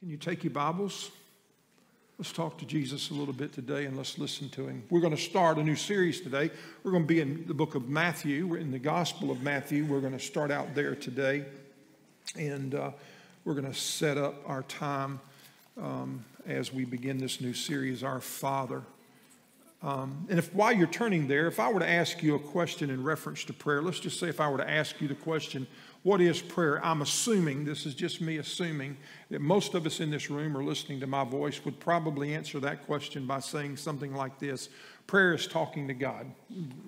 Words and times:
Can 0.00 0.08
you 0.08 0.16
take 0.16 0.44
your 0.44 0.54
Bibles? 0.54 1.10
Let's 2.16 2.32
talk 2.32 2.56
to 2.60 2.64
Jesus 2.64 3.10
a 3.10 3.12
little 3.12 3.34
bit 3.34 3.52
today 3.52 3.84
and 3.84 3.98
let's 3.98 4.16
listen 4.16 4.48
to 4.48 4.66
him. 4.66 4.82
We're 4.88 5.02
going 5.02 5.14
to 5.14 5.20
start 5.20 5.58
a 5.58 5.62
new 5.62 5.76
series 5.76 6.22
today. 6.22 6.50
We're 6.82 6.92
going 6.92 7.02
to 7.02 7.06
be 7.06 7.20
in 7.20 7.46
the 7.46 7.52
book 7.52 7.74
of 7.74 7.90
Matthew. 7.90 8.46
We're 8.46 8.60
in 8.60 8.70
the 8.70 8.78
Gospel 8.78 9.30
of 9.30 9.42
Matthew. 9.42 9.84
We're 9.84 10.00
going 10.00 10.14
to 10.14 10.18
start 10.18 10.50
out 10.50 10.74
there 10.74 10.94
today. 10.94 11.44
And 12.34 12.74
uh, 12.74 12.92
we're 13.44 13.52
going 13.52 13.70
to 13.70 13.78
set 13.78 14.16
up 14.16 14.36
our 14.46 14.62
time 14.62 15.20
um, 15.78 16.24
as 16.46 16.72
we 16.72 16.86
begin 16.86 17.18
this 17.18 17.42
new 17.42 17.52
series, 17.52 18.02
Our 18.02 18.22
Father. 18.22 18.80
Um, 19.82 20.26
and 20.30 20.38
if 20.38 20.54
while 20.54 20.72
you're 20.72 20.86
turning 20.86 21.28
there, 21.28 21.46
if 21.46 21.60
I 21.60 21.70
were 21.70 21.80
to 21.80 21.88
ask 21.88 22.22
you 22.22 22.36
a 22.36 22.38
question 22.38 22.88
in 22.88 23.04
reference 23.04 23.44
to 23.44 23.52
prayer, 23.52 23.82
let's 23.82 24.00
just 24.00 24.18
say 24.18 24.28
if 24.28 24.40
I 24.40 24.48
were 24.48 24.58
to 24.58 24.70
ask 24.70 24.98
you 25.02 25.08
the 25.08 25.14
question, 25.14 25.66
what 26.02 26.20
is 26.20 26.40
prayer? 26.40 26.82
I'm 26.84 27.02
assuming, 27.02 27.64
this 27.64 27.84
is 27.84 27.94
just 27.94 28.20
me 28.20 28.38
assuming, 28.38 28.96
that 29.30 29.40
most 29.40 29.74
of 29.74 29.84
us 29.84 30.00
in 30.00 30.10
this 30.10 30.30
room 30.30 30.56
or 30.56 30.64
listening 30.64 31.00
to 31.00 31.06
my 31.06 31.24
voice 31.24 31.62
would 31.64 31.78
probably 31.78 32.34
answer 32.34 32.58
that 32.60 32.86
question 32.86 33.26
by 33.26 33.40
saying 33.40 33.76
something 33.76 34.14
like 34.14 34.38
this 34.38 34.70
Prayer 35.10 35.34
is 35.34 35.48
talking 35.48 35.88
to 35.88 35.94
God. 35.94 36.30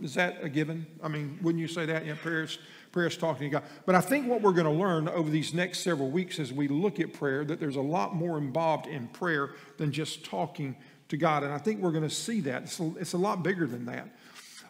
Is 0.00 0.14
that 0.14 0.44
a 0.44 0.48
given? 0.48 0.86
I 1.02 1.08
mean, 1.08 1.40
wouldn't 1.42 1.60
you 1.60 1.66
say 1.66 1.86
that? 1.86 2.06
Yeah, 2.06 2.14
prayer 2.22 2.44
is, 2.44 2.56
prayer 2.92 3.08
is 3.08 3.16
talking 3.16 3.50
to 3.50 3.58
God. 3.58 3.64
But 3.84 3.96
I 3.96 4.00
think 4.00 4.28
what 4.28 4.42
we're 4.42 4.52
going 4.52 4.66
to 4.66 4.70
learn 4.70 5.08
over 5.08 5.28
these 5.28 5.52
next 5.52 5.80
several 5.80 6.08
weeks 6.08 6.38
as 6.38 6.52
we 6.52 6.68
look 6.68 7.00
at 7.00 7.12
prayer, 7.12 7.44
that 7.44 7.58
there's 7.58 7.74
a 7.74 7.80
lot 7.80 8.14
more 8.14 8.38
involved 8.38 8.86
in 8.86 9.08
prayer 9.08 9.54
than 9.76 9.90
just 9.90 10.24
talking 10.24 10.76
to 11.08 11.16
God. 11.16 11.42
And 11.42 11.52
I 11.52 11.58
think 11.58 11.80
we're 11.80 11.90
going 11.90 12.08
to 12.08 12.14
see 12.14 12.40
that. 12.42 12.62
It's 12.62 12.78
a, 12.78 12.92
it's 12.96 13.12
a 13.14 13.18
lot 13.18 13.42
bigger 13.42 13.66
than 13.66 13.86
that. 13.86 14.06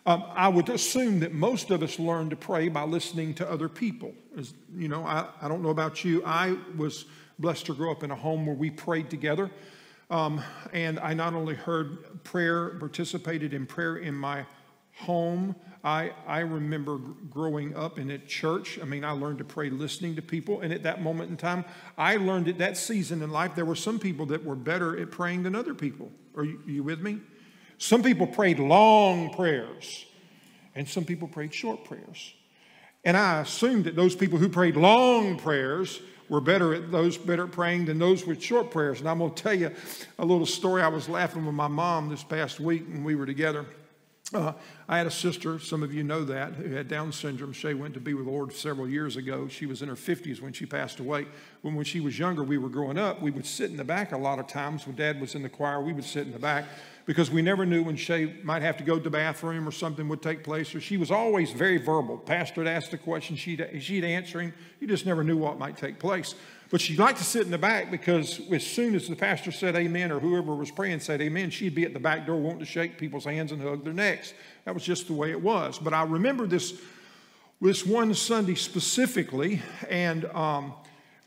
Um, 0.05 0.25
I 0.35 0.49
would 0.49 0.69
assume 0.69 1.21
that 1.21 1.33
most 1.33 1.71
of 1.71 1.83
us 1.83 1.99
learn 1.99 2.31
to 2.31 2.37
pray 2.37 2.69
by 2.69 2.83
listening 2.83 3.35
to 3.35 3.49
other 3.49 3.69
people. 3.69 4.13
As, 4.37 4.53
you 4.75 4.89
know, 4.89 5.05
I, 5.05 5.29
I 5.41 5.49
don't 5.49 5.63
know 5.63 5.71
about 5.71 6.05
you. 6.05 6.23
I 6.25 6.57
was 6.77 7.05
blessed 7.39 7.67
to 7.67 7.75
grow 7.75 7.93
up 7.93 8.03
in 8.03 8.11
a 8.11 8.17
home 8.17 8.45
where 8.47 8.57
we 8.57 8.71
prayed 8.71 9.11
together. 9.11 9.51
Um, 10.11 10.43
and 10.73 10.99
I 10.99 11.15
not 11.15 11.35
only 11.35 11.55
heard 11.55 12.25
prayer, 12.25 12.71
participated 12.71 13.55
in 13.55 13.65
prayer 13.65 13.97
in 13.97 14.15
my 14.15 14.45
home. 14.95 15.55
I, 15.85 16.13
I 16.27 16.41
remember 16.41 16.99
growing 17.31 17.75
up 17.77 17.99
in 17.99 18.11
a 18.11 18.19
church. 18.19 18.79
I 18.81 18.85
mean, 18.85 19.05
I 19.05 19.13
learned 19.13 19.39
to 19.39 19.45
pray 19.45 19.71
listening 19.71 20.17
to 20.17 20.23
people. 20.23 20.61
And 20.61 20.73
at 20.73 20.83
that 20.83 21.01
moment 21.01 21.31
in 21.31 21.37
time, 21.37 21.65
I 21.97 22.17
learned 22.17 22.49
at 22.49 22.59
that 22.59 22.77
season 22.77 23.23
in 23.23 23.31
life, 23.31 23.55
there 23.55 23.65
were 23.65 23.77
some 23.77 23.99
people 23.99 24.27
that 24.27 24.45
were 24.45 24.55
better 24.57 24.99
at 25.01 25.11
praying 25.11 25.45
than 25.45 25.55
other 25.55 25.75
people. 25.75 26.11
Are 26.37 26.45
you, 26.45 26.61
are 26.67 26.71
you 26.71 26.83
with 26.83 27.01
me? 27.01 27.21
Some 27.83 28.05
people 28.05 28.29
prayed 28.29 28.61
long 28.61 29.35
prayers, 29.35 30.07
and 30.77 30.89
some 30.89 31.05
people 31.05 31.27
prayed 31.27 31.53
short 31.53 31.85
prayers. 31.85 32.33
And 33.05 33.17
I 33.17 33.41
assumed 33.41 33.87
that 33.87 33.97
those 33.97 34.15
people 34.15 34.39
who 34.39 34.49
prayed 34.49 34.77
long 34.77 35.37
prayers 35.37 36.01
were 36.29 36.41
better 36.41 36.75
at 36.75 36.93
those 36.93 37.19
better 37.19 37.47
at 37.47 37.51
praying 37.51 37.87
than 37.87 37.99
those 37.99 38.25
with 38.25 38.41
short 38.41 38.71
prayers. 38.71 39.01
And 39.01 39.09
I'm 39.09 39.19
going 39.19 39.35
to 39.35 39.43
tell 39.43 39.55
you 39.55 39.73
a 40.21 40.25
little 40.25 40.47
story. 40.47 40.81
I 40.81 40.87
was 40.87 41.09
laughing 41.09 41.45
with 41.45 41.57
my 41.57 41.67
mom 41.67 42.09
this 42.09 42.23
past 42.23 42.61
week 42.61 42.87
when 42.87 43.03
we 43.03 43.17
were 43.17 43.27
together. 43.27 43.67
Uh, 44.35 44.53
I 44.89 44.97
had 44.97 45.07
a 45.07 45.11
sister, 45.11 45.59
some 45.59 45.83
of 45.83 45.93
you 45.93 46.03
know 46.03 46.25
that, 46.25 46.55
who 46.55 46.75
had 46.75 46.89
Down 46.89 47.13
syndrome. 47.13 47.53
Shay 47.53 47.75
went 47.75 47.93
to 47.95 48.01
be 48.01 48.15
with 48.15 48.25
the 48.25 48.31
Lord 48.31 48.53
several 48.53 48.89
years 48.89 49.17
ago. 49.17 49.47
She 49.49 49.67
was 49.67 49.83
in 49.83 49.89
her 49.89 49.95
50s 49.95 50.41
when 50.41 50.55
she 50.55 50.65
passed 50.65 51.01
away. 51.01 51.27
When, 51.61 51.75
when 51.75 51.85
she 51.85 52.01
was 52.01 52.19
younger, 52.19 52.43
we 52.43 52.57
were 52.57 52.71
growing 52.71 52.99
up, 52.99 53.21
we 53.21 53.31
would 53.31 53.45
sit 53.45 53.71
in 53.71 53.77
the 53.77 53.85
back 53.85 54.13
a 54.13 54.17
lot 54.17 54.39
of 54.39 54.47
times. 54.47 54.87
When 54.87 54.97
dad 54.97 55.21
was 55.21 55.35
in 55.35 55.43
the 55.43 55.51
choir, 55.51 55.83
we 55.83 55.93
would 55.93 56.05
sit 56.05 56.27
in 56.27 56.33
the 56.33 56.39
back 56.39 56.65
because 57.05 57.31
we 57.31 57.43
never 57.43 57.67
knew 57.67 57.83
when 57.83 57.97
Shay 57.97 58.37
might 58.43 58.63
have 58.63 58.79
to 58.79 58.85
go 58.85 58.97
to 58.97 59.03
the 59.03 59.11
bathroom 59.11 59.69
or 59.69 59.73
something 59.73 60.09
would 60.09 60.23
take 60.23 60.45
place. 60.45 60.75
Or 60.75 60.81
she 60.81 60.97
was 60.97 61.11
always 61.11 61.53
very 61.53 61.77
verbal. 61.77 62.17
Pastor 62.17 62.63
would 62.63 62.69
ask 62.69 62.93
a 62.93 62.99
question, 62.99 63.37
she'd, 63.37 63.69
she'd 63.81 64.05
answer 64.05 64.41
him. 64.41 64.55
You 64.81 64.87
just 64.87 65.05
never 65.05 65.23
knew 65.23 65.37
what 65.37 65.59
might 65.59 65.77
take 65.77 65.99
place. 65.99 66.35
But 66.73 66.81
she'd 66.81 66.99
like 66.99 67.19
to 67.19 67.25
sit 67.25 67.43
in 67.43 67.51
the 67.51 67.59
back 67.59 67.91
because 67.91 68.41
as 68.51 68.67
soon 68.67 68.95
as 68.95 69.07
the 69.07 69.15
pastor 69.15 69.53
said 69.53 69.77
amen 69.77 70.11
or 70.11 70.19
whoever 70.19 70.55
was 70.55 70.71
praying 70.71 71.01
said 71.01 71.21
amen, 71.21 71.51
she'd 71.51 71.75
be 71.75 71.85
at 71.85 71.93
the 71.93 72.01
back 72.01 72.27
door 72.27 72.41
wanting 72.41 72.61
to 72.61 72.65
shake 72.65 72.97
people's 72.97 73.27
hands 73.27 73.53
and 73.53 73.61
hug 73.61 73.85
their 73.85 73.93
necks. 73.93 74.33
That 74.65 74.73
was 74.73 74.83
just 74.83 75.07
the 75.07 75.13
way 75.13 75.33
it 75.33 75.41
was. 75.43 75.79
But 75.79 75.93
I 75.93 76.05
remember 76.05 76.47
this, 76.47 76.81
this 77.61 77.85
one 77.85 78.15
Sunday 78.15 78.55
specifically, 78.55 79.61
and, 79.91 80.25
um, 80.35 80.73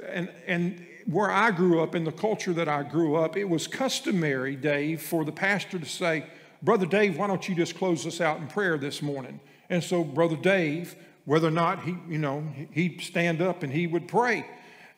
and, 0.04 0.32
and 0.48 0.84
where 1.06 1.30
I 1.30 1.52
grew 1.52 1.80
up, 1.80 1.94
in 1.94 2.06
the 2.06 2.12
culture 2.12 2.54
that 2.54 2.68
I 2.68 2.82
grew 2.82 3.16
up, 3.16 3.38
it 3.38 3.48
was 3.48 3.68
customary, 3.68 4.56
Dave, 4.56 5.04
for 5.04 5.24
the 5.24 5.32
pastor 5.32 5.78
to 5.78 5.86
say, 5.86 6.26
Brother 6.64 6.88
Dave, 6.88 7.20
why 7.20 7.28
don't 7.28 7.48
you 7.48 7.54
just 7.54 7.78
close 7.78 8.08
us 8.08 8.20
out 8.20 8.40
in 8.40 8.48
prayer 8.48 8.80
this 8.80 9.04
morning? 9.04 9.40
And 9.70 9.84
so, 9.84 10.04
Brother 10.04 10.38
Dave, 10.38 10.96
whether 11.26 11.50
or 11.50 11.52
not 11.52 11.84
he, 11.84 11.96
you 12.10 12.18
know, 12.18 12.44
he'd 12.72 13.02
stand 13.02 13.44
up 13.44 13.62
and 13.62 13.72
he 13.72 13.86
would 13.86 14.08
pray. 14.08 14.44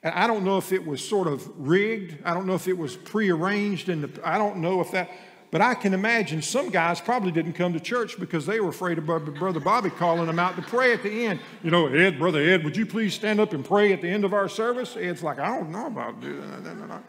And 0.07 0.15
I 0.15 0.25
don't 0.25 0.45
know 0.45 0.57
if 0.57 0.71
it 0.71 0.85
was 0.85 1.03
sort 1.03 1.27
of 1.27 1.45
rigged. 1.57 2.17
I 2.23 2.33
don't 2.33 2.47
know 2.47 2.55
if 2.55 2.69
it 2.69 2.77
was 2.77 2.95
prearranged. 2.95 3.89
And 3.89 4.17
I 4.23 4.37
don't 4.37 4.57
know 4.57 4.79
if 4.79 4.91
that, 4.91 5.11
but 5.51 5.59
I 5.59 5.73
can 5.73 5.93
imagine 5.93 6.41
some 6.41 6.69
guys 6.69 7.01
probably 7.01 7.33
didn't 7.33 7.53
come 7.53 7.73
to 7.73 7.79
church 7.81 8.17
because 8.17 8.45
they 8.45 8.61
were 8.61 8.69
afraid 8.69 8.97
of 8.97 9.05
Brother 9.05 9.59
Bobby 9.59 9.89
calling 9.89 10.27
them 10.27 10.39
out 10.39 10.55
to 10.55 10.61
pray 10.61 10.93
at 10.93 11.03
the 11.03 11.25
end. 11.25 11.41
You 11.61 11.71
know, 11.71 11.87
Ed, 11.87 12.19
Brother 12.19 12.39
Ed, 12.39 12.63
would 12.63 12.77
you 12.77 12.85
please 12.85 13.15
stand 13.15 13.41
up 13.41 13.51
and 13.51 13.65
pray 13.65 13.91
at 13.91 14.01
the 14.01 14.07
end 14.07 14.23
of 14.23 14.33
our 14.33 14.47
service? 14.47 14.95
Ed's 14.95 15.23
like, 15.23 15.39
I 15.39 15.47
don't 15.47 15.71
know 15.71 15.87
about 15.87 16.21
that. 16.21 17.03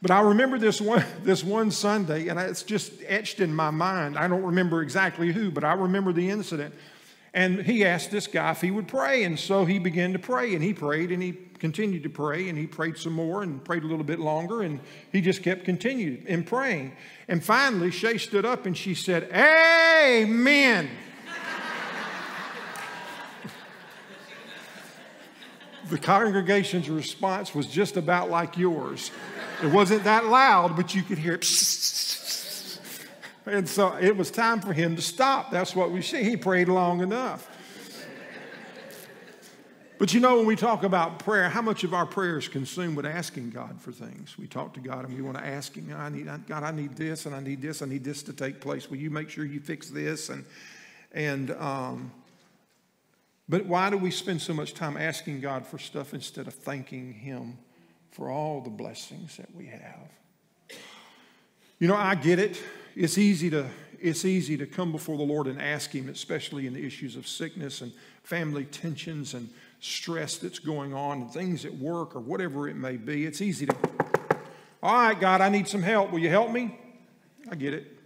But 0.00 0.10
I 0.10 0.20
remember 0.20 0.58
this 0.58 0.80
one, 0.80 1.04
this 1.22 1.44
one 1.44 1.70
Sunday, 1.70 2.28
and 2.28 2.40
it's 2.40 2.62
just 2.62 2.92
etched 3.06 3.40
in 3.40 3.54
my 3.54 3.70
mind. 3.70 4.16
I 4.16 4.26
don't 4.26 4.42
remember 4.42 4.80
exactly 4.80 5.32
who, 5.32 5.50
but 5.50 5.64
I 5.64 5.74
remember 5.74 6.14
the 6.14 6.30
incident. 6.30 6.74
And 7.34 7.62
he 7.62 7.84
asked 7.84 8.10
this 8.10 8.26
guy 8.26 8.50
if 8.50 8.60
he 8.60 8.70
would 8.70 8.88
pray. 8.88 9.24
And 9.24 9.38
so 9.38 9.64
he 9.64 9.78
began 9.78 10.12
to 10.12 10.18
pray, 10.18 10.54
and 10.54 10.62
he 10.62 10.74
prayed, 10.74 11.10
and 11.10 11.22
he 11.22 11.32
continued 11.58 12.02
to 12.02 12.10
pray, 12.10 12.48
and 12.48 12.58
he 12.58 12.66
prayed 12.66 12.98
some 12.98 13.12
more 13.12 13.42
and 13.42 13.64
prayed 13.64 13.84
a 13.84 13.86
little 13.86 14.04
bit 14.04 14.18
longer, 14.18 14.62
and 14.62 14.80
he 15.12 15.20
just 15.20 15.42
kept 15.42 15.64
continuing 15.64 16.24
in 16.26 16.42
praying. 16.44 16.92
And 17.28 17.42
finally, 17.42 17.90
Shay 17.90 18.18
stood 18.18 18.44
up 18.44 18.66
and 18.66 18.76
she 18.76 18.94
said, 18.94 19.30
Amen. 19.32 20.90
the 25.88 25.98
congregation's 25.98 26.90
response 26.90 27.54
was 27.54 27.66
just 27.66 27.96
about 27.96 28.30
like 28.30 28.56
yours. 28.56 29.10
It 29.62 29.68
wasn't 29.68 30.04
that 30.04 30.26
loud, 30.26 30.74
but 30.74 30.94
you 30.94 31.02
could 31.02 31.18
hear 31.18 31.34
it. 31.34 31.44
And 33.46 33.68
so 33.68 33.96
it 34.00 34.16
was 34.16 34.30
time 34.30 34.60
for 34.60 34.72
him 34.72 34.94
to 34.96 35.02
stop. 35.02 35.50
That's 35.50 35.74
what 35.74 35.90
we 35.90 36.02
see. 36.02 36.22
He 36.22 36.36
prayed 36.36 36.68
long 36.68 37.00
enough. 37.00 37.48
But 39.98 40.12
you 40.12 40.18
know, 40.18 40.36
when 40.36 40.46
we 40.46 40.56
talk 40.56 40.82
about 40.82 41.20
prayer, 41.20 41.48
how 41.48 41.62
much 41.62 41.84
of 41.84 41.94
our 41.94 42.06
prayer 42.06 42.36
is 42.36 42.48
consumed 42.48 42.96
with 42.96 43.06
asking 43.06 43.50
God 43.50 43.80
for 43.80 43.92
things? 43.92 44.36
We 44.36 44.48
talk 44.48 44.74
to 44.74 44.80
God 44.80 45.04
and 45.04 45.14
we 45.14 45.22
want 45.22 45.38
to 45.38 45.46
ask 45.46 45.76
Him, 45.76 45.94
I 45.96 46.08
need, 46.08 46.28
God, 46.48 46.64
I 46.64 46.72
need 46.72 46.96
this 46.96 47.24
and 47.24 47.36
I 47.36 47.40
need 47.40 47.62
this, 47.62 47.82
I 47.82 47.86
need 47.86 48.02
this 48.02 48.24
to 48.24 48.32
take 48.32 48.60
place. 48.60 48.90
Will 48.90 48.96
you 48.96 49.10
make 49.10 49.30
sure 49.30 49.44
you 49.44 49.60
fix 49.60 49.90
this? 49.90 50.28
And, 50.28 50.44
and, 51.12 51.52
um, 51.52 52.10
but 53.48 53.66
why 53.66 53.90
do 53.90 53.96
we 53.96 54.10
spend 54.10 54.42
so 54.42 54.52
much 54.52 54.74
time 54.74 54.96
asking 54.96 55.40
God 55.40 55.64
for 55.64 55.78
stuff 55.78 56.14
instead 56.14 56.48
of 56.48 56.54
thanking 56.54 57.12
Him 57.12 57.58
for 58.10 58.28
all 58.28 58.60
the 58.60 58.70
blessings 58.70 59.36
that 59.36 59.54
we 59.54 59.66
have? 59.66 60.08
You 61.78 61.86
know, 61.86 61.96
I 61.96 62.16
get 62.16 62.40
it 62.40 62.60
it's 62.94 63.18
easy 63.18 63.50
to 63.50 63.68
it's 64.02 64.24
easy 64.24 64.56
to 64.56 64.66
come 64.66 64.90
before 64.90 65.16
the 65.16 65.22
Lord 65.22 65.46
and 65.46 65.62
ask 65.62 65.92
Him, 65.92 66.08
especially 66.08 66.66
in 66.66 66.74
the 66.74 66.84
issues 66.84 67.14
of 67.14 67.28
sickness 67.28 67.82
and 67.82 67.92
family 68.24 68.64
tensions 68.64 69.34
and 69.34 69.48
stress 69.78 70.38
that's 70.38 70.58
going 70.58 70.92
on 70.92 71.22
and 71.22 71.30
things 71.32 71.64
at 71.64 71.74
work 71.74 72.16
or 72.16 72.20
whatever 72.20 72.68
it 72.68 72.74
may 72.74 72.96
be. 72.96 73.26
It's 73.26 73.40
easy 73.40 73.66
to, 73.66 73.76
all 74.82 74.94
right, 74.94 75.18
God, 75.18 75.40
I 75.40 75.48
need 75.48 75.68
some 75.68 75.82
help. 75.82 76.10
Will 76.10 76.18
you 76.18 76.30
help 76.30 76.50
me? 76.50 76.78
I 77.48 77.54
get 77.54 77.74
it. 77.74 77.96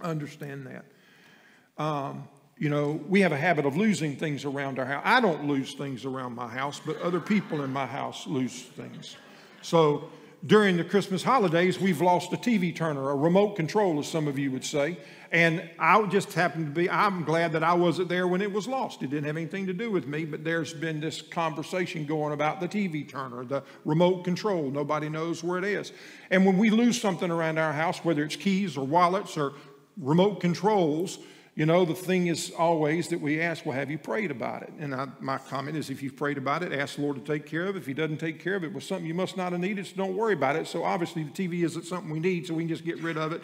I 0.00 0.08
understand 0.08 0.66
that. 0.66 1.82
Um, 1.82 2.28
you 2.58 2.70
know, 2.70 3.00
we 3.06 3.20
have 3.20 3.32
a 3.32 3.36
habit 3.36 3.66
of 3.66 3.76
losing 3.76 4.16
things 4.16 4.46
around 4.46 4.78
our 4.78 4.86
house. 4.86 5.02
I 5.04 5.20
don't 5.20 5.46
lose 5.46 5.74
things 5.74 6.06
around 6.06 6.34
my 6.34 6.48
house, 6.48 6.80
but 6.84 6.98
other 7.02 7.20
people 7.20 7.62
in 7.62 7.72
my 7.72 7.84
house 7.84 8.26
lose 8.26 8.62
things. 8.62 9.16
So 9.60 10.08
during 10.44 10.76
the 10.76 10.84
Christmas 10.84 11.22
holidays, 11.22 11.80
we've 11.80 12.00
lost 12.00 12.32
a 12.32 12.36
TV 12.36 12.74
turner, 12.74 13.10
a 13.10 13.16
remote 13.16 13.56
control, 13.56 13.98
as 13.98 14.06
some 14.06 14.28
of 14.28 14.38
you 14.38 14.50
would 14.50 14.64
say. 14.64 14.98
And 15.32 15.68
I 15.78 16.00
just 16.06 16.34
happened 16.34 16.66
to 16.66 16.72
be, 16.72 16.88
I'm 16.88 17.24
glad 17.24 17.52
that 17.52 17.64
I 17.64 17.72
wasn't 17.74 18.08
there 18.08 18.28
when 18.28 18.42
it 18.42 18.52
was 18.52 18.68
lost. 18.68 19.02
It 19.02 19.10
didn't 19.10 19.24
have 19.24 19.36
anything 19.36 19.66
to 19.66 19.72
do 19.72 19.90
with 19.90 20.06
me, 20.06 20.24
but 20.24 20.44
there's 20.44 20.72
been 20.72 21.00
this 21.00 21.20
conversation 21.20 22.06
going 22.06 22.32
about 22.32 22.60
the 22.60 22.68
TV 22.68 23.08
turner, 23.08 23.44
the 23.44 23.62
remote 23.84 24.24
control. 24.24 24.70
Nobody 24.70 25.08
knows 25.08 25.42
where 25.42 25.58
it 25.58 25.64
is. 25.64 25.92
And 26.30 26.46
when 26.46 26.58
we 26.58 26.70
lose 26.70 27.00
something 27.00 27.30
around 27.30 27.58
our 27.58 27.72
house, 27.72 28.04
whether 28.04 28.22
it's 28.22 28.36
keys 28.36 28.76
or 28.76 28.86
wallets 28.86 29.36
or 29.36 29.54
remote 29.96 30.40
controls, 30.40 31.18
you 31.56 31.64
know, 31.64 31.86
the 31.86 31.94
thing 31.94 32.26
is 32.26 32.52
always 32.56 33.08
that 33.08 33.20
we 33.20 33.40
ask, 33.40 33.64
well, 33.64 33.74
have 33.74 33.90
you 33.90 33.96
prayed 33.96 34.30
about 34.30 34.62
it? 34.62 34.72
And 34.78 34.94
I, 34.94 35.08
my 35.20 35.38
comment 35.38 35.74
is 35.74 35.88
if 35.88 36.02
you've 36.02 36.14
prayed 36.14 36.36
about 36.36 36.62
it, 36.62 36.70
ask 36.70 36.96
the 36.96 37.02
Lord 37.02 37.16
to 37.16 37.32
take 37.32 37.46
care 37.46 37.64
of 37.64 37.76
it. 37.76 37.78
If 37.78 37.86
He 37.86 37.94
doesn't 37.94 38.18
take 38.18 38.44
care 38.44 38.56
of 38.56 38.62
it, 38.62 38.74
was 38.74 38.84
something 38.84 39.06
you 39.06 39.14
must 39.14 39.38
not 39.38 39.52
have 39.52 39.60
needed, 39.60 39.86
so 39.86 39.96
don't 39.96 40.14
worry 40.14 40.34
about 40.34 40.56
it. 40.56 40.66
So 40.66 40.84
obviously 40.84 41.24
the 41.24 41.30
TV 41.30 41.64
isn't 41.64 41.86
something 41.86 42.10
we 42.10 42.20
need, 42.20 42.46
so 42.46 42.52
we 42.52 42.64
can 42.64 42.68
just 42.68 42.84
get 42.84 43.00
rid 43.00 43.16
of 43.16 43.32
it. 43.32 43.42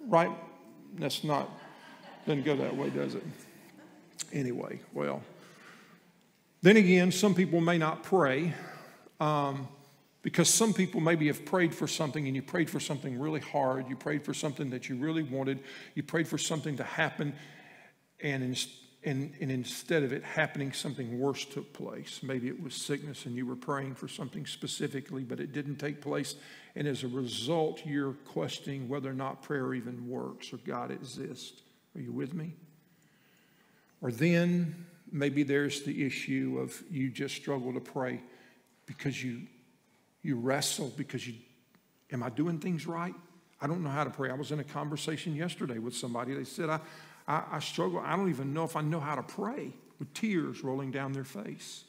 Right? 0.00 0.30
That's 0.94 1.22
not, 1.22 1.50
doesn't 2.26 2.46
go 2.46 2.56
that 2.56 2.74
way, 2.74 2.88
does 2.88 3.14
it? 3.14 3.22
Anyway, 4.32 4.80
well. 4.94 5.22
Then 6.62 6.78
again, 6.78 7.12
some 7.12 7.34
people 7.34 7.60
may 7.60 7.76
not 7.76 8.02
pray. 8.02 8.54
Um, 9.20 9.68
Because 10.22 10.52
some 10.52 10.74
people 10.74 11.00
maybe 11.00 11.28
have 11.28 11.44
prayed 11.46 11.74
for 11.74 11.86
something 11.86 12.26
and 12.26 12.36
you 12.36 12.42
prayed 12.42 12.68
for 12.68 12.80
something 12.80 13.18
really 13.18 13.40
hard. 13.40 13.88
You 13.88 13.96
prayed 13.96 14.24
for 14.24 14.34
something 14.34 14.70
that 14.70 14.88
you 14.88 14.96
really 14.96 15.22
wanted. 15.22 15.60
You 15.94 16.02
prayed 16.02 16.28
for 16.28 16.36
something 16.36 16.76
to 16.76 16.84
happen. 16.84 17.34
And, 18.22 18.42
in, 18.42 18.56
and, 19.02 19.32
and 19.40 19.50
instead 19.50 20.02
of 20.02 20.12
it 20.12 20.22
happening, 20.22 20.72
something 20.72 21.18
worse 21.18 21.46
took 21.46 21.72
place. 21.72 22.20
Maybe 22.22 22.48
it 22.48 22.62
was 22.62 22.74
sickness 22.74 23.24
and 23.24 23.34
you 23.34 23.46
were 23.46 23.56
praying 23.56 23.94
for 23.94 24.08
something 24.08 24.44
specifically, 24.44 25.22
but 25.22 25.40
it 25.40 25.52
didn't 25.52 25.76
take 25.76 26.02
place. 26.02 26.34
And 26.76 26.86
as 26.86 27.02
a 27.02 27.08
result, 27.08 27.80
you're 27.86 28.12
questioning 28.12 28.90
whether 28.90 29.08
or 29.08 29.14
not 29.14 29.42
prayer 29.42 29.72
even 29.72 30.06
works 30.06 30.52
or 30.52 30.58
God 30.58 30.90
exists. 30.90 31.62
Are 31.96 32.00
you 32.00 32.12
with 32.12 32.34
me? 32.34 32.52
Or 34.02 34.12
then 34.12 34.86
maybe 35.10 35.44
there's 35.44 35.82
the 35.82 36.04
issue 36.04 36.58
of 36.60 36.82
you 36.90 37.08
just 37.08 37.34
struggle 37.34 37.72
to 37.72 37.80
pray 37.80 38.20
because 38.84 39.22
you 39.24 39.46
you 40.22 40.36
wrestle 40.36 40.92
because 40.96 41.26
you, 41.26 41.34
am 42.12 42.22
I 42.22 42.30
doing 42.30 42.58
things 42.58 42.86
right? 42.86 43.14
I 43.60 43.66
don't 43.66 43.82
know 43.82 43.90
how 43.90 44.04
to 44.04 44.10
pray. 44.10 44.30
I 44.30 44.34
was 44.34 44.52
in 44.52 44.60
a 44.60 44.64
conversation 44.64 45.34
yesterday 45.34 45.78
with 45.78 45.94
somebody. 45.94 46.34
They 46.34 46.44
said, 46.44 46.70
I, 46.70 46.80
I, 47.28 47.42
I 47.52 47.58
struggle. 47.60 48.00
I 48.00 48.16
don't 48.16 48.30
even 48.30 48.54
know 48.54 48.64
if 48.64 48.76
I 48.76 48.80
know 48.80 49.00
how 49.00 49.14
to 49.14 49.22
pray 49.22 49.72
with 49.98 50.12
tears 50.14 50.64
rolling 50.64 50.90
down 50.90 51.12
their 51.12 51.24
face. 51.24 51.84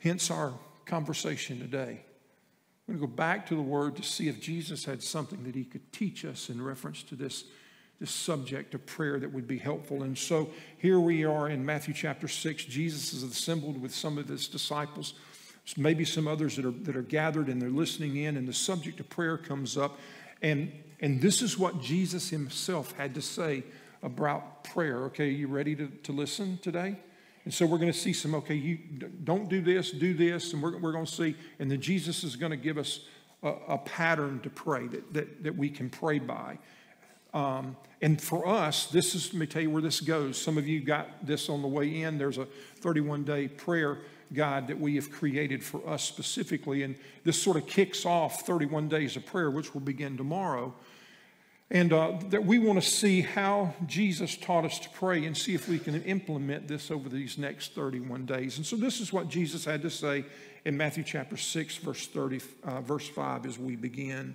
Hence 0.00 0.30
our 0.30 0.52
conversation 0.84 1.58
today. 1.58 2.02
I'm 2.88 2.96
going 2.96 3.00
to 3.00 3.06
go 3.06 3.12
back 3.12 3.46
to 3.48 3.54
the 3.54 3.62
Word 3.62 3.96
to 3.96 4.02
see 4.02 4.28
if 4.28 4.40
Jesus 4.40 4.84
had 4.84 5.02
something 5.02 5.44
that 5.44 5.54
He 5.54 5.64
could 5.64 5.92
teach 5.92 6.24
us 6.24 6.48
in 6.48 6.62
reference 6.62 7.02
to 7.04 7.14
this, 7.14 7.44
this 8.00 8.10
subject 8.10 8.74
of 8.74 8.86
prayer 8.86 9.18
that 9.20 9.32
would 9.32 9.46
be 9.46 9.58
helpful. 9.58 10.02
And 10.02 10.16
so 10.16 10.50
here 10.78 10.98
we 10.98 11.24
are 11.24 11.48
in 11.48 11.64
Matthew 11.64 11.94
chapter 11.94 12.26
6. 12.26 12.64
Jesus 12.64 13.12
is 13.12 13.22
assembled 13.22 13.80
with 13.80 13.94
some 13.94 14.18
of 14.18 14.28
His 14.28 14.48
disciples 14.48 15.14
maybe 15.76 16.04
some 16.04 16.26
others 16.26 16.56
that 16.56 16.64
are, 16.64 16.70
that 16.70 16.96
are 16.96 17.02
gathered 17.02 17.48
and 17.48 17.60
they're 17.60 17.68
listening 17.68 18.16
in, 18.16 18.36
and 18.36 18.48
the 18.48 18.52
subject 18.52 19.00
of 19.00 19.08
prayer 19.08 19.36
comes 19.36 19.76
up. 19.76 19.98
And, 20.42 20.72
and 21.00 21.20
this 21.20 21.42
is 21.42 21.58
what 21.58 21.80
Jesus 21.80 22.30
himself 22.30 22.92
had 22.92 23.14
to 23.14 23.22
say 23.22 23.64
about 24.02 24.64
prayer. 24.64 25.04
Okay, 25.04 25.30
you 25.30 25.48
ready 25.48 25.74
to, 25.76 25.88
to 26.04 26.12
listen 26.12 26.58
today? 26.62 26.96
And 27.44 27.54
so 27.54 27.64
we're 27.66 27.78
going 27.78 27.92
to 27.92 27.98
see 27.98 28.12
some, 28.12 28.34
okay, 28.34 28.54
you 28.54 28.76
don't 29.24 29.48
do 29.48 29.62
this, 29.62 29.90
do 29.90 30.12
this, 30.12 30.52
and 30.52 30.62
we're, 30.62 30.76
we're 30.78 30.92
going 30.92 31.06
to 31.06 31.12
see. 31.12 31.34
And 31.58 31.70
then 31.70 31.80
Jesus 31.80 32.22
is 32.22 32.36
going 32.36 32.50
to 32.50 32.56
give 32.56 32.78
us 32.78 33.00
a, 33.42 33.48
a 33.68 33.78
pattern 33.78 34.40
to 34.40 34.50
pray 34.50 34.86
that, 34.88 35.14
that, 35.14 35.44
that 35.44 35.56
we 35.56 35.70
can 35.70 35.88
pray 35.88 36.18
by. 36.18 36.58
Um, 37.34 37.76
and 38.00 38.20
for 38.20 38.46
us, 38.46 38.86
this 38.86 39.14
is, 39.14 39.32
let 39.32 39.40
me 39.40 39.46
tell 39.46 39.62
you 39.62 39.70
where 39.70 39.82
this 39.82 40.00
goes. 40.00 40.40
Some 40.40 40.58
of 40.58 40.68
you 40.68 40.80
got 40.80 41.26
this 41.26 41.48
on 41.48 41.62
the 41.62 41.68
way 41.68 42.02
in. 42.02 42.18
There's 42.18 42.38
a 42.38 42.46
31 42.80 43.24
day 43.24 43.48
prayer 43.48 43.98
God 44.32 44.68
that 44.68 44.78
we 44.78 44.96
have 44.96 45.10
created 45.10 45.62
for 45.62 45.86
us 45.88 46.04
specifically. 46.04 46.82
And 46.82 46.96
this 47.24 47.40
sort 47.40 47.56
of 47.56 47.66
kicks 47.66 48.04
off 48.04 48.42
31 48.42 48.88
days 48.88 49.16
of 49.16 49.26
prayer, 49.26 49.50
which 49.50 49.74
will 49.74 49.80
begin 49.80 50.16
tomorrow. 50.16 50.74
And 51.70 51.92
uh, 51.92 52.18
that 52.30 52.46
we 52.46 52.58
want 52.58 52.82
to 52.82 52.88
see 52.88 53.20
how 53.20 53.74
Jesus 53.86 54.36
taught 54.36 54.64
us 54.64 54.78
to 54.78 54.88
pray 54.90 55.26
and 55.26 55.36
see 55.36 55.54
if 55.54 55.68
we 55.68 55.78
can 55.78 56.02
implement 56.04 56.66
this 56.66 56.90
over 56.90 57.10
these 57.10 57.36
next 57.36 57.74
31 57.74 58.24
days. 58.24 58.56
And 58.56 58.64
so 58.64 58.74
this 58.74 59.00
is 59.00 59.12
what 59.12 59.28
Jesus 59.28 59.66
had 59.66 59.82
to 59.82 59.90
say 59.90 60.24
in 60.64 60.76
Matthew 60.76 61.04
chapter 61.04 61.36
6, 61.36 61.76
verse 61.76 62.06
30, 62.06 62.40
uh, 62.64 62.80
verse 62.80 63.06
5 63.08 63.44
as 63.44 63.58
we 63.58 63.76
begin. 63.76 64.34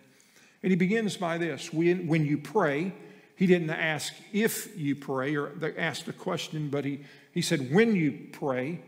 And 0.61 0.71
he 0.71 0.75
begins 0.75 1.17
by 1.17 1.39
this 1.39 1.73
when, 1.73 2.07
when 2.07 2.23
you 2.25 2.37
pray, 2.37 2.93
he 3.35 3.47
didn't 3.47 3.71
ask 3.71 4.13
if 4.31 4.77
you 4.77 4.95
pray 4.95 5.35
or 5.35 5.51
ask 5.77 6.05
the 6.05 6.13
question, 6.13 6.69
but 6.69 6.85
he, 6.85 7.01
he 7.31 7.41
said, 7.41 7.73
when 7.73 7.95
you 7.95 8.27
pray, 8.31 8.79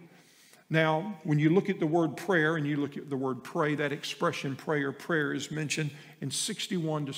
now, 0.70 1.20
when 1.24 1.38
you 1.38 1.52
look 1.52 1.70
at 1.70 1.80
the 1.80 1.86
word 1.86 2.18
prayer 2.18 2.56
and 2.56 2.66
you 2.66 2.78
look 2.78 2.98
at 2.98 3.08
the 3.08 3.16
word 3.16 3.44
pray, 3.44 3.76
that 3.76 3.92
expression 3.92 4.56
prayer, 4.56 4.92
prayer 4.92 5.32
is 5.32 5.52
mentioned 5.52 5.92
in 6.22 6.32
61, 6.32 7.06
to 7.06 7.14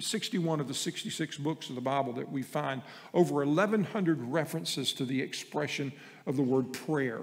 61 0.00 0.58
of 0.58 0.66
the 0.66 0.74
66 0.74 1.38
books 1.38 1.68
of 1.68 1.76
the 1.76 1.80
Bible 1.80 2.12
that 2.14 2.30
we 2.30 2.42
find 2.42 2.82
over 3.14 3.34
1,100 3.34 4.20
references 4.22 4.92
to 4.94 5.04
the 5.04 5.22
expression 5.22 5.92
of 6.26 6.34
the 6.34 6.42
word 6.42 6.72
prayer. 6.72 7.22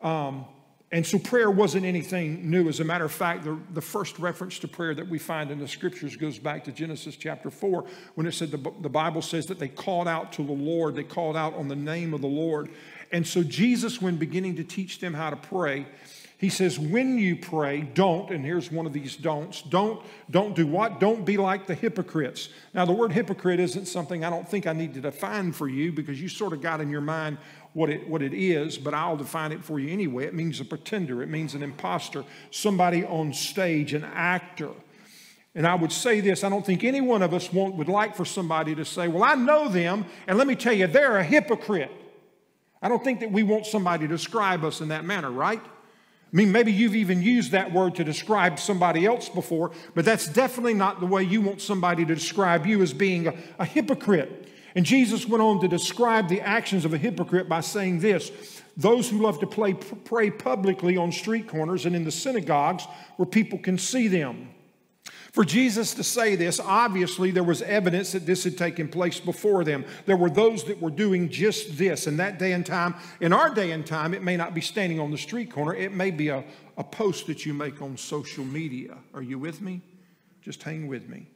Um, 0.00 0.44
and 0.92 1.04
so 1.04 1.18
prayer 1.18 1.50
wasn't 1.50 1.84
anything 1.84 2.48
new. 2.48 2.68
As 2.68 2.78
a 2.78 2.84
matter 2.84 3.04
of 3.04 3.10
fact, 3.10 3.42
the, 3.42 3.58
the 3.72 3.80
first 3.80 4.16
reference 4.20 4.60
to 4.60 4.68
prayer 4.68 4.94
that 4.94 5.08
we 5.08 5.18
find 5.18 5.50
in 5.50 5.58
the 5.58 5.66
scriptures 5.66 6.14
goes 6.14 6.38
back 6.38 6.62
to 6.64 6.72
Genesis 6.72 7.16
chapter 7.16 7.50
4 7.50 7.84
when 8.14 8.28
it 8.28 8.32
said 8.32 8.52
the, 8.52 8.72
the 8.80 8.88
Bible 8.88 9.22
says 9.22 9.46
that 9.46 9.58
they 9.58 9.66
called 9.66 10.06
out 10.06 10.32
to 10.34 10.44
the 10.44 10.52
Lord, 10.52 10.94
they 10.94 11.02
called 11.02 11.36
out 11.36 11.54
on 11.54 11.66
the 11.66 11.74
name 11.74 12.14
of 12.14 12.20
the 12.20 12.28
Lord. 12.28 12.70
And 13.12 13.26
so 13.26 13.42
Jesus, 13.42 14.00
when 14.00 14.16
beginning 14.16 14.56
to 14.56 14.64
teach 14.64 14.98
them 14.98 15.14
how 15.14 15.30
to 15.30 15.36
pray, 15.36 15.86
he 16.36 16.50
says, 16.50 16.78
when 16.78 17.16
you 17.16 17.36
pray, 17.36 17.80
don't, 17.80 18.30
and 18.30 18.44
here's 18.44 18.70
one 18.70 18.86
of 18.86 18.92
these 18.92 19.16
don'ts, 19.16 19.62
don't, 19.62 20.04
don't 20.30 20.54
do 20.54 20.66
what? 20.66 21.00
Don't 21.00 21.24
be 21.24 21.36
like 21.36 21.66
the 21.66 21.74
hypocrites. 21.74 22.48
Now, 22.74 22.84
the 22.84 22.92
word 22.92 23.12
hypocrite 23.12 23.60
isn't 23.60 23.86
something 23.86 24.24
I 24.24 24.30
don't 24.30 24.46
think 24.46 24.66
I 24.66 24.72
need 24.72 24.94
to 24.94 25.00
define 25.00 25.52
for 25.52 25.68
you 25.68 25.92
because 25.92 26.20
you 26.20 26.28
sort 26.28 26.52
of 26.52 26.60
got 26.60 26.80
in 26.80 26.90
your 26.90 27.00
mind 27.00 27.38
what 27.72 27.88
it, 27.88 28.08
what 28.08 28.20
it 28.20 28.34
is, 28.34 28.76
but 28.76 28.94
I'll 28.94 29.16
define 29.16 29.52
it 29.52 29.64
for 29.64 29.78
you 29.78 29.90
anyway. 29.90 30.26
It 30.26 30.34
means 30.34 30.60
a 30.60 30.64
pretender, 30.64 31.22
it 31.22 31.28
means 31.28 31.54
an 31.54 31.62
impostor, 31.62 32.24
somebody 32.50 33.04
on 33.04 33.32
stage, 33.32 33.94
an 33.94 34.04
actor. 34.04 34.70
And 35.54 35.66
I 35.66 35.76
would 35.76 35.92
say 35.92 36.20
this 36.20 36.42
I 36.42 36.48
don't 36.48 36.66
think 36.66 36.84
any 36.84 37.00
one 37.00 37.22
of 37.22 37.32
us 37.32 37.52
want, 37.52 37.76
would 37.76 37.88
like 37.88 38.16
for 38.16 38.24
somebody 38.24 38.74
to 38.74 38.84
say, 38.84 39.08
Well, 39.08 39.22
I 39.22 39.34
know 39.34 39.68
them, 39.68 40.04
and 40.26 40.36
let 40.36 40.46
me 40.46 40.56
tell 40.56 40.72
you, 40.72 40.88
they're 40.88 41.16
a 41.16 41.24
hypocrite. 41.24 41.90
I 42.84 42.88
don't 42.88 43.02
think 43.02 43.20
that 43.20 43.32
we 43.32 43.42
want 43.42 43.64
somebody 43.64 44.06
to 44.06 44.12
describe 44.12 44.62
us 44.62 44.82
in 44.82 44.88
that 44.88 45.06
manner, 45.06 45.30
right? 45.30 45.60
I 45.60 46.36
mean, 46.36 46.52
maybe 46.52 46.70
you've 46.70 46.94
even 46.94 47.22
used 47.22 47.52
that 47.52 47.72
word 47.72 47.94
to 47.94 48.04
describe 48.04 48.58
somebody 48.58 49.06
else 49.06 49.30
before, 49.30 49.70
but 49.94 50.04
that's 50.04 50.28
definitely 50.28 50.74
not 50.74 51.00
the 51.00 51.06
way 51.06 51.22
you 51.22 51.40
want 51.40 51.62
somebody 51.62 52.04
to 52.04 52.14
describe 52.14 52.66
you 52.66 52.82
as 52.82 52.92
being 52.92 53.26
a, 53.26 53.34
a 53.58 53.64
hypocrite. 53.64 54.48
And 54.74 54.84
Jesus 54.84 55.26
went 55.26 55.42
on 55.42 55.60
to 55.60 55.68
describe 55.68 56.28
the 56.28 56.42
actions 56.42 56.84
of 56.84 56.92
a 56.92 56.98
hypocrite 56.98 57.48
by 57.48 57.60
saying 57.60 58.00
this 58.00 58.30
those 58.76 59.08
who 59.08 59.18
love 59.18 59.38
to 59.40 59.46
play, 59.46 59.72
pray 59.72 60.30
publicly 60.30 60.96
on 60.96 61.10
street 61.10 61.48
corners 61.48 61.86
and 61.86 61.96
in 61.96 62.04
the 62.04 62.10
synagogues 62.10 62.84
where 63.16 63.26
people 63.26 63.58
can 63.58 63.78
see 63.78 64.08
them. 64.08 64.53
For 65.34 65.44
Jesus 65.44 65.94
to 65.94 66.04
say 66.04 66.36
this, 66.36 66.60
obviously 66.60 67.32
there 67.32 67.42
was 67.42 67.60
evidence 67.60 68.12
that 68.12 68.24
this 68.24 68.44
had 68.44 68.56
taken 68.56 68.86
place 68.86 69.18
before 69.18 69.64
them. 69.64 69.84
There 70.06 70.16
were 70.16 70.30
those 70.30 70.62
that 70.66 70.80
were 70.80 70.92
doing 70.92 71.28
just 71.28 71.76
this. 71.76 72.06
In 72.06 72.18
that 72.18 72.38
day 72.38 72.52
and 72.52 72.64
time, 72.64 72.94
in 73.20 73.32
our 73.32 73.52
day 73.52 73.72
and 73.72 73.84
time, 73.84 74.14
it 74.14 74.22
may 74.22 74.36
not 74.36 74.54
be 74.54 74.60
standing 74.60 75.00
on 75.00 75.10
the 75.10 75.18
street 75.18 75.50
corner, 75.50 75.74
it 75.74 75.92
may 75.92 76.12
be 76.12 76.28
a, 76.28 76.44
a 76.76 76.84
post 76.84 77.26
that 77.26 77.44
you 77.44 77.52
make 77.52 77.82
on 77.82 77.96
social 77.96 78.44
media. 78.44 78.96
Are 79.12 79.22
you 79.22 79.40
with 79.40 79.60
me? 79.60 79.82
Just 80.40 80.62
hang 80.62 80.86
with 80.86 81.08
me. 81.08 81.26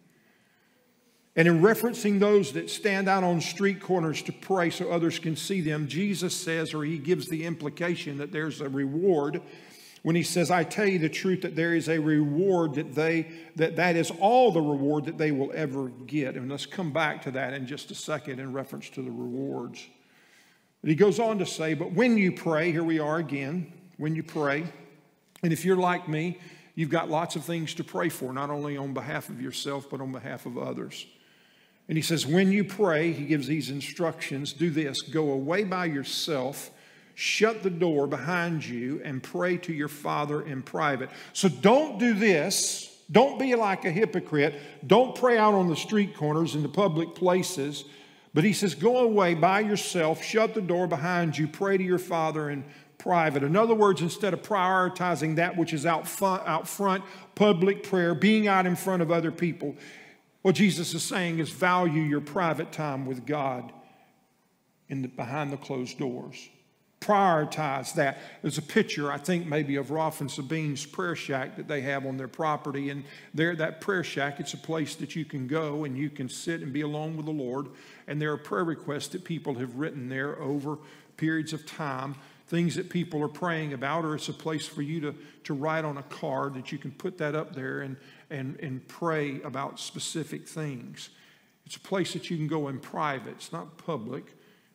And 1.34 1.48
in 1.48 1.60
referencing 1.60 2.20
those 2.20 2.52
that 2.52 2.70
stand 2.70 3.08
out 3.08 3.24
on 3.24 3.40
street 3.40 3.80
corners 3.80 4.22
to 4.22 4.32
pray 4.32 4.70
so 4.70 4.92
others 4.92 5.18
can 5.18 5.34
see 5.34 5.60
them, 5.60 5.88
Jesus 5.88 6.36
says, 6.36 6.72
or 6.72 6.84
he 6.84 6.98
gives 6.98 7.26
the 7.26 7.44
implication 7.44 8.18
that 8.18 8.30
there's 8.30 8.60
a 8.60 8.68
reward 8.68 9.42
when 10.08 10.16
he 10.16 10.22
says, 10.22 10.50
I 10.50 10.64
tell 10.64 10.88
you 10.88 10.98
the 10.98 11.10
truth 11.10 11.42
that 11.42 11.54
there 11.54 11.74
is 11.74 11.86
a 11.86 11.98
reward 11.98 12.76
that 12.76 12.94
they, 12.94 13.28
that 13.56 13.76
that 13.76 13.94
is 13.94 14.10
all 14.20 14.50
the 14.50 14.58
reward 14.58 15.04
that 15.04 15.18
they 15.18 15.32
will 15.32 15.52
ever 15.54 15.90
get. 16.06 16.34
And 16.34 16.50
let's 16.50 16.64
come 16.64 16.94
back 16.94 17.20
to 17.24 17.30
that 17.32 17.52
in 17.52 17.66
just 17.66 17.90
a 17.90 17.94
second 17.94 18.40
in 18.40 18.54
reference 18.54 18.88
to 18.88 19.02
the 19.02 19.10
rewards. 19.10 19.86
But 20.80 20.88
he 20.88 20.96
goes 20.96 21.20
on 21.20 21.38
to 21.40 21.44
say, 21.44 21.74
but 21.74 21.92
when 21.92 22.16
you 22.16 22.32
pray, 22.32 22.72
here 22.72 22.84
we 22.84 22.98
are 22.98 23.18
again, 23.18 23.70
when 23.98 24.14
you 24.14 24.22
pray, 24.22 24.64
and 25.42 25.52
if 25.52 25.66
you're 25.66 25.76
like 25.76 26.08
me, 26.08 26.38
you've 26.74 26.88
got 26.88 27.10
lots 27.10 27.36
of 27.36 27.44
things 27.44 27.74
to 27.74 27.84
pray 27.84 28.08
for, 28.08 28.32
not 28.32 28.48
only 28.48 28.78
on 28.78 28.94
behalf 28.94 29.28
of 29.28 29.42
yourself, 29.42 29.90
but 29.90 30.00
on 30.00 30.10
behalf 30.10 30.46
of 30.46 30.56
others. 30.56 31.04
And 31.86 31.98
he 31.98 32.02
says, 32.02 32.26
when 32.26 32.50
you 32.50 32.64
pray, 32.64 33.12
he 33.12 33.26
gives 33.26 33.46
these 33.46 33.68
instructions 33.68 34.54
do 34.54 34.70
this 34.70 35.02
go 35.02 35.32
away 35.32 35.64
by 35.64 35.84
yourself 35.84 36.70
shut 37.20 37.64
the 37.64 37.70
door 37.70 38.06
behind 38.06 38.64
you 38.64 39.00
and 39.02 39.20
pray 39.20 39.56
to 39.56 39.72
your 39.72 39.88
Father 39.88 40.40
in 40.40 40.62
private. 40.62 41.10
So 41.32 41.48
don't 41.48 41.98
do 41.98 42.14
this. 42.14 42.96
Don't 43.10 43.40
be 43.40 43.56
like 43.56 43.84
a 43.84 43.90
hypocrite. 43.90 44.54
Don't 44.86 45.16
pray 45.16 45.36
out 45.36 45.52
on 45.52 45.66
the 45.66 45.74
street 45.74 46.14
corners 46.14 46.54
in 46.54 46.62
the 46.62 46.68
public 46.68 47.16
places. 47.16 47.84
But 48.34 48.44
he 48.44 48.52
says, 48.52 48.76
go 48.76 48.98
away 48.98 49.34
by 49.34 49.60
yourself, 49.60 50.22
shut 50.22 50.54
the 50.54 50.60
door 50.60 50.86
behind 50.86 51.36
you, 51.36 51.48
pray 51.48 51.76
to 51.76 51.82
your 51.82 51.98
Father 51.98 52.50
in 52.50 52.64
private. 52.98 53.42
In 53.42 53.56
other 53.56 53.74
words, 53.74 54.00
instead 54.00 54.32
of 54.32 54.42
prioritizing 54.42 55.34
that 55.36 55.56
which 55.56 55.72
is 55.72 55.84
out 55.84 56.06
front, 56.06 56.46
out 56.46 56.68
front 56.68 57.02
public 57.34 57.82
prayer, 57.82 58.14
being 58.14 58.46
out 58.46 58.64
in 58.64 58.76
front 58.76 59.02
of 59.02 59.10
other 59.10 59.32
people, 59.32 59.74
what 60.42 60.54
Jesus 60.54 60.94
is 60.94 61.02
saying 61.02 61.40
is 61.40 61.50
value 61.50 62.02
your 62.02 62.20
private 62.20 62.70
time 62.70 63.06
with 63.06 63.26
God 63.26 63.72
in 64.88 65.02
the, 65.02 65.08
behind 65.08 65.52
the 65.52 65.56
closed 65.56 65.98
doors 65.98 66.48
prioritize 67.00 67.94
that. 67.94 68.18
There's 68.42 68.58
a 68.58 68.62
picture, 68.62 69.10
I 69.12 69.18
think, 69.18 69.46
maybe 69.46 69.76
of 69.76 69.90
Rolf 69.90 70.20
and 70.20 70.30
Sabine's 70.30 70.84
prayer 70.84 71.14
shack 71.14 71.56
that 71.56 71.68
they 71.68 71.80
have 71.82 72.06
on 72.06 72.16
their 72.16 72.28
property. 72.28 72.90
And 72.90 73.04
there, 73.34 73.54
that 73.56 73.80
prayer 73.80 74.04
shack, 74.04 74.40
it's 74.40 74.54
a 74.54 74.58
place 74.58 74.94
that 74.96 75.14
you 75.14 75.24
can 75.24 75.46
go 75.46 75.84
and 75.84 75.96
you 75.96 76.10
can 76.10 76.28
sit 76.28 76.60
and 76.60 76.72
be 76.72 76.80
alone 76.80 77.16
with 77.16 77.26
the 77.26 77.32
Lord. 77.32 77.68
And 78.06 78.20
there 78.20 78.32
are 78.32 78.38
prayer 78.38 78.64
requests 78.64 79.08
that 79.08 79.24
people 79.24 79.54
have 79.54 79.76
written 79.76 80.08
there 80.08 80.40
over 80.40 80.78
periods 81.16 81.52
of 81.52 81.66
time 81.66 82.16
things 82.48 82.76
that 82.76 82.88
people 82.88 83.22
are 83.22 83.28
praying 83.28 83.74
about, 83.74 84.04
or 84.04 84.14
it's 84.14 84.30
a 84.30 84.32
place 84.32 84.66
for 84.66 84.80
you 84.80 85.00
to, 85.00 85.14
to 85.44 85.52
write 85.52 85.84
on 85.84 85.98
a 85.98 86.02
card 86.04 86.54
that 86.54 86.72
you 86.72 86.78
can 86.78 86.90
put 86.90 87.18
that 87.18 87.34
up 87.34 87.54
there 87.54 87.82
and, 87.82 87.96
and, 88.30 88.58
and 88.60 88.86
pray 88.88 89.40
about 89.42 89.78
specific 89.78 90.48
things. 90.48 91.10
It's 91.66 91.76
a 91.76 91.80
place 91.80 92.14
that 92.14 92.30
you 92.30 92.38
can 92.38 92.48
go 92.48 92.68
in 92.68 92.78
private. 92.78 93.32
It's 93.32 93.52
not 93.52 93.76
public. 93.76 94.24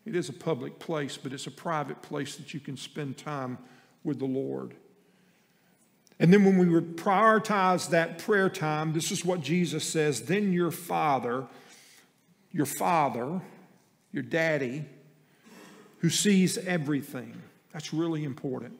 It 0.05 0.15
is 0.15 0.29
a 0.29 0.33
public 0.33 0.79
place, 0.79 1.17
but 1.17 1.33
it's 1.33 1.47
a 1.47 1.51
private 1.51 2.01
place 2.01 2.35
that 2.35 2.53
you 2.53 2.59
can 2.59 2.77
spend 2.77 3.17
time 3.17 3.57
with 4.03 4.19
the 4.19 4.25
Lord. 4.25 4.75
And 6.19 6.31
then 6.31 6.43
when 6.45 6.57
we 6.57 6.65
prioritize 6.65 7.89
that 7.89 8.19
prayer 8.19 8.49
time, 8.49 8.93
this 8.93 9.11
is 9.11 9.25
what 9.25 9.41
Jesus 9.41 9.87
says 9.87 10.23
then 10.23 10.53
your 10.53 10.71
Father, 10.71 11.45
your 12.51 12.65
Father, 12.65 13.41
your 14.11 14.23
daddy, 14.23 14.85
who 15.99 16.09
sees 16.09 16.57
everything. 16.57 17.41
That's 17.71 17.93
really 17.93 18.23
important. 18.23 18.77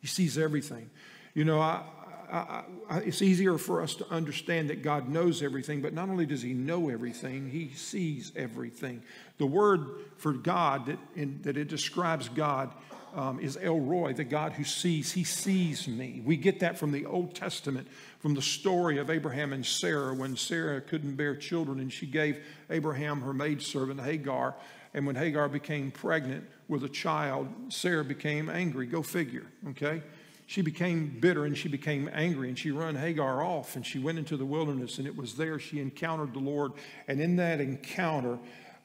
He 0.00 0.06
sees 0.06 0.38
everything. 0.38 0.90
You 1.34 1.44
know, 1.44 1.60
I, 1.60 1.82
I, 2.30 2.64
I, 2.88 2.98
it's 2.98 3.22
easier 3.22 3.58
for 3.58 3.82
us 3.82 3.94
to 3.96 4.08
understand 4.10 4.70
that 4.70 4.82
God 4.82 5.08
knows 5.08 5.42
everything, 5.42 5.80
but 5.82 5.92
not 5.92 6.08
only 6.08 6.26
does 6.26 6.42
He 6.42 6.52
know 6.52 6.88
everything, 6.88 7.48
He 7.48 7.70
sees 7.70 8.32
everything. 8.36 9.02
The 9.38 9.46
word 9.46 9.86
for 10.16 10.32
God 10.32 10.86
that, 10.86 10.98
in, 11.16 11.40
that 11.42 11.56
it 11.56 11.68
describes 11.68 12.28
God 12.28 12.72
um, 13.14 13.40
is 13.40 13.58
El 13.60 13.80
Roi, 13.80 14.12
the 14.12 14.24
God 14.24 14.52
who 14.52 14.64
sees. 14.64 15.12
He 15.12 15.24
sees 15.24 15.88
me. 15.88 16.22
We 16.24 16.36
get 16.36 16.60
that 16.60 16.78
from 16.78 16.92
the 16.92 17.06
Old 17.06 17.34
Testament, 17.34 17.88
from 18.20 18.34
the 18.34 18.42
story 18.42 18.98
of 18.98 19.10
Abraham 19.10 19.52
and 19.52 19.64
Sarah 19.64 20.14
when 20.14 20.36
Sarah 20.36 20.80
couldn't 20.80 21.16
bear 21.16 21.34
children 21.34 21.80
and 21.80 21.92
she 21.92 22.06
gave 22.06 22.44
Abraham 22.68 23.22
her 23.22 23.32
maidservant 23.32 24.00
Hagar. 24.00 24.54
And 24.94 25.06
when 25.06 25.16
Hagar 25.16 25.48
became 25.48 25.90
pregnant 25.90 26.44
with 26.68 26.84
a 26.84 26.88
child, 26.88 27.48
Sarah 27.68 28.04
became 28.04 28.48
angry. 28.48 28.86
Go 28.86 29.02
figure, 29.02 29.46
okay? 29.70 30.02
She 30.50 30.62
became 30.62 31.16
bitter 31.20 31.44
and 31.44 31.56
she 31.56 31.68
became 31.68 32.10
angry 32.12 32.48
and 32.48 32.58
she 32.58 32.72
run 32.72 32.96
Hagar 32.96 33.40
off 33.40 33.76
and 33.76 33.86
she 33.86 34.00
went 34.00 34.18
into 34.18 34.36
the 34.36 34.44
wilderness 34.44 34.98
and 34.98 35.06
it 35.06 35.16
was 35.16 35.36
there 35.36 35.60
she 35.60 35.78
encountered 35.78 36.34
the 36.34 36.40
Lord. 36.40 36.72
And 37.06 37.20
in 37.20 37.36
that 37.36 37.60
encounter, 37.60 38.36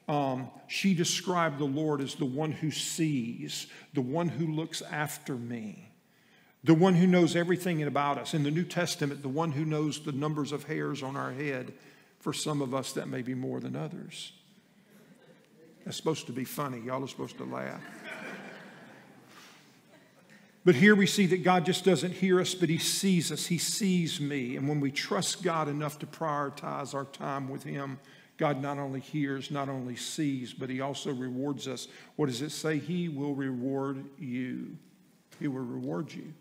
um, 0.06 0.48
she 0.68 0.94
described 0.94 1.58
the 1.58 1.64
Lord 1.64 2.00
as 2.00 2.14
the 2.14 2.24
one 2.24 2.52
who 2.52 2.70
sees, 2.70 3.66
the 3.94 4.00
one 4.00 4.28
who 4.28 4.46
looks 4.46 4.80
after 4.80 5.34
me, 5.34 5.90
the 6.62 6.72
one 6.72 6.94
who 6.94 7.08
knows 7.08 7.34
everything 7.34 7.82
about 7.82 8.16
us. 8.16 8.32
In 8.32 8.44
the 8.44 8.52
New 8.52 8.62
Testament, 8.64 9.22
the 9.22 9.28
one 9.28 9.50
who 9.50 9.64
knows 9.64 9.98
the 9.98 10.12
numbers 10.12 10.52
of 10.52 10.62
hairs 10.62 11.02
on 11.02 11.16
our 11.16 11.32
head. 11.32 11.72
For 12.20 12.32
some 12.32 12.62
of 12.62 12.74
us, 12.74 12.92
that 12.92 13.08
may 13.08 13.22
be 13.22 13.34
more 13.34 13.58
than 13.58 13.74
others. 13.74 14.30
That's 15.84 15.96
supposed 15.96 16.26
to 16.26 16.32
be 16.32 16.44
funny. 16.44 16.78
Y'all 16.82 17.02
are 17.02 17.08
supposed 17.08 17.38
to 17.38 17.44
laugh. 17.44 17.82
But 20.66 20.74
here 20.74 20.96
we 20.96 21.06
see 21.06 21.26
that 21.26 21.44
God 21.44 21.64
just 21.64 21.84
doesn't 21.84 22.14
hear 22.14 22.40
us, 22.40 22.52
but 22.52 22.68
He 22.68 22.78
sees 22.78 23.30
us. 23.30 23.46
He 23.46 23.56
sees 23.56 24.20
me. 24.20 24.56
And 24.56 24.68
when 24.68 24.80
we 24.80 24.90
trust 24.90 25.44
God 25.44 25.68
enough 25.68 25.96
to 26.00 26.06
prioritize 26.06 26.92
our 26.92 27.04
time 27.04 27.48
with 27.48 27.62
Him, 27.62 28.00
God 28.36 28.60
not 28.60 28.76
only 28.76 28.98
hears, 28.98 29.52
not 29.52 29.68
only 29.68 29.94
sees, 29.94 30.52
but 30.52 30.68
He 30.68 30.80
also 30.80 31.14
rewards 31.14 31.68
us. 31.68 31.86
What 32.16 32.26
does 32.26 32.42
it 32.42 32.50
say? 32.50 32.78
He 32.78 33.08
will 33.08 33.32
reward 33.32 34.06
you. 34.18 34.76
He 35.38 35.46
will 35.46 35.60
reward 35.60 36.12
you. 36.12 36.34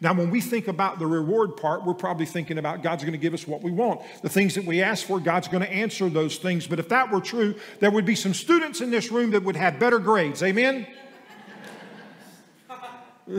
Now, 0.00 0.14
when 0.14 0.30
we 0.30 0.40
think 0.40 0.68
about 0.68 0.98
the 0.98 1.06
reward 1.06 1.58
part, 1.58 1.84
we're 1.84 1.92
probably 1.92 2.24
thinking 2.24 2.56
about 2.56 2.82
God's 2.82 3.02
going 3.02 3.12
to 3.12 3.18
give 3.18 3.34
us 3.34 3.46
what 3.46 3.60
we 3.60 3.72
want. 3.72 4.00
The 4.22 4.30
things 4.30 4.54
that 4.54 4.64
we 4.64 4.82
ask 4.82 5.06
for, 5.06 5.20
God's 5.20 5.48
going 5.48 5.62
to 5.62 5.70
answer 5.70 6.08
those 6.08 6.38
things. 6.38 6.66
But 6.66 6.78
if 6.78 6.88
that 6.88 7.12
were 7.12 7.20
true, 7.20 7.54
there 7.80 7.90
would 7.90 8.06
be 8.06 8.14
some 8.14 8.32
students 8.32 8.80
in 8.80 8.90
this 8.90 9.12
room 9.12 9.32
that 9.32 9.42
would 9.42 9.56
have 9.56 9.78
better 9.78 9.98
grades. 9.98 10.42
Amen? 10.42 10.86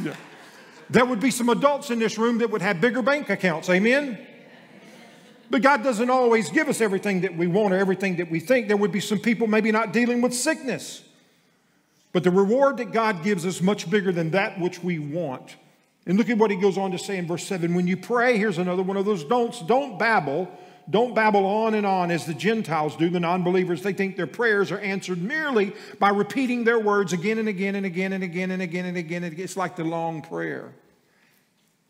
yeah. 0.00 0.14
There 0.88 1.04
would 1.04 1.20
be 1.20 1.30
some 1.30 1.48
adults 1.48 1.90
in 1.90 1.98
this 1.98 2.16
room 2.16 2.38
that 2.38 2.50
would 2.50 2.62
have 2.62 2.80
bigger 2.80 3.02
bank 3.02 3.28
accounts. 3.28 3.68
Amen? 3.68 4.18
But 5.50 5.62
God 5.62 5.82
doesn't 5.82 6.10
always 6.10 6.48
give 6.50 6.68
us 6.68 6.80
everything 6.80 7.20
that 7.22 7.36
we 7.36 7.46
want 7.46 7.74
or 7.74 7.78
everything 7.78 8.16
that 8.16 8.30
we 8.30 8.40
think. 8.40 8.68
There 8.68 8.76
would 8.76 8.92
be 8.92 9.00
some 9.00 9.18
people 9.18 9.46
maybe 9.46 9.70
not 9.72 9.92
dealing 9.92 10.20
with 10.20 10.34
sickness. 10.34 11.02
But 12.12 12.24
the 12.24 12.30
reward 12.30 12.78
that 12.78 12.92
God 12.92 13.22
gives 13.22 13.44
is 13.44 13.60
much 13.60 13.90
bigger 13.90 14.10
than 14.10 14.30
that 14.30 14.58
which 14.58 14.82
we 14.82 14.98
want. 14.98 15.56
And 16.06 16.16
look 16.16 16.30
at 16.30 16.38
what 16.38 16.50
he 16.50 16.56
goes 16.56 16.78
on 16.78 16.92
to 16.92 16.98
say 16.98 17.18
in 17.18 17.26
verse 17.26 17.44
7 17.44 17.74
when 17.74 17.86
you 17.86 17.96
pray, 17.96 18.38
here's 18.38 18.58
another 18.58 18.82
one 18.82 18.96
of 18.96 19.04
those 19.04 19.24
don'ts. 19.24 19.60
Don't 19.60 19.98
babble 19.98 20.50
don't 20.88 21.14
babble 21.14 21.44
on 21.44 21.74
and 21.74 21.84
on 21.84 22.10
as 22.10 22.26
the 22.26 22.34
Gentiles 22.34 22.96
do, 22.96 23.10
the 23.10 23.18
non 23.18 23.42
believers. 23.42 23.82
They 23.82 23.92
think 23.92 24.16
their 24.16 24.26
prayers 24.26 24.70
are 24.70 24.78
answered 24.78 25.20
merely 25.20 25.72
by 25.98 26.10
repeating 26.10 26.64
their 26.64 26.78
words 26.78 27.12
again 27.12 27.38
and 27.38 27.48
again 27.48 27.74
and 27.74 27.84
again 27.84 28.12
and 28.12 28.22
again 28.22 28.50
and 28.50 28.62
again 28.62 28.84
and 28.86 28.96
again. 28.96 29.24
And 29.24 29.32
again. 29.32 29.44
It's 29.44 29.56
like 29.56 29.74
the 29.74 29.84
long 29.84 30.22
prayer. 30.22 30.72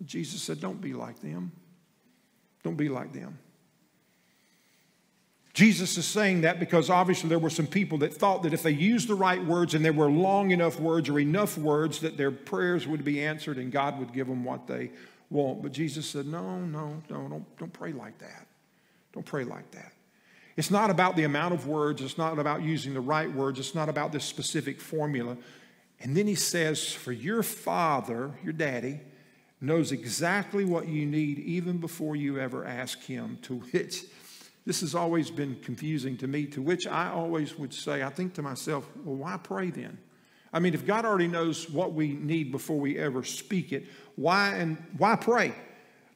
Jesus 0.04 0.42
said, 0.42 0.60
Don't 0.60 0.80
be 0.80 0.94
like 0.94 1.20
them. 1.20 1.52
Don't 2.62 2.76
be 2.76 2.88
like 2.88 3.12
them. 3.12 3.38
Jesus 5.52 5.96
is 5.96 6.04
saying 6.04 6.42
that 6.42 6.60
because 6.60 6.90
obviously 6.90 7.30
there 7.30 7.38
were 7.38 7.48
some 7.48 7.66
people 7.66 7.96
that 7.98 8.12
thought 8.12 8.42
that 8.42 8.52
if 8.52 8.62
they 8.62 8.72
used 8.72 9.08
the 9.08 9.14
right 9.14 9.42
words 9.42 9.72
and 9.72 9.82
there 9.82 9.92
were 9.92 10.10
long 10.10 10.50
enough 10.50 10.78
words 10.78 11.08
or 11.08 11.18
enough 11.18 11.56
words 11.56 12.00
that 12.00 12.18
their 12.18 12.30
prayers 12.30 12.86
would 12.86 13.04
be 13.04 13.24
answered 13.24 13.56
and 13.56 13.72
God 13.72 13.98
would 13.98 14.12
give 14.12 14.26
them 14.26 14.44
what 14.44 14.66
they 14.66 14.90
want. 15.30 15.62
But 15.62 15.72
Jesus 15.72 16.06
said, 16.06 16.26
No, 16.26 16.58
no, 16.58 17.02
no, 17.08 17.28
don't, 17.28 17.58
don't 17.58 17.72
pray 17.72 17.92
like 17.92 18.18
that. 18.18 18.45
Don't 19.16 19.24
pray 19.24 19.44
like 19.44 19.70
that. 19.70 19.94
It's 20.58 20.70
not 20.70 20.90
about 20.90 21.16
the 21.16 21.24
amount 21.24 21.54
of 21.54 21.66
words, 21.66 22.02
it's 22.02 22.18
not 22.18 22.38
about 22.38 22.60
using 22.60 22.92
the 22.92 23.00
right 23.00 23.32
words, 23.32 23.58
it's 23.58 23.74
not 23.74 23.88
about 23.88 24.12
this 24.12 24.26
specific 24.26 24.78
formula. 24.78 25.38
And 26.00 26.14
then 26.14 26.26
he 26.26 26.34
says, 26.34 26.92
For 26.92 27.12
your 27.12 27.42
father, 27.42 28.32
your 28.44 28.52
daddy, 28.52 29.00
knows 29.58 29.90
exactly 29.90 30.66
what 30.66 30.86
you 30.86 31.06
need 31.06 31.38
even 31.38 31.78
before 31.78 32.14
you 32.14 32.38
ever 32.38 32.66
ask 32.66 33.02
him, 33.04 33.38
to 33.40 33.54
which 33.54 34.04
this 34.66 34.82
has 34.82 34.94
always 34.94 35.30
been 35.30 35.56
confusing 35.62 36.18
to 36.18 36.26
me, 36.26 36.44
to 36.48 36.60
which 36.60 36.86
I 36.86 37.08
always 37.08 37.58
would 37.58 37.72
say, 37.72 38.02
I 38.02 38.10
think 38.10 38.34
to 38.34 38.42
myself, 38.42 38.86
well, 39.02 39.16
why 39.16 39.38
pray 39.38 39.70
then? 39.70 39.96
I 40.52 40.58
mean, 40.58 40.74
if 40.74 40.86
God 40.86 41.06
already 41.06 41.28
knows 41.28 41.70
what 41.70 41.94
we 41.94 42.08
need 42.08 42.52
before 42.52 42.78
we 42.78 42.98
ever 42.98 43.24
speak 43.24 43.72
it, 43.72 43.86
why 44.14 44.56
and 44.56 44.76
why 44.98 45.16
pray? 45.16 45.54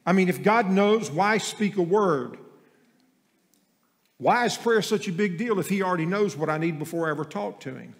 I 0.05 0.13
mean, 0.13 0.29
if 0.29 0.43
God 0.43 0.69
knows, 0.69 1.09
why 1.09 1.39
speak 1.39 1.77
a 1.77 1.81
word? 1.81 2.37
Why 4.21 4.45
is 4.45 4.55
prayer 4.55 4.83
such 4.83 5.07
a 5.07 5.11
big 5.11 5.39
deal 5.39 5.59
if 5.59 5.67
he 5.67 5.81
already 5.81 6.05
knows 6.05 6.37
what 6.37 6.47
I 6.47 6.59
need 6.59 6.77
before 6.77 7.07
I 7.07 7.09
ever 7.09 7.25
talk 7.25 7.59
to 7.61 7.73
him? 7.73 7.95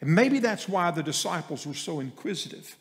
And 0.00 0.12
maybe 0.12 0.40
that's 0.40 0.68
why 0.68 0.90
the 0.90 1.04
disciples 1.04 1.64
were 1.64 1.74
so 1.74 2.00
inquisitive. 2.00 2.76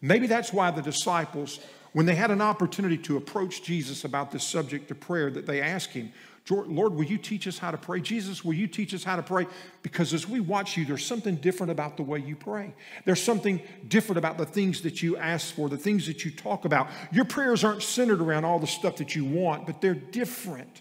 Maybe 0.00 0.26
that's 0.26 0.50
why 0.50 0.70
the 0.70 0.80
disciples, 0.80 1.60
when 1.92 2.06
they 2.06 2.14
had 2.14 2.30
an 2.30 2.40
opportunity 2.40 2.96
to 2.96 3.18
approach 3.18 3.62
Jesus 3.62 4.04
about 4.04 4.30
this 4.30 4.44
subject 4.44 4.90
of 4.90 4.98
prayer, 4.98 5.30
that 5.30 5.44
they 5.44 5.60
asked 5.60 5.90
him, 5.90 6.10
Lord, 6.48 6.94
will 6.94 7.04
you 7.04 7.18
teach 7.18 7.46
us 7.46 7.58
how 7.58 7.70
to 7.70 7.76
pray? 7.76 8.00
Jesus, 8.00 8.42
will 8.42 8.54
you 8.54 8.66
teach 8.66 8.94
us 8.94 9.04
how 9.04 9.16
to 9.16 9.22
pray? 9.22 9.46
Because 9.82 10.14
as 10.14 10.26
we 10.26 10.40
watch 10.40 10.74
you, 10.78 10.86
there's 10.86 11.04
something 11.04 11.36
different 11.36 11.70
about 11.70 11.98
the 11.98 12.02
way 12.02 12.18
you 12.18 12.34
pray. 12.34 12.72
There's 13.04 13.22
something 13.22 13.60
different 13.88 14.16
about 14.16 14.38
the 14.38 14.46
things 14.46 14.80
that 14.80 15.02
you 15.02 15.18
ask 15.18 15.54
for, 15.54 15.68
the 15.68 15.76
things 15.76 16.06
that 16.06 16.24
you 16.24 16.30
talk 16.30 16.64
about. 16.64 16.88
Your 17.12 17.26
prayers 17.26 17.62
aren't 17.62 17.82
centered 17.82 18.22
around 18.22 18.46
all 18.46 18.58
the 18.58 18.66
stuff 18.66 18.96
that 18.96 19.14
you 19.14 19.26
want, 19.26 19.66
but 19.66 19.82
they're 19.82 19.92
different. 19.94 20.80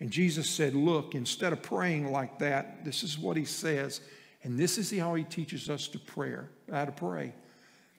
And 0.00 0.10
Jesus 0.10 0.48
said, 0.48 0.74
Look, 0.74 1.14
instead 1.14 1.52
of 1.52 1.62
praying 1.62 2.12
like 2.12 2.38
that, 2.38 2.84
this 2.84 3.02
is 3.02 3.18
what 3.18 3.36
he 3.36 3.44
says. 3.44 4.00
And 4.44 4.58
this 4.58 4.78
is 4.78 4.96
how 4.96 5.14
he 5.14 5.24
teaches 5.24 5.68
us 5.68 5.88
to 5.88 5.98
prayer, 5.98 6.48
how 6.70 6.84
to 6.84 6.92
pray. 6.92 7.32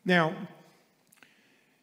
Now, 0.06 0.36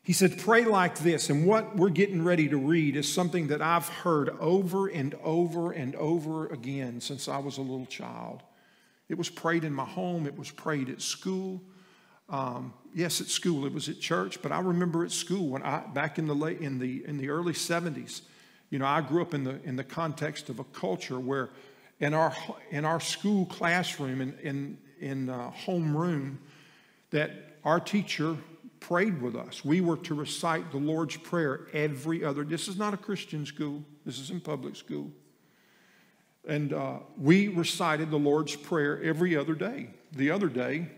he 0.07 0.13
said, 0.13 0.39
pray 0.39 0.65
like 0.65 1.01
this. 1.01 1.31
And 1.31 1.45
what 1.45 1.75
we're 1.75 1.91
getting 1.91 2.25
ready 2.25 2.49
to 2.49 2.57
read 2.57 2.95
is 2.95 3.13
something 3.13 3.49
that 3.49 3.61
I've 3.61 3.89
heard 3.89 4.31
over 4.39 4.87
and 4.87 5.17
over 5.25 5.73
and 5.73 5.97
over 5.97 6.47
again 6.47 7.01
since 7.01 7.27
I 7.27 7.39
was 7.39 7.59
a 7.59 7.61
little 7.61 7.87
child. 7.87 8.45
It 9.09 9.19
was 9.19 9.29
prayed 9.29 9.65
in 9.65 9.73
my 9.73 9.85
home, 9.85 10.27
it 10.27 10.39
was 10.39 10.49
prayed 10.49 10.91
at 10.91 11.03
school. 11.03 11.61
Um, 12.29 12.73
yes, 12.95 13.21
at 13.21 13.27
school, 13.27 13.67
it 13.67 13.73
was 13.73 13.89
at 13.89 14.01
church, 14.01 14.41
but 14.43 14.53
I 14.53 14.61
remember 14.61 15.05
at 15.05 15.11
school 15.11 15.49
when 15.49 15.63
I, 15.65 15.81
back 15.93 16.19
in 16.21 16.27
the, 16.27 16.35
late, 16.35 16.61
in 16.61 16.79
the, 16.79 17.05
in 17.05 17.19
the 17.19 17.29
early 17.29 17.53
70s, 17.53 18.23
you 18.71 18.79
know, 18.79 18.87
I 18.87 19.01
grew 19.01 19.23
up 19.23 19.35
in 19.35 19.45
the, 19.45 19.61
in 19.65 19.77
the 19.77 19.85
context 19.85 20.49
of 20.49 20.59
a 20.59 20.65
culture 20.65 21.21
where 21.21 21.51
in 22.01 22.15
our, 22.15 22.35
in 22.71 22.85
our 22.85 23.01
school 23.01 23.47
classroom, 23.47 24.21
in, 24.21 24.39
in, 24.43 24.79
in 25.01 25.29
uh, 25.29 25.51
homeroom, 25.65 26.37
that 27.11 27.59
our 27.65 27.81
teacher 27.81 28.37
prayed 28.81 29.21
with 29.21 29.35
us. 29.35 29.65
We 29.65 29.81
were 29.81 29.97
to 29.99 30.15
recite 30.15 30.71
the 30.71 30.79
Lord's 30.79 31.17
Prayer 31.17 31.67
every 31.73 32.25
other. 32.25 32.45
This 32.45 32.69
is 32.69 32.77
not 32.77 32.95
a 32.95 32.97
Christian 32.97 33.47
school. 33.47 33.83
This 34.05 34.19
is 34.19 34.31
in 34.31 34.41
public 34.41 34.77
school. 34.77 35.11
And 36.47 36.73
uh, 36.73 36.99
we 37.19 37.49
recited 37.49 38.11
the 38.11 38.19
Lord's 38.19 38.55
Prayer 38.55 39.03
every 39.03 39.37
other 39.37 39.55
day. 39.55 39.91
The 40.13 40.31
other 40.31 40.49
day 40.49 40.89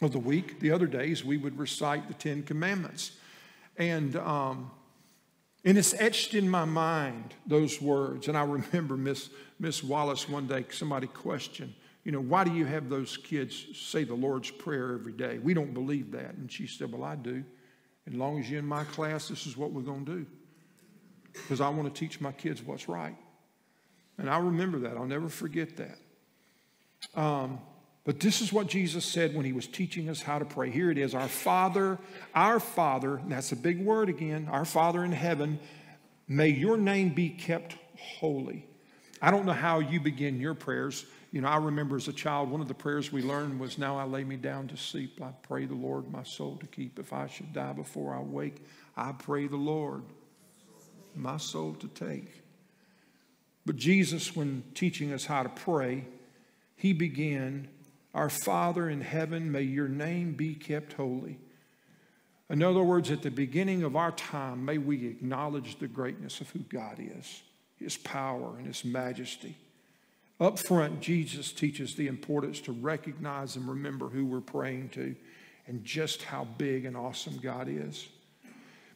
of 0.00 0.12
the 0.12 0.18
week, 0.18 0.60
the 0.60 0.72
other 0.72 0.86
days, 0.86 1.24
we 1.24 1.36
would 1.36 1.58
recite 1.58 2.08
the 2.08 2.14
Ten 2.14 2.42
Commandments. 2.42 3.12
And 3.76 4.16
um, 4.16 4.70
and 5.64 5.76
it's 5.76 5.94
etched 5.94 6.34
in 6.34 6.48
my 6.48 6.64
mind, 6.64 7.34
those 7.46 7.80
words. 7.80 8.28
And 8.28 8.36
I 8.36 8.44
remember 8.44 8.96
Miss, 8.96 9.30
Miss 9.58 9.82
Wallace 9.82 10.28
one 10.28 10.46
day, 10.46 10.64
somebody 10.70 11.06
questioned, 11.08 11.74
you 12.04 12.12
know, 12.12 12.20
why 12.20 12.44
do 12.44 12.54
you 12.54 12.64
have 12.64 12.88
those 12.88 13.16
kids 13.16 13.66
say 13.74 14.04
the 14.04 14.14
Lord's 14.14 14.50
Prayer 14.50 14.94
every 14.94 15.12
day? 15.12 15.38
We 15.38 15.52
don't 15.52 15.74
believe 15.74 16.12
that. 16.12 16.34
And 16.34 16.50
she 16.50 16.66
said, 16.66 16.90
Well, 16.90 17.04
I 17.04 17.16
do. 17.16 17.44
As 18.06 18.14
long 18.14 18.40
as 18.40 18.48
you're 18.48 18.60
in 18.60 18.66
my 18.66 18.84
class, 18.84 19.28
this 19.28 19.46
is 19.46 19.56
what 19.56 19.72
we're 19.72 19.82
going 19.82 20.06
to 20.06 20.12
do. 20.20 20.26
Because 21.32 21.60
I 21.60 21.68
want 21.68 21.92
to 21.92 22.00
teach 22.00 22.20
my 22.20 22.32
kids 22.32 22.62
what's 22.62 22.88
right. 22.88 23.14
And 24.16 24.30
I 24.30 24.38
remember 24.38 24.78
that. 24.80 24.96
I'll 24.96 25.04
never 25.04 25.28
forget 25.28 25.76
that. 25.76 25.98
Um, 27.14 27.60
but 28.08 28.20
this 28.20 28.40
is 28.40 28.54
what 28.54 28.68
Jesus 28.68 29.04
said 29.04 29.34
when 29.34 29.44
he 29.44 29.52
was 29.52 29.66
teaching 29.66 30.08
us 30.08 30.22
how 30.22 30.38
to 30.38 30.46
pray. 30.46 30.70
Here 30.70 30.90
it 30.90 30.96
is 30.96 31.14
Our 31.14 31.28
Father, 31.28 31.98
our 32.34 32.58
Father, 32.58 33.20
that's 33.26 33.52
a 33.52 33.56
big 33.56 33.84
word 33.84 34.08
again, 34.08 34.48
our 34.50 34.64
Father 34.64 35.04
in 35.04 35.12
heaven, 35.12 35.60
may 36.26 36.48
your 36.48 36.78
name 36.78 37.10
be 37.10 37.28
kept 37.28 37.76
holy. 37.98 38.64
I 39.20 39.30
don't 39.30 39.44
know 39.44 39.52
how 39.52 39.80
you 39.80 40.00
begin 40.00 40.40
your 40.40 40.54
prayers. 40.54 41.04
You 41.32 41.42
know, 41.42 41.48
I 41.48 41.58
remember 41.58 41.96
as 41.96 42.08
a 42.08 42.14
child, 42.14 42.50
one 42.50 42.62
of 42.62 42.68
the 42.68 42.72
prayers 42.72 43.12
we 43.12 43.20
learned 43.20 43.60
was, 43.60 43.76
Now 43.76 43.98
I 43.98 44.04
lay 44.04 44.24
me 44.24 44.36
down 44.36 44.68
to 44.68 44.76
sleep. 44.78 45.20
I 45.22 45.32
pray 45.42 45.66
the 45.66 45.74
Lord 45.74 46.10
my 46.10 46.22
soul 46.22 46.56
to 46.62 46.66
keep. 46.66 46.98
If 46.98 47.12
I 47.12 47.26
should 47.26 47.52
die 47.52 47.74
before 47.74 48.14
I 48.14 48.20
wake, 48.20 48.64
I 48.96 49.12
pray 49.12 49.48
the 49.48 49.56
Lord 49.56 50.02
my 51.14 51.36
soul 51.36 51.74
to 51.74 51.88
take. 51.88 52.42
But 53.66 53.76
Jesus, 53.76 54.34
when 54.34 54.62
teaching 54.74 55.12
us 55.12 55.26
how 55.26 55.42
to 55.42 55.50
pray, 55.50 56.06
he 56.74 56.94
began, 56.94 57.68
Our 58.14 58.30
Father 58.30 58.88
in 58.88 59.00
heaven, 59.00 59.52
may 59.52 59.62
your 59.62 59.88
name 59.88 60.34
be 60.34 60.54
kept 60.54 60.94
holy. 60.94 61.38
In 62.50 62.62
other 62.62 62.82
words, 62.82 63.10
at 63.10 63.22
the 63.22 63.30
beginning 63.30 63.82
of 63.82 63.94
our 63.94 64.12
time, 64.12 64.64
may 64.64 64.78
we 64.78 65.06
acknowledge 65.06 65.78
the 65.78 65.88
greatness 65.88 66.40
of 66.40 66.50
who 66.50 66.60
God 66.60 66.98
is, 66.98 67.42
his 67.76 67.96
power 67.98 68.56
and 68.56 68.66
his 68.66 68.84
majesty. 68.84 69.56
Up 70.40 70.58
front, 70.58 71.00
Jesus 71.00 71.52
teaches 71.52 71.94
the 71.94 72.06
importance 72.06 72.60
to 72.62 72.72
recognize 72.72 73.56
and 73.56 73.68
remember 73.68 74.08
who 74.08 74.24
we're 74.24 74.40
praying 74.40 74.90
to 74.90 75.14
and 75.66 75.84
just 75.84 76.22
how 76.22 76.44
big 76.56 76.86
and 76.86 76.96
awesome 76.96 77.38
God 77.38 77.68
is. 77.68 78.08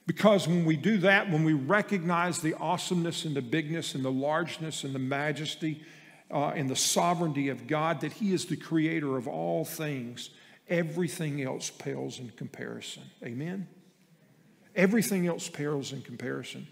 Because 0.07 0.49
when 0.49 0.65
we 0.65 0.77
do 0.77 0.99
that, 0.99 1.31
when 1.31 1.45
we 1.45 1.53
recognize 1.53 2.39
the 2.39 2.55
awesomeness 2.55 3.25
and 3.25 3.37
the 3.37 3.43
bigness 3.43 3.95
and 3.95 4.05
the 4.05 4.11
largeness 4.11 4.83
and 4.83 4.95
the 4.95 4.99
majesty 4.99 5.83
uh, 6.33 6.53
the 6.67 6.77
sovereignty 6.77 7.49
of 7.49 7.67
God, 7.67 8.01
that 8.01 8.13
He 8.13 8.33
is 8.33 8.47
the 8.47 8.57
creator 8.57 9.17
of 9.17 9.29
all 9.29 9.65
things, 9.65 10.31
everything 10.69 11.43
else 11.43 11.71
pales 11.71 12.19
in 12.19 12.31
comparison. 12.31 13.03
Amen? 13.23 13.69
Everything 14.75 15.27
else 15.27 15.49
pales 15.49 15.93
in 15.93 16.03
comparison. 16.03 16.67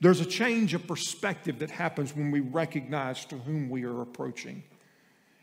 There's 0.00 0.20
a 0.20 0.26
change 0.26 0.74
of 0.74 0.86
perspective 0.86 1.58
that 1.60 1.70
happens 1.70 2.14
when 2.14 2.30
we 2.30 2.40
recognize 2.40 3.24
to 3.26 3.36
whom 3.38 3.68
we 3.68 3.84
are 3.84 4.02
approaching. 4.02 4.62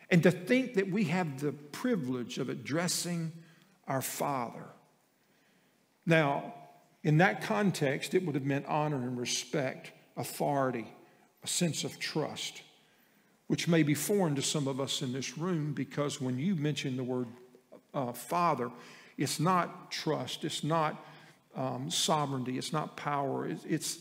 And 0.09 0.23
to 0.23 0.31
think 0.31 0.75
that 0.75 0.89
we 0.89 1.05
have 1.05 1.41
the 1.41 1.51
privilege 1.51 2.37
of 2.37 2.49
addressing 2.49 3.33
our 3.87 4.01
Father. 4.01 4.65
Now, 6.05 6.53
in 7.03 7.17
that 7.17 7.41
context, 7.41 8.13
it 8.13 8.25
would 8.25 8.35
have 8.35 8.45
meant 8.45 8.65
honor 8.67 8.97
and 8.97 9.17
respect, 9.17 9.91
authority, 10.15 10.87
a 11.43 11.47
sense 11.47 11.83
of 11.83 11.99
trust, 11.99 12.61
which 13.47 13.67
may 13.67 13.83
be 13.83 13.93
foreign 13.93 14.35
to 14.35 14.41
some 14.41 14.67
of 14.67 14.79
us 14.79 15.01
in 15.01 15.13
this 15.13 15.37
room 15.37 15.73
because 15.73 16.19
when 16.19 16.39
you 16.39 16.55
mention 16.55 16.97
the 16.97 17.03
word 17.03 17.27
uh, 17.93 18.11
father, 18.11 18.71
it's 19.17 19.39
not 19.39 19.91
trust, 19.91 20.43
it's 20.43 20.63
not 20.63 21.05
um, 21.55 21.89
sovereignty, 21.89 22.57
it's 22.57 22.73
not 22.73 22.97
power, 22.97 23.47
it's, 23.47 23.63
it's, 23.65 23.99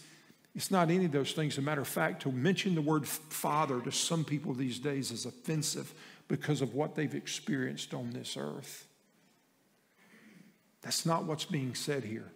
it's 0.55 0.71
not 0.71 0.91
any 0.91 1.05
of 1.05 1.13
those 1.13 1.33
things. 1.33 1.55
As 1.55 1.59
a 1.59 1.63
matter 1.63 1.83
of 1.83 1.89
fact, 1.89 2.23
to 2.23 2.33
mention 2.33 2.75
the 2.75 2.83
word 2.83 3.07
father 3.07 3.81
to 3.81 3.93
some 3.93 4.25
people 4.25 4.55
these 4.55 4.79
days 4.79 5.11
is 5.11 5.27
offensive 5.27 5.93
because 6.29 6.63
of 6.63 6.75
what 6.75 6.95
they've 6.95 7.15
experienced 7.15 7.93
on 7.93 8.11
this 8.11 8.37
earth. 8.37 8.87
That's 10.83 11.07
not 11.07 11.25
what's 11.25 11.45
being 11.45 11.75
said 11.75 12.05
here. 12.05 12.31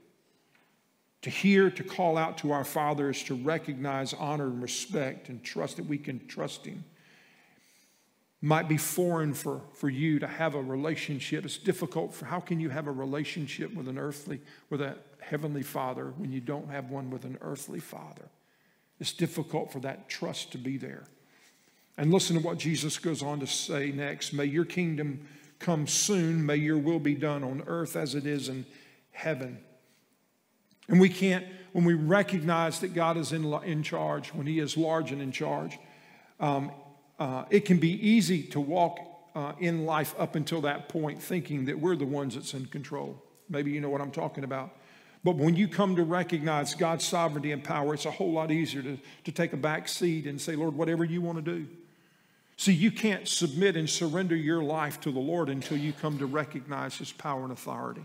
To 1.22 1.30
hear, 1.30 1.70
to 1.70 1.82
call 1.82 2.16
out 2.16 2.38
to 2.38 2.52
our 2.52 2.64
Father 2.64 3.10
is 3.10 3.22
to 3.24 3.34
recognize, 3.34 4.14
honor, 4.14 4.46
and 4.46 4.62
respect 4.62 5.28
and 5.28 5.42
trust 5.42 5.76
that 5.76 5.86
we 5.86 5.98
can 5.98 6.26
trust 6.28 6.64
Him. 6.64 6.84
Might 8.40 8.68
be 8.68 8.76
foreign 8.76 9.34
for, 9.34 9.62
for 9.72 9.88
you 9.88 10.20
to 10.20 10.26
have 10.26 10.54
a 10.54 10.62
relationship. 10.62 11.44
It's 11.44 11.58
difficult 11.58 12.14
for 12.14 12.26
how 12.26 12.38
can 12.38 12.60
you 12.60 12.68
have 12.70 12.86
a 12.86 12.92
relationship 12.92 13.74
with 13.74 13.88
an 13.88 13.98
earthly, 13.98 14.40
with 14.70 14.80
a 14.80 14.96
heavenly 15.20 15.64
father 15.64 16.12
when 16.16 16.30
you 16.30 16.40
don't 16.40 16.70
have 16.70 16.90
one 16.90 17.10
with 17.10 17.24
an 17.24 17.38
earthly 17.40 17.80
father? 17.80 18.28
It's 19.00 19.12
difficult 19.12 19.72
for 19.72 19.80
that 19.80 20.08
trust 20.08 20.52
to 20.52 20.58
be 20.58 20.76
there. 20.76 21.04
And 21.96 22.12
listen 22.12 22.36
to 22.36 22.42
what 22.42 22.58
Jesus 22.58 22.96
goes 22.98 23.22
on 23.24 23.40
to 23.40 23.46
say 23.46 23.90
next. 23.90 24.32
May 24.32 24.44
your 24.44 24.64
kingdom 24.64 25.26
come 25.58 25.88
soon. 25.88 26.46
May 26.46 26.56
your 26.56 26.78
will 26.78 27.00
be 27.00 27.16
done 27.16 27.42
on 27.42 27.64
earth 27.66 27.96
as 27.96 28.14
it 28.14 28.24
is 28.24 28.48
in 28.48 28.66
heaven. 29.10 29.58
And 30.88 31.00
we 31.00 31.08
can't, 31.08 31.44
when 31.72 31.84
we 31.84 31.94
recognize 31.94 32.80
that 32.80 32.94
God 32.94 33.16
is 33.16 33.32
in, 33.32 33.44
in 33.64 33.82
charge, 33.82 34.32
when 34.32 34.46
He 34.46 34.60
is 34.60 34.76
large 34.76 35.10
and 35.10 35.20
in 35.20 35.32
charge, 35.32 35.78
um, 36.38 36.70
uh, 37.18 37.44
it 37.50 37.64
can 37.64 37.78
be 37.78 37.90
easy 38.08 38.42
to 38.44 38.60
walk 38.60 38.98
uh, 39.34 39.52
in 39.58 39.84
life 39.86 40.14
up 40.18 40.34
until 40.34 40.60
that 40.62 40.88
point 40.88 41.22
thinking 41.22 41.66
that 41.66 41.78
we're 41.78 41.96
the 41.96 42.04
ones 42.04 42.34
that's 42.34 42.54
in 42.54 42.66
control. 42.66 43.22
Maybe 43.48 43.70
you 43.70 43.80
know 43.80 43.88
what 43.88 44.00
I'm 44.00 44.10
talking 44.10 44.44
about. 44.44 44.70
But 45.24 45.36
when 45.36 45.56
you 45.56 45.68
come 45.68 45.96
to 45.96 46.04
recognize 46.04 46.74
God's 46.74 47.04
sovereignty 47.04 47.52
and 47.52 47.62
power, 47.62 47.94
it's 47.94 48.04
a 48.04 48.10
whole 48.10 48.32
lot 48.32 48.50
easier 48.50 48.82
to, 48.82 48.98
to 49.24 49.32
take 49.32 49.52
a 49.52 49.56
back 49.56 49.88
seat 49.88 50.26
and 50.26 50.40
say, 50.40 50.54
Lord, 50.54 50.74
whatever 50.74 51.04
you 51.04 51.20
want 51.20 51.44
to 51.44 51.58
do. 51.58 51.66
See, 52.56 52.72
you 52.72 52.90
can't 52.90 53.26
submit 53.28 53.76
and 53.76 53.88
surrender 53.88 54.34
your 54.34 54.62
life 54.62 55.00
to 55.02 55.12
the 55.12 55.20
Lord 55.20 55.48
until 55.48 55.76
you 55.76 55.92
come 55.92 56.18
to 56.18 56.26
recognize 56.26 56.96
His 56.96 57.12
power 57.12 57.42
and 57.42 57.52
authority, 57.52 58.04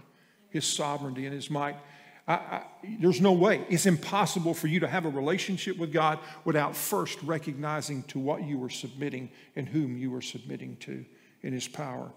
His 0.49 0.65
sovereignty 0.65 1.25
and 1.25 1.33
His 1.33 1.49
might. 1.49 1.75
I, 2.25 2.63
there's 2.99 3.19
no 3.19 3.33
way. 3.33 3.65
It's 3.69 3.85
impossible 3.85 4.53
for 4.53 4.67
you 4.67 4.79
to 4.79 4.87
have 4.87 5.05
a 5.05 5.09
relationship 5.09 5.77
with 5.77 5.91
God 5.91 6.19
without 6.45 6.75
first 6.75 7.21
recognizing 7.21 8.03
to 8.03 8.19
what 8.19 8.43
you 8.43 8.63
are 8.63 8.69
submitting 8.69 9.29
and 9.57 9.67
whom 9.67 9.97
you 9.97 10.15
are 10.15 10.21
submitting 10.21 10.77
to 10.77 11.03
in 11.41 11.51
His 11.51 11.67
power. 11.67 12.09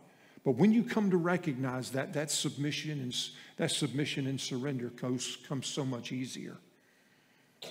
But 0.45 0.53
when 0.53 0.73
you 0.73 0.85
come 0.85 1.11
to 1.11 1.17
recognize 1.17 1.91
that, 1.91 2.13
that 2.13 2.31
submission 2.31 3.01
and 3.01 3.17
that 3.57 3.73
submission 3.73 4.29
and 4.29 4.41
surrender 4.41 4.91
comes, 4.91 5.39
comes 5.49 5.67
so 5.67 5.85
much 5.85 6.13
easier. 6.13 6.57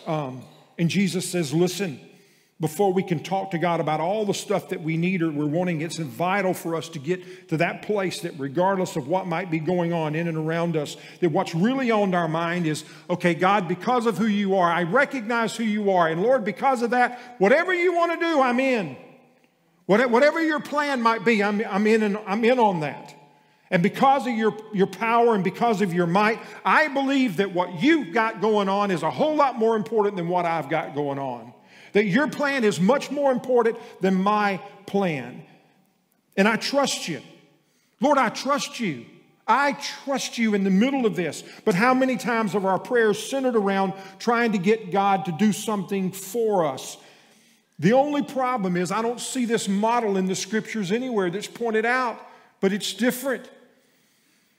Um, 0.06 0.44
and 0.78 0.90
Jesus 0.90 1.30
says, 1.30 1.54
"Listen." 1.54 2.00
Before 2.62 2.94
we 2.94 3.04
can 3.04 3.22
talk 3.22 3.52
to 3.52 3.58
God 3.58 3.82
about 3.82 4.00
all 4.00 4.26
the 4.26 4.34
stuff 4.34 4.70
that 4.70 4.82
we 4.82 4.96
need 4.96 5.22
or 5.22 5.30
we're 5.30 5.46
wanting. 5.46 5.82
It's 5.82 5.98
vital 5.98 6.54
for 6.54 6.76
us 6.76 6.88
to 6.90 7.00
get 7.00 7.50
to 7.50 7.58
that 7.58 7.82
place 7.82 8.22
that, 8.22 8.34
regardless 8.38 8.96
of 8.96 9.10
what 9.10 9.28
might 9.28 9.52
be 9.52 9.60
going 9.60 9.92
on 9.92 10.16
in 10.16 10.30
and 10.30 10.38
around 10.38 10.78
us, 10.78 10.96
that 11.20 11.32
what's 11.32 11.54
really 11.54 11.92
on 11.92 12.16
our 12.16 12.30
mind 12.30 12.66
is 12.66 12.86
okay, 13.10 13.34
God, 13.34 13.68
because 13.68 14.06
of 14.06 14.18
who 14.18 14.28
you 14.28 14.56
are, 14.56 14.72
I 14.72 14.84
recognize 14.84 15.56
who 15.56 15.66
you 15.66 15.92
are. 15.92 16.08
And 16.08 16.24
Lord, 16.24 16.46
because 16.46 16.82
of 16.82 16.92
that, 16.92 17.20
whatever 17.40 17.74
you 17.74 17.94
want 17.94 18.14
to 18.14 18.26
do, 18.26 18.42
I'm 18.42 18.60
in. 18.62 18.96
Whatever 19.86 20.42
your 20.42 20.62
plan 20.62 21.02
might 21.02 21.24
be, 21.26 21.44
I'm, 21.44 21.62
I'm, 21.70 21.86
in, 21.86 22.02
and 22.02 22.18
I'm 22.26 22.44
in 22.44 22.58
on 22.58 22.80
that. 22.80 23.14
And 23.70 23.84
because 23.84 24.26
of 24.26 24.34
your, 24.34 24.58
your 24.74 24.88
power 24.88 25.36
and 25.36 25.44
because 25.44 25.82
of 25.82 25.94
your 25.94 26.08
might, 26.08 26.40
I 26.64 26.88
believe 26.88 27.38
that 27.38 27.54
what 27.54 27.82
you've 27.84 28.14
got 28.14 28.42
going 28.42 28.70
on 28.70 28.90
is 28.90 29.04
a 29.04 29.12
whole 29.12 29.36
lot 29.36 29.60
more 29.60 29.76
important 29.76 30.16
than 30.16 30.28
what 30.28 30.46
I've 30.46 30.70
got 30.70 30.96
going 30.96 31.20
on 31.20 31.54
that 31.96 32.08
your 32.08 32.28
plan 32.28 32.66
is 32.66 32.78
much 32.78 33.10
more 33.10 33.32
important 33.32 33.78
than 34.02 34.14
my 34.14 34.60
plan. 34.86 35.42
And 36.36 36.46
I 36.46 36.58
trust 36.58 37.08
you. 37.08 37.22
Lord, 38.02 38.18
I 38.18 38.28
trust 38.28 38.82
you. 38.82 39.06
I 39.48 39.72
trust 40.04 40.38
you 40.38 40.56
in 40.56 40.66
the 40.66 40.70
middle 40.70 41.06
of 41.06 41.16
this. 41.16 41.46
But 41.64 41.74
how 41.74 41.94
many 41.94 42.18
times 42.18 42.52
have 42.52 42.66
our 42.66 42.78
prayers 42.78 43.30
centered 43.30 43.56
around 43.56 43.94
trying 44.20 44.52
to 44.52 44.58
get 44.58 44.92
God 44.92 45.24
to 45.24 45.32
do 45.32 45.54
something 45.54 46.12
for 46.12 46.66
us? 46.66 46.98
The 47.80 47.94
only 47.94 48.24
problem 48.24 48.76
is 48.76 48.92
I 48.92 49.02
don't 49.02 49.22
see 49.22 49.46
this 49.46 49.70
model 49.70 50.18
in 50.18 50.26
the 50.26 50.36
scriptures 50.36 50.92
anywhere 50.92 51.30
that's 51.30 51.48
pointed 51.48 51.86
out, 51.86 52.20
but 52.60 52.74
it's 52.74 52.94
different. 52.94 53.50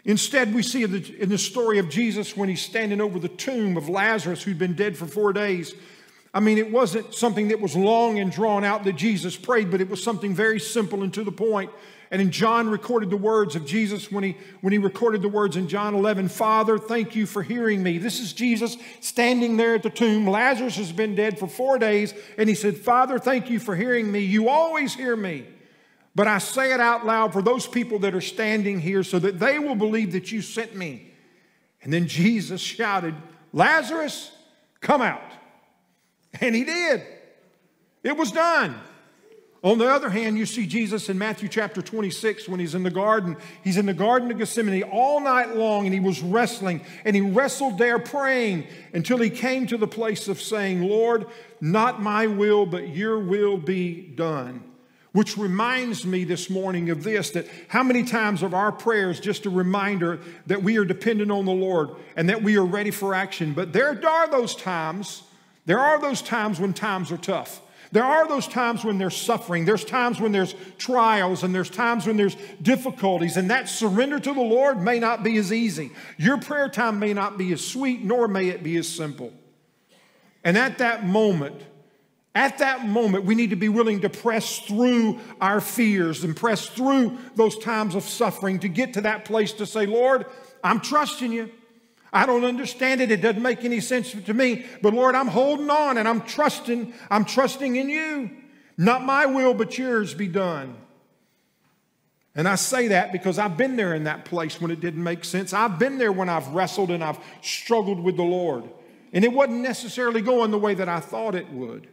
Instead, 0.07 0.55
we 0.55 0.62
see 0.62 0.85
in 0.85 1.29
the 1.29 1.37
story 1.37 1.81
of 1.81 1.90
Jesus 1.90 2.35
when 2.35 2.49
he's 2.49 2.62
standing 2.62 3.03
over 3.03 3.18
the 3.18 3.29
tomb 3.29 3.77
of 3.77 3.90
Lazarus, 3.90 4.42
who'd 4.42 4.59
been 4.59 4.75
dead 4.75 4.96
for 4.96 5.05
four 5.07 5.35
days, 5.35 5.75
I 6.37 6.40
mean, 6.40 6.59
it 6.59 6.70
wasn't 6.70 7.14
something 7.14 7.49
that 7.49 7.62
was 7.62 7.75
long 7.75 8.18
and 8.18 8.31
drawn 8.31 8.62
out 8.62 8.85
that 8.85 8.92
Jesus 8.92 9.37
prayed, 9.37 9.70
but 9.70 9.81
it 9.81 9.88
was 9.88 10.03
something 10.03 10.35
very 10.35 10.61
simple 10.61 11.03
and 11.03 11.14
to 11.14 11.25
the 11.25 11.33
point. 11.33 11.70
And 12.11 12.20
in 12.20 12.31
John 12.31 12.68
recorded 12.68 13.09
the 13.09 13.16
words 13.16 13.57
of 13.57 13.64
Jesus 13.64 14.12
when 14.12 14.22
he, 14.22 14.37
when 14.61 14.70
he 14.70 14.79
recorded 14.79 15.22
the 15.22 15.31
words 15.31 15.57
in 15.57 15.66
John 15.66 15.94
11, 15.94 16.29
Father, 16.29 16.77
thank 16.77 17.16
you 17.16 17.25
for 17.25 17.42
hearing 17.42 17.83
me. 17.83 17.96
This 17.96 18.20
is 18.20 18.35
Jesus 18.35 18.77
standing 19.01 19.57
there 19.57 19.77
at 19.77 19.83
the 19.83 19.88
tomb. 19.88 20.29
Lazarus 20.29 20.77
has 20.77 20.92
been 20.92 21.14
dead 21.14 21.38
for 21.38 21.49
four 21.49 21.79
days. 21.79 22.12
And 22.37 22.51
he 22.51 22.55
said, 22.55 22.77
Father, 22.77 23.18
thank 23.18 23.49
you 23.49 23.59
for 23.59 23.75
hearing 23.75 24.12
me. 24.12 24.18
You 24.18 24.51
always 24.51 24.94
hear 24.94 25.16
me. 25.16 25.46
But 26.14 26.27
I 26.27 26.37
say 26.37 26.75
it 26.75 26.81
out 26.81 27.07
loud 27.07 27.33
for 27.33 27.40
those 27.40 27.66
people 27.66 28.01
that 28.01 28.14
are 28.14 28.20
standing 28.20 28.79
here 28.79 29.03
so 29.03 29.18
that 29.20 29.40
they 29.40 29.59
will 29.59 29.75
believe 29.75 30.12
that 30.12 30.31
you 30.31 30.42
sent 30.42 30.77
me. 30.77 31.14
And 31.83 31.90
then 31.90 32.07
Jesus 32.07 32.61
shouted, 32.61 33.14
Lazarus, 33.55 34.33
come 34.83 35.01
out. 35.01 35.22
And 36.40 36.55
he 36.55 36.64
did. 36.64 37.03
It 38.03 38.16
was 38.16 38.31
done. 38.31 38.79
On 39.66 39.79
the 39.79 39.88
other 39.88 40.11
hand, 40.11 40.38
you 40.38 40.46
see 40.46 40.64
Jesus 40.64 41.09
in 41.09 41.18
Matthew 41.18 41.49
chapter 41.49 41.83
26 41.83 42.49
when 42.49 42.61
he's 42.61 42.77
in 42.77 42.85
the 42.85 42.90
garden. 42.90 43.37
He's 43.64 43.79
in 43.79 43.87
the 43.87 43.94
Garden 43.94 44.31
of 44.31 44.38
Gethsemane 44.38 44.85
all 44.85 45.18
night 45.18 45.57
long 45.57 45.87
and 45.87 45.92
he 45.94 45.99
was 45.99 46.22
wrestling 46.22 46.83
and 47.05 47.16
he 47.16 47.22
wrestled 47.22 47.77
there 47.77 47.99
praying 47.99 48.68
until 48.92 49.18
he 49.18 49.29
came 49.29 49.66
to 49.66 49.77
the 49.77 49.88
place 49.88 50.29
of 50.29 50.40
saying, 50.40 50.83
Lord, 50.83 51.27
not 51.61 52.01
my 52.01 52.29
will, 52.29 52.64
but 52.64 52.90
your 52.90 53.18
will 53.18 53.57
be 53.57 54.03
done. 54.03 54.62
Which 55.11 55.37
reminds 55.37 56.07
me 56.07 56.22
this 56.22 56.49
morning 56.49 56.90
of 56.90 57.03
this 57.03 57.31
that 57.31 57.49
how 57.66 57.83
many 57.83 58.05
times 58.05 58.44
of 58.44 58.55
our 58.55 58.70
prayers 58.70 59.18
just 59.18 59.46
a 59.46 59.51
reminder 59.51 60.20
that 60.46 60.62
we 60.62 60.77
are 60.77 60.85
dependent 60.85 61.33
on 61.33 61.44
the 61.44 61.51
Lord 61.51 61.90
and 62.14 62.29
that 62.29 62.42
we 62.42 62.57
are 62.57 62.64
ready 62.64 62.92
for 62.92 63.14
action. 63.14 63.53
But 63.53 63.72
there 63.72 63.99
are 64.07 64.31
those 64.31 64.55
times, 64.55 65.22
there 65.66 65.79
are 65.79 66.00
those 66.00 66.22
times 66.22 66.59
when 66.59 66.72
times 66.72 67.12
are 67.12 67.18
tough. 67.18 67.61
There 67.92 68.05
are 68.05 68.26
those 68.26 68.48
times 68.48 68.85
when 68.85 68.98
there's 68.98 69.16
suffering, 69.16 69.64
there's 69.64 69.85
times 69.85 70.20
when 70.20 70.33
there's 70.33 70.55
trials, 70.76 71.44
and 71.44 71.55
there's 71.55 71.70
times 71.70 72.07
when 72.07 72.16
there's 72.16 72.37
difficulties, 72.61 73.37
and 73.37 73.50
that 73.50 73.68
surrender 73.68 74.18
to 74.18 74.33
the 74.33 74.40
Lord 74.40 74.83
may 74.83 74.98
not 74.98 75.22
be 75.22 75.37
as 75.37 75.52
easy. 75.52 75.92
Your 76.16 76.38
prayer 76.38 76.68
time 76.68 76.98
may 76.98 77.12
not 77.12 77.38
be 77.38 77.52
as 77.52 77.64
sweet, 77.64 78.02
nor 78.02 78.26
may 78.26 78.48
it 78.48 78.62
be 78.62 78.76
as 78.76 78.88
simple. 78.88 79.33
And 80.42 80.59
at 80.59 80.79
that 80.79 81.05
moment, 81.05 81.61
at 82.35 82.59
that 82.59 82.87
moment, 82.87 83.24
we 83.24 83.35
need 83.35 83.50
to 83.50 83.57
be 83.57 83.70
willing 83.70 84.00
to 84.02 84.11
press 84.11 84.59
through 84.59 85.20
our 85.40 85.61
fears 85.61 86.22
and 86.22 86.37
press 86.37 86.66
through 86.66 87.16
those 87.35 87.57
times 87.57 87.94
of 87.94 88.02
suffering 88.02 88.59
to 88.59 88.68
get 88.68 88.92
to 88.94 89.00
that 89.02 89.24
place 89.24 89.52
to 89.55 89.64
say, 89.64 89.87
Lord, 89.87 90.26
I'm 90.62 90.81
trusting 90.81 91.33
you. 91.33 91.50
I 92.16 92.24
don't 92.24 92.44
understand 92.44 93.02
it. 93.02 93.11
It 93.11 93.20
doesn't 93.20 93.42
make 93.42 93.62
any 93.62 93.79
sense 93.79 94.12
to 94.12 94.33
me. 94.33 94.64
But 94.81 94.94
Lord, 94.94 95.14
I'm 95.14 95.29
holding 95.29 95.68
on 95.68 95.98
and 95.98 96.09
I'm 96.09 96.22
trusting. 96.22 96.94
I'm 97.11 97.26
trusting 97.26 97.76
in 97.76 97.90
you. 97.90 98.31
Not 98.79 99.05
my 99.05 99.26
will, 99.26 99.52
but 99.52 99.76
yours 99.76 100.14
be 100.14 100.26
done. 100.26 100.76
And 102.35 102.48
I 102.48 102.55
say 102.55 102.88
that 102.88 103.12
because 103.12 103.38
I've 103.38 103.59
been 103.59 103.76
there 103.76 103.94
in 103.94 104.05
that 104.05 104.24
place 104.24 104.59
when 104.61 104.70
it 104.70 104.81
didn't 104.81 105.02
make 105.02 105.26
sense. 105.26 105.52
I've 105.52 105.79
been 105.79 105.98
there 105.98 106.11
when 106.11 106.31
I've 106.31 106.48
wrestled 106.48 106.90
and 106.90 107.05
I've 107.05 107.18
struggled 107.42 108.00
with 108.00 108.16
the 108.16 108.22
Lord. 108.22 108.64
And 109.12 109.22
it 109.22 109.33
wasn't 109.33 109.61
necessarily 109.61 110.22
going 110.22 110.50
the 110.50 110.59
way 110.59 110.72
that 110.72 110.88
I 110.88 111.00
thought 111.00 111.35
it 111.35 111.50
would. 111.50 111.87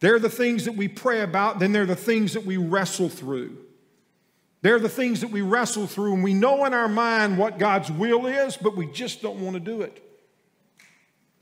They're 0.00 0.18
the 0.18 0.30
things 0.30 0.64
that 0.64 0.74
we 0.74 0.88
pray 0.88 1.20
about, 1.20 1.58
then 1.58 1.72
they're 1.72 1.84
the 1.84 1.96
things 1.96 2.32
that 2.32 2.46
we 2.46 2.56
wrestle 2.56 3.10
through. 3.10 3.63
They're 4.64 4.78
the 4.78 4.88
things 4.88 5.20
that 5.20 5.30
we 5.30 5.42
wrestle 5.42 5.86
through, 5.86 6.14
and 6.14 6.24
we 6.24 6.32
know 6.32 6.64
in 6.64 6.72
our 6.72 6.88
mind 6.88 7.36
what 7.36 7.58
God's 7.58 7.92
will 7.92 8.24
is, 8.24 8.56
but 8.56 8.74
we 8.74 8.86
just 8.86 9.20
don't 9.20 9.38
want 9.40 9.52
to 9.52 9.60
do 9.60 9.82
it. 9.82 10.02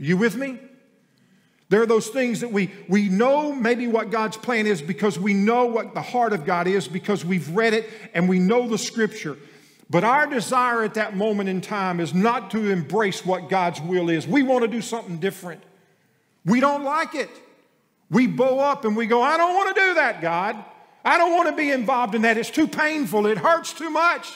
Are 0.01 0.05
you 0.05 0.17
with 0.17 0.35
me? 0.35 0.59
There 1.69 1.81
are 1.81 1.87
those 1.87 2.09
things 2.09 2.41
that 2.41 2.51
we, 2.51 2.73
we 2.89 3.09
know 3.09 3.53
maybe 3.53 3.87
what 3.87 4.11
God's 4.11 4.37
plan 4.37 4.67
is 4.67 4.83
because 4.83 5.21
we 5.21 5.35
know 5.35 5.67
what 5.67 5.95
the 5.95 6.03
heart 6.03 6.33
of 6.33 6.45
God 6.45 6.67
is 6.67 6.89
because 6.89 7.25
we've 7.25 7.49
read 7.51 7.75
it 7.75 7.89
and 8.13 8.29
we 8.29 8.41
know 8.41 8.67
the 8.67 8.77
scripture. 8.77 9.37
But 9.89 10.03
our 10.03 10.27
desire 10.27 10.83
at 10.83 10.95
that 10.95 11.17
moment 11.17 11.49
in 11.49 11.61
time 11.61 12.01
is 12.01 12.13
not 12.13 12.51
to 12.51 12.71
embrace 12.73 13.25
what 13.25 13.49
God's 13.49 13.81
will 13.81 14.11
is. 14.11 14.27
We 14.27 14.43
want 14.43 14.63
to 14.63 14.69
do 14.69 14.83
something 14.83 15.19
different. 15.19 15.63
We 16.45 16.59
don't 16.59 16.83
like 16.83 17.15
it. 17.15 17.31
We 18.11 18.27
bow 18.27 18.59
up 18.59 18.85
and 18.85 18.97
we 18.97 19.07
go, 19.07 19.23
I 19.23 19.37
don't 19.37 19.55
want 19.55 19.77
to 19.77 19.81
do 19.81 19.95
that, 19.95 20.21
God. 20.21 20.65
I 21.05 21.19
don't 21.19 21.33
want 21.33 21.49
to 21.49 21.57
be 21.57 21.71
involved 21.71 22.15
in 22.15 22.23
that. 22.23 22.37
It's 22.37 22.51
too 22.51 22.69
painful. 22.69 23.27
It 23.27 23.39
hurts 23.39 23.73
too 23.73 23.91
much. 23.91 24.33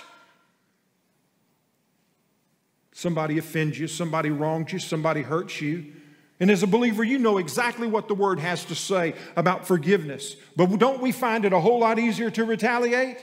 Somebody 2.93 3.39
offends 3.39 3.79
you, 3.79 3.89
somebody 3.89 4.31
wrongs 4.31 4.73
you, 4.73 4.79
somebody 4.79 5.23
hurts 5.23 5.61
you. 5.61 5.93
And 6.41 6.51
as 6.51 6.63
a 6.63 6.67
believer, 6.67 7.05
you 7.05 7.19
know 7.19 7.39
exactly 7.39 7.87
what 7.87 8.09
the 8.09 8.15
word 8.15 8.41
has 8.41 8.65
to 8.67 8.75
say 8.75 9.15
about 9.37 9.67
forgiveness. 9.67 10.37
But 10.57 10.79
don't 10.79 11.01
we 11.01 11.13
find 11.13 11.45
it 11.45 11.53
a 11.53 11.61
whole 11.61 11.81
lot 11.81 11.99
easier 11.99 12.31
to 12.31 12.45
retaliate? 12.45 13.19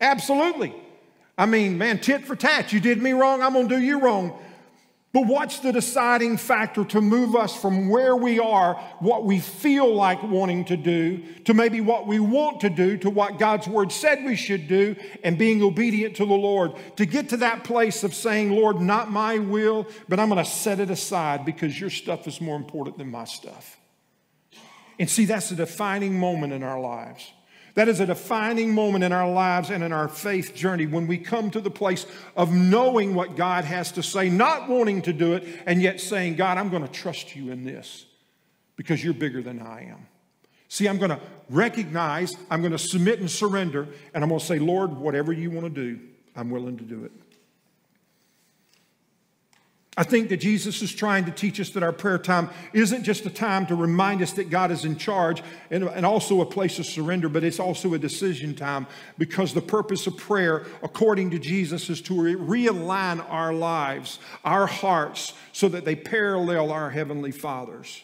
Absolutely. 0.00 0.74
I 1.36 1.46
mean, 1.46 1.78
man, 1.78 1.98
tit 1.98 2.24
for 2.24 2.36
tat. 2.36 2.72
You 2.72 2.80
did 2.80 3.02
me 3.02 3.12
wrong, 3.12 3.42
I'm 3.42 3.52
going 3.52 3.68
to 3.68 3.76
do 3.76 3.82
you 3.82 4.00
wrong. 4.00 4.38
But 5.14 5.28
what's 5.28 5.60
the 5.60 5.70
deciding 5.70 6.38
factor 6.38 6.84
to 6.86 7.00
move 7.00 7.36
us 7.36 7.54
from 7.56 7.88
where 7.88 8.16
we 8.16 8.40
are, 8.40 8.74
what 8.98 9.24
we 9.24 9.38
feel 9.38 9.94
like 9.94 10.20
wanting 10.24 10.64
to 10.64 10.76
do, 10.76 11.22
to 11.44 11.54
maybe 11.54 11.80
what 11.80 12.08
we 12.08 12.18
want 12.18 12.62
to 12.62 12.68
do, 12.68 12.96
to 12.96 13.10
what 13.10 13.38
God's 13.38 13.68
word 13.68 13.92
said 13.92 14.24
we 14.24 14.34
should 14.34 14.66
do, 14.66 14.96
and 15.22 15.38
being 15.38 15.62
obedient 15.62 16.16
to 16.16 16.26
the 16.26 16.34
Lord? 16.34 16.72
To 16.96 17.06
get 17.06 17.28
to 17.28 17.36
that 17.36 17.62
place 17.62 18.02
of 18.02 18.12
saying, 18.12 18.50
Lord, 18.50 18.80
not 18.80 19.12
my 19.12 19.38
will, 19.38 19.86
but 20.08 20.18
I'm 20.18 20.30
going 20.30 20.44
to 20.44 20.50
set 20.50 20.80
it 20.80 20.90
aside 20.90 21.44
because 21.44 21.78
your 21.78 21.90
stuff 21.90 22.26
is 22.26 22.40
more 22.40 22.56
important 22.56 22.98
than 22.98 23.12
my 23.12 23.24
stuff. 23.24 23.78
And 24.98 25.08
see, 25.08 25.26
that's 25.26 25.48
a 25.52 25.54
defining 25.54 26.18
moment 26.18 26.52
in 26.52 26.64
our 26.64 26.80
lives. 26.80 27.32
That 27.74 27.88
is 27.88 27.98
a 27.98 28.06
defining 28.06 28.72
moment 28.72 29.02
in 29.02 29.12
our 29.12 29.30
lives 29.30 29.70
and 29.70 29.82
in 29.82 29.92
our 29.92 30.08
faith 30.08 30.54
journey 30.54 30.86
when 30.86 31.08
we 31.08 31.18
come 31.18 31.50
to 31.50 31.60
the 31.60 31.70
place 31.70 32.06
of 32.36 32.52
knowing 32.52 33.14
what 33.14 33.36
God 33.36 33.64
has 33.64 33.90
to 33.92 34.02
say, 34.02 34.28
not 34.28 34.68
wanting 34.68 35.02
to 35.02 35.12
do 35.12 35.34
it, 35.34 35.44
and 35.66 35.82
yet 35.82 36.00
saying, 36.00 36.36
God, 36.36 36.56
I'm 36.56 36.68
going 36.68 36.86
to 36.86 36.92
trust 36.92 37.34
you 37.34 37.50
in 37.50 37.64
this 37.64 38.06
because 38.76 39.02
you're 39.02 39.14
bigger 39.14 39.42
than 39.42 39.60
I 39.60 39.88
am. 39.90 40.06
See, 40.68 40.86
I'm 40.86 40.98
going 40.98 41.10
to 41.10 41.20
recognize, 41.50 42.36
I'm 42.48 42.60
going 42.60 42.72
to 42.72 42.78
submit 42.78 43.18
and 43.18 43.30
surrender, 43.30 43.88
and 44.12 44.22
I'm 44.22 44.30
going 44.30 44.40
to 44.40 44.46
say, 44.46 44.58
Lord, 44.58 44.92
whatever 44.92 45.32
you 45.32 45.50
want 45.50 45.66
to 45.66 45.70
do, 45.70 46.00
I'm 46.36 46.50
willing 46.50 46.76
to 46.78 46.84
do 46.84 47.04
it. 47.04 47.12
I 49.96 50.02
think 50.02 50.28
that 50.30 50.38
Jesus 50.38 50.82
is 50.82 50.92
trying 50.92 51.24
to 51.26 51.30
teach 51.30 51.60
us 51.60 51.70
that 51.70 51.84
our 51.84 51.92
prayer 51.92 52.18
time 52.18 52.50
isn't 52.72 53.04
just 53.04 53.26
a 53.26 53.30
time 53.30 53.64
to 53.66 53.76
remind 53.76 54.22
us 54.22 54.32
that 54.32 54.50
God 54.50 54.72
is 54.72 54.84
in 54.84 54.96
charge 54.96 55.40
and, 55.70 55.84
and, 55.84 56.04
also 56.04 56.40
a 56.40 56.46
place 56.46 56.80
of 56.80 56.86
surrender, 56.86 57.28
but 57.28 57.44
it's 57.44 57.60
also 57.60 57.94
a 57.94 57.98
decision 57.98 58.56
time 58.56 58.88
because 59.18 59.54
the 59.54 59.60
purpose 59.60 60.08
of 60.08 60.16
prayer, 60.16 60.66
according 60.82 61.30
to 61.30 61.38
Jesus, 61.38 61.88
is 61.90 62.00
to 62.02 62.20
re- 62.20 62.34
realign 62.34 63.24
our 63.30 63.54
lives, 63.54 64.18
our 64.44 64.66
hearts, 64.66 65.32
so 65.52 65.68
that 65.68 65.84
they 65.84 65.94
parallel 65.94 66.72
our 66.72 66.90
Heavenly 66.90 67.30
Father's. 67.30 68.02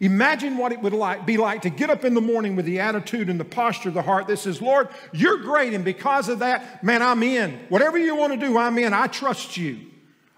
Imagine 0.00 0.58
what 0.58 0.72
it 0.72 0.80
would 0.80 0.92
like, 0.92 1.24
be 1.24 1.38
like 1.38 1.62
to 1.62 1.70
get 1.70 1.88
up 1.88 2.04
in 2.04 2.12
the 2.12 2.20
morning 2.20 2.54
with 2.54 2.66
the 2.66 2.80
attitude 2.80 3.30
and 3.30 3.40
the 3.40 3.44
posture 3.46 3.88
of 3.88 3.94
the 3.94 4.02
heart 4.02 4.26
that 4.26 4.38
says, 4.38 4.60
Lord, 4.60 4.88
you're 5.12 5.38
great, 5.38 5.72
and 5.72 5.86
because 5.86 6.28
of 6.28 6.40
that, 6.40 6.84
man, 6.84 7.00
I'm 7.00 7.22
in. 7.22 7.58
Whatever 7.70 7.96
you 7.96 8.14
want 8.14 8.34
to 8.34 8.38
do, 8.38 8.58
I'm 8.58 8.76
in. 8.76 8.92
I 8.92 9.06
trust 9.06 9.56
you. 9.56 9.78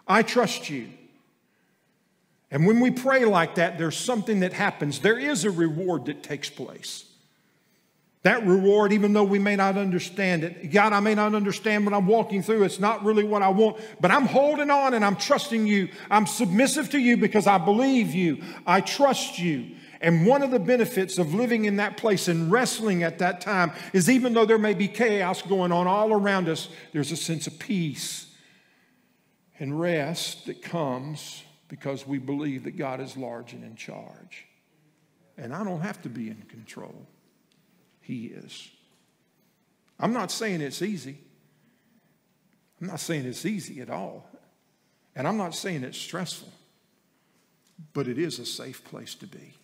I 0.07 0.23
trust 0.23 0.71
you. 0.71 0.89
And 2.51 2.67
when 2.67 2.81
we 2.81 2.91
pray 2.91 3.25
like 3.25 3.57
that, 3.57 3.77
there's 3.77 3.97
something 3.97 4.41
that 4.41 4.53
happens. 4.53 5.01
There 5.01 5.19
is 5.19 5.45
a 5.45 5.51
reward 5.51 6.07
that 6.07 6.23
takes 6.23 6.49
place. 6.49 7.05
That 8.23 8.45
reward, 8.45 8.93
even 8.93 9.13
though 9.13 9.25
we 9.25 9.39
may 9.39 9.55
not 9.55 9.77
understand 9.77 10.43
it, 10.43 10.73
God, 10.73 10.93
I 10.93 11.01
may 11.01 11.15
not 11.15 11.35
understand 11.35 11.85
what 11.85 11.95
I'm 11.95 12.07
walking 12.07 12.43
through. 12.43 12.65
It's 12.65 12.81
not 12.81 13.05
really 13.05 13.23
what 13.23 13.43
I 13.43 13.49
want, 13.51 13.77
but 14.01 14.11
I'm 14.11 14.27
holding 14.27 14.71
on 14.71 14.95
and 14.95 15.05
I'm 15.05 15.17
trusting 15.17 15.67
you. 15.67 15.89
I'm 16.11 16.27
submissive 16.27 16.91
to 16.91 16.99
you 16.99 17.17
because 17.17 17.47
I 17.47 17.59
believe 17.59 18.15
you. 18.15 18.43
I 18.67 18.81
trust 18.81 19.39
you. 19.39 19.77
And 20.01 20.27
one 20.27 20.43
of 20.43 20.51
the 20.51 20.59
benefits 20.59 21.19
of 21.19 21.35
living 21.35 21.67
in 21.67 21.77
that 21.77 21.97
place 21.97 22.27
and 22.27 22.51
wrestling 22.51 23.03
at 23.03 23.19
that 23.21 23.41
time 23.41 23.73
is 23.93 24.11
even 24.11 24.35
though 24.35 24.45
there 24.45 24.59
may 24.59 24.75
be 24.75 24.89
chaos 24.89 25.43
going 25.43 25.73
on 25.73 25.87
all 25.87 26.13
around 26.13 26.49
us, 26.49 26.69
there's 26.93 27.13
a 27.13 27.17
sense 27.17 27.47
of 27.47 27.59
peace 27.59 28.26
and 29.59 29.79
rest 29.79 30.47
that 30.47 30.63
comes 30.63 31.43
because 31.69 32.07
we 32.07 32.19
believe 32.19 32.65
that 32.65 32.77
God 32.77 33.01
is 33.01 33.17
large 33.17 33.53
and 33.53 33.65
in 33.65 33.77
charge. 33.77 34.47
And 35.37 35.55
I 35.55 35.65
don't 35.65 35.81
have 35.81 36.01
to 36.03 36.09
be 36.09 36.29
in 36.29 36.43
control, 36.49 37.07
He 38.01 38.27
is. 38.27 38.71
I'm 39.99 40.13
not 40.13 40.31
saying 40.31 40.61
it's 40.61 40.83
easy. 40.83 41.19
I'm 42.81 42.89
not 42.89 43.01
saying 43.01 43.25
it's 43.25 43.47
easy 43.47 43.81
at 43.81 43.91
all. 43.91 44.29
And 45.15 45.27
I'm 45.27 45.39
not 45.39 45.55
saying 45.55 45.83
it's 45.83 45.97
stressful, 45.97 46.53
but 47.95 48.07
it 48.07 48.19
is 48.19 48.39
a 48.39 48.45
safe 48.45 48.85
place 48.85 49.15
to 49.17 49.27
be. 49.27 49.55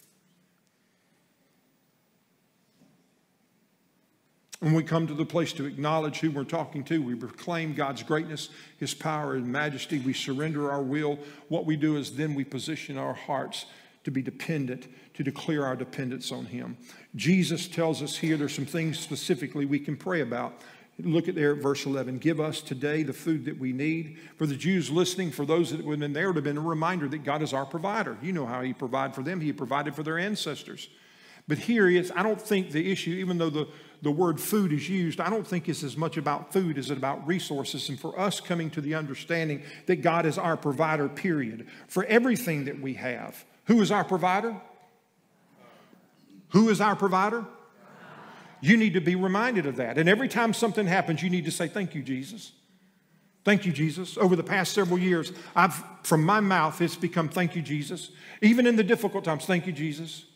When 4.62 4.74
we 4.74 4.84
come 4.84 5.08
to 5.08 5.14
the 5.14 5.26
place 5.26 5.52
to 5.54 5.64
acknowledge 5.64 6.20
who 6.20 6.30
we're 6.30 6.44
talking 6.44 6.84
to, 6.84 7.02
we 7.02 7.16
proclaim 7.16 7.74
God's 7.74 8.04
greatness, 8.04 8.48
His 8.76 8.94
power, 8.94 9.34
and 9.34 9.44
majesty. 9.44 9.98
We 9.98 10.12
surrender 10.12 10.70
our 10.70 10.80
will. 10.80 11.18
What 11.48 11.66
we 11.66 11.74
do 11.74 11.96
is 11.96 12.14
then 12.14 12.36
we 12.36 12.44
position 12.44 12.96
our 12.96 13.12
hearts 13.12 13.66
to 14.04 14.12
be 14.12 14.22
dependent, 14.22 14.86
to 15.14 15.24
declare 15.24 15.66
our 15.66 15.74
dependence 15.74 16.30
on 16.30 16.46
Him. 16.46 16.76
Jesus 17.16 17.66
tells 17.66 18.02
us 18.02 18.16
here 18.16 18.36
there's 18.36 18.54
some 18.54 18.64
things 18.64 19.00
specifically 19.00 19.66
we 19.66 19.80
can 19.80 19.96
pray 19.96 20.20
about. 20.20 20.60
Look 21.00 21.26
at 21.26 21.34
there 21.34 21.56
at 21.56 21.58
verse 21.60 21.84
11. 21.84 22.18
Give 22.18 22.38
us 22.38 22.60
today 22.60 23.02
the 23.02 23.12
food 23.12 23.46
that 23.46 23.58
we 23.58 23.72
need. 23.72 24.16
For 24.36 24.46
the 24.46 24.54
Jews 24.54 24.92
listening, 24.92 25.32
for 25.32 25.44
those 25.44 25.72
that 25.72 25.84
would 25.84 25.94
have 25.94 25.98
been 25.98 26.12
there, 26.12 26.28
would 26.28 26.36
have 26.36 26.44
been 26.44 26.56
a 26.56 26.60
reminder 26.60 27.08
that 27.08 27.24
God 27.24 27.42
is 27.42 27.52
our 27.52 27.66
provider. 27.66 28.16
You 28.22 28.30
know 28.30 28.46
how 28.46 28.62
He 28.62 28.74
provided 28.74 29.16
for 29.16 29.24
them, 29.24 29.40
He 29.40 29.52
provided 29.52 29.96
for 29.96 30.04
their 30.04 30.20
ancestors. 30.20 30.88
But 31.48 31.58
here 31.58 31.88
is, 31.88 32.12
I 32.14 32.22
don't 32.22 32.40
think 32.40 32.70
the 32.70 32.92
issue, 32.92 33.10
even 33.10 33.38
though 33.38 33.50
the 33.50 33.66
the 34.02 34.10
word 34.10 34.40
food 34.40 34.72
is 34.72 34.88
used, 34.88 35.20
I 35.20 35.30
don't 35.30 35.46
think 35.46 35.68
it's 35.68 35.84
as 35.84 35.96
much 35.96 36.16
about 36.16 36.52
food 36.52 36.76
as 36.76 36.90
it 36.90 36.98
about 36.98 37.24
resources. 37.26 37.88
And 37.88 37.98
for 37.98 38.18
us 38.18 38.40
coming 38.40 38.68
to 38.70 38.80
the 38.80 38.96
understanding 38.96 39.62
that 39.86 40.02
God 40.02 40.26
is 40.26 40.38
our 40.38 40.56
provider, 40.56 41.08
period, 41.08 41.68
for 41.86 42.04
everything 42.04 42.64
that 42.64 42.80
we 42.80 42.94
have. 42.94 43.44
Who 43.66 43.80
is 43.80 43.92
our 43.92 44.04
provider? 44.04 44.60
Who 46.48 46.68
is 46.68 46.80
our 46.80 46.96
provider? 46.96 47.46
You 48.60 48.76
need 48.76 48.94
to 48.94 49.00
be 49.00 49.14
reminded 49.14 49.66
of 49.66 49.76
that. 49.76 49.98
And 49.98 50.08
every 50.08 50.28
time 50.28 50.52
something 50.52 50.86
happens, 50.86 51.22
you 51.22 51.30
need 51.30 51.44
to 51.44 51.52
say, 51.52 51.68
Thank 51.68 51.94
you, 51.94 52.02
Jesus. 52.02 52.52
Thank 53.44 53.64
you, 53.66 53.72
Jesus. 53.72 54.16
Over 54.16 54.36
the 54.36 54.44
past 54.44 54.72
several 54.72 54.98
years, 54.98 55.32
I've 55.54 55.82
from 56.02 56.24
my 56.24 56.40
mouth, 56.40 56.80
it's 56.80 56.94
become 56.96 57.28
thank 57.28 57.56
you, 57.56 57.62
Jesus. 57.62 58.10
Even 58.40 58.66
in 58.66 58.76
the 58.76 58.84
difficult 58.84 59.24
times, 59.24 59.46
thank 59.46 59.66
you, 59.66 59.72
Jesus 59.72 60.26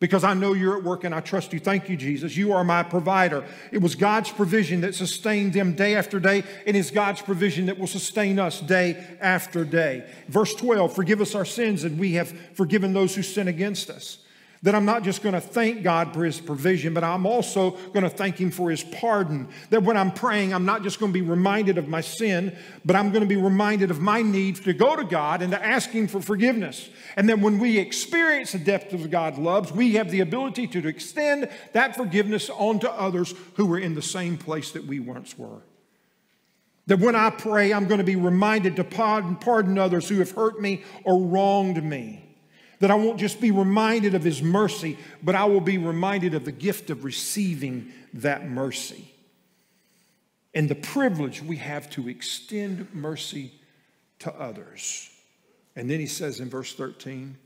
because 0.00 0.24
I 0.24 0.34
know 0.34 0.52
you're 0.52 0.76
at 0.76 0.84
work 0.84 1.04
and 1.04 1.14
I 1.14 1.20
trust 1.20 1.52
you. 1.52 1.58
Thank 1.58 1.88
you, 1.88 1.96
Jesus. 1.96 2.36
You 2.36 2.52
are 2.52 2.62
my 2.64 2.82
provider. 2.82 3.44
It 3.72 3.78
was 3.78 3.94
God's 3.94 4.30
provision 4.30 4.82
that 4.82 4.94
sustained 4.94 5.52
them 5.52 5.72
day 5.72 5.96
after 5.96 6.20
day, 6.20 6.44
and 6.66 6.76
it's 6.76 6.90
God's 6.90 7.20
provision 7.20 7.66
that 7.66 7.78
will 7.78 7.86
sustain 7.86 8.38
us 8.38 8.60
day 8.60 9.04
after 9.20 9.64
day. 9.64 10.08
Verse 10.28 10.54
12 10.54 10.94
Forgive 10.94 11.20
us 11.20 11.34
our 11.34 11.44
sins, 11.44 11.84
and 11.84 11.98
we 11.98 12.12
have 12.14 12.30
forgiven 12.54 12.92
those 12.92 13.14
who 13.14 13.22
sin 13.22 13.48
against 13.48 13.90
us 13.90 14.18
that 14.62 14.74
I'm 14.74 14.84
not 14.84 15.02
just 15.04 15.22
going 15.22 15.34
to 15.34 15.40
thank 15.40 15.82
God 15.82 16.12
for 16.12 16.24
His 16.24 16.40
provision, 16.40 16.94
but 16.94 17.04
I'm 17.04 17.26
also 17.26 17.70
going 17.70 18.02
to 18.02 18.10
thank 18.10 18.38
Him 18.38 18.50
for 18.50 18.70
His 18.70 18.82
pardon. 18.82 19.48
That 19.70 19.82
when 19.82 19.96
I'm 19.96 20.10
praying, 20.10 20.52
I'm 20.52 20.64
not 20.64 20.82
just 20.82 20.98
going 20.98 21.12
to 21.12 21.18
be 21.18 21.26
reminded 21.26 21.78
of 21.78 21.88
my 21.88 22.00
sin, 22.00 22.56
but 22.84 22.96
I'm 22.96 23.10
going 23.10 23.22
to 23.22 23.28
be 23.28 23.36
reminded 23.36 23.90
of 23.90 24.00
my 24.00 24.22
need 24.22 24.56
to 24.56 24.72
go 24.72 24.96
to 24.96 25.04
God 25.04 25.42
and 25.42 25.52
to 25.52 25.64
ask 25.64 25.90
Him 25.90 26.08
for 26.08 26.20
forgiveness. 26.20 26.88
And 27.16 27.28
then 27.28 27.40
when 27.40 27.58
we 27.58 27.78
experience 27.78 28.52
the 28.52 28.58
depth 28.58 28.92
of 28.92 29.10
God's 29.10 29.38
love, 29.38 29.76
we 29.76 29.94
have 29.94 30.10
the 30.10 30.20
ability 30.20 30.66
to 30.68 30.86
extend 30.88 31.48
that 31.72 31.96
forgiveness 31.96 32.50
onto 32.50 32.88
others 32.88 33.34
who 33.54 33.66
were 33.66 33.78
in 33.78 33.94
the 33.94 34.02
same 34.02 34.36
place 34.36 34.72
that 34.72 34.84
we 34.84 34.98
once 35.00 35.38
were. 35.38 35.62
That 36.86 37.00
when 37.00 37.14
I 37.14 37.30
pray, 37.30 37.72
I'm 37.72 37.86
going 37.86 37.98
to 37.98 38.04
be 38.04 38.16
reminded 38.16 38.76
to 38.76 38.84
pardon, 38.84 39.36
pardon 39.36 39.78
others 39.78 40.08
who 40.08 40.18
have 40.20 40.30
hurt 40.30 40.58
me 40.60 40.82
or 41.04 41.20
wronged 41.20 41.82
me. 41.84 42.27
That 42.80 42.90
I 42.90 42.94
won't 42.94 43.18
just 43.18 43.40
be 43.40 43.50
reminded 43.50 44.14
of 44.14 44.22
His 44.22 44.42
mercy, 44.42 44.98
but 45.22 45.34
I 45.34 45.44
will 45.44 45.60
be 45.60 45.78
reminded 45.78 46.34
of 46.34 46.44
the 46.44 46.52
gift 46.52 46.90
of 46.90 47.04
receiving 47.04 47.92
that 48.14 48.48
mercy 48.48 49.12
and 50.54 50.68
the 50.68 50.74
privilege 50.74 51.42
we 51.42 51.56
have 51.56 51.90
to 51.90 52.08
extend 52.08 52.92
mercy 52.94 53.52
to 54.20 54.34
others. 54.34 55.10
And 55.76 55.90
then 55.90 56.00
He 56.00 56.06
says 56.06 56.40
in 56.40 56.48
verse 56.48 56.74
13, 56.74 57.36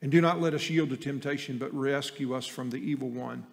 and 0.00 0.12
do 0.12 0.20
not 0.20 0.40
let 0.40 0.54
us 0.54 0.70
yield 0.70 0.90
to 0.90 0.96
temptation, 0.96 1.58
but 1.58 1.74
rescue 1.74 2.34
us 2.34 2.46
from 2.46 2.70
the 2.70 2.78
evil 2.78 3.08
one. 3.08 3.44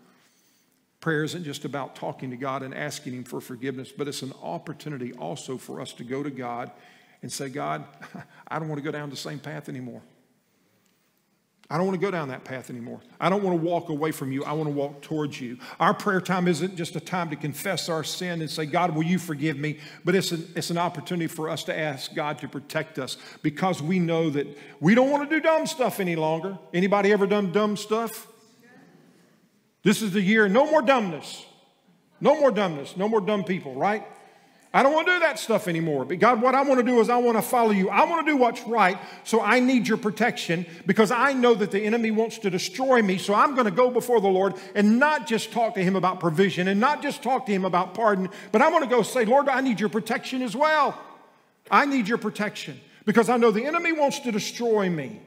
Prayer 1.00 1.24
isn't 1.24 1.44
just 1.44 1.66
about 1.66 1.96
talking 1.96 2.32
to 2.32 2.38
God 2.38 2.64
and 2.64 2.74
asking 2.74 3.14
Him 3.14 3.24
for 3.24 3.42
forgiveness, 3.42 3.92
but 3.92 4.08
it's 4.08 4.22
an 4.22 4.34
opportunity 4.42 5.14
also 5.14 5.58
for 5.58 5.82
us 5.82 5.94
to 5.94 6.04
go 6.04 6.24
to 6.24 6.32
God 6.32 6.72
and 7.22 7.32
say, 7.32 7.50
God, 7.50 7.86
I 8.48 8.60
don't 8.60 8.68
want 8.68 8.80
to 8.80 8.84
go 8.84 8.92
down 8.92 9.10
the 9.10 9.16
same 9.16 9.40
path 9.40 9.70
anymore. 9.70 10.02
I 11.70 11.78
don't 11.78 11.88
want 11.88 12.00
to 12.00 12.06
go 12.06 12.12
down 12.12 12.28
that 12.28 12.44
path 12.44 12.70
anymore. 12.70 13.00
I 13.20 13.28
don't 13.30 13.42
want 13.42 13.60
to 13.60 13.66
walk 13.66 13.90
away 13.90 14.12
from 14.12 14.32
you. 14.32 14.44
I 14.44 14.54
want 14.54 14.68
to 14.70 14.76
walk 14.76 15.02
towards 15.02 15.42
you. 15.42 15.58
Our 15.80 15.96
prayer 15.96 16.22
time 16.22 16.48
isn't 16.48 16.76
just 16.76 16.96
a 16.96 17.00
time 17.00 17.32
to 17.32 17.36
confess 17.36 17.90
our 17.90 18.04
sin 18.04 18.42
and 18.42 18.50
say, 18.50 18.68
God, 18.68 18.94
will 18.94 19.04
you 19.04 19.18
forgive 19.18 19.58
me? 19.58 19.80
But 20.04 20.14
it's 20.14 20.32
an, 20.32 20.48
it's 20.56 20.70
an 20.70 20.78
opportunity 20.78 21.26
for 21.26 21.50
us 21.50 21.64
to 21.64 21.78
ask 21.78 22.14
God 22.14 22.38
to 22.40 22.48
protect 22.48 23.00
us 23.00 23.18
because 23.42 23.82
we 23.82 23.98
know 23.98 24.30
that 24.30 24.48
we 24.80 24.94
don't 24.94 25.10
want 25.10 25.28
to 25.28 25.36
do 25.36 25.42
dumb 25.42 25.66
stuff 25.66 26.00
any 26.00 26.16
longer. 26.16 26.60
Anybody 26.72 27.12
ever 27.12 27.26
done 27.26 27.52
dumb 27.52 27.78
stuff? 27.78 28.28
This 29.82 30.04
is 30.04 30.12
the 30.12 30.22
year, 30.22 30.48
no 30.48 30.70
more 30.70 30.84
dumbness. 30.84 31.46
No 32.22 32.40
more 32.40 32.52
dumbness. 32.52 32.96
No 32.96 33.10
more 33.10 33.22
dumb 33.22 33.44
people, 33.44 33.74
right? 33.74 34.06
I 34.76 34.84
don't 34.84 34.92
want 34.92 35.08
to 35.08 35.14
do 35.14 35.20
that 35.22 35.40
stuff 35.40 35.70
anymore. 35.70 36.04
But 36.04 36.20
God, 36.20 36.42
what 36.42 36.54
I 36.54 36.62
want 36.64 36.82
to 36.82 36.86
do 36.86 37.00
is 37.00 37.10
I 37.10 37.16
want 37.16 37.38
to 37.38 37.42
follow 37.42 37.72
you. 37.72 37.90
I 37.90 38.04
want 38.04 38.26
to 38.26 38.30
do 38.30 38.36
what's 38.36 38.62
right. 38.64 38.98
So 39.24 39.40
I 39.40 39.62
need 39.62 39.88
your 39.88 39.96
protection 39.96 40.66
because 40.86 41.12
I 41.12 41.32
know 41.32 41.54
that 41.54 41.72
the 41.72 41.80
enemy 41.80 42.12
wants 42.12 42.40
to 42.40 42.50
destroy 42.50 43.02
me. 43.02 43.18
So 43.18 43.34
I'm 43.34 43.54
going 43.56 43.68
to 43.68 43.72
go 43.72 43.90
before 43.90 44.20
the 44.20 44.28
Lord 44.28 44.56
and 44.76 45.00
not 45.00 45.28
just 45.28 45.54
talk 45.54 45.76
to 45.76 45.82
him 45.82 45.96
about 45.96 46.20
provision 46.20 46.68
and 46.68 46.78
not 46.78 47.02
just 47.02 47.24
talk 47.24 47.46
to 47.46 47.54
him 47.54 47.64
about 47.64 47.94
pardon, 47.94 48.28
but 48.52 48.62
I 48.62 48.70
want 48.70 48.84
to 48.84 48.90
go 48.90 49.02
say, 49.02 49.24
Lord, 49.24 49.48
I 49.48 49.62
need 49.62 49.80
your 49.80 49.88
protection 49.88 50.42
as 50.42 50.58
well. 50.58 51.00
I 51.72 51.86
need 51.86 52.10
your 52.10 52.18
protection 52.18 52.78
because 53.06 53.30
I 53.30 53.38
know 53.38 53.52
the 53.52 53.64
enemy 53.64 53.94
wants 53.94 54.20
to 54.20 54.32
destroy 54.34 54.90
me. 54.90 55.22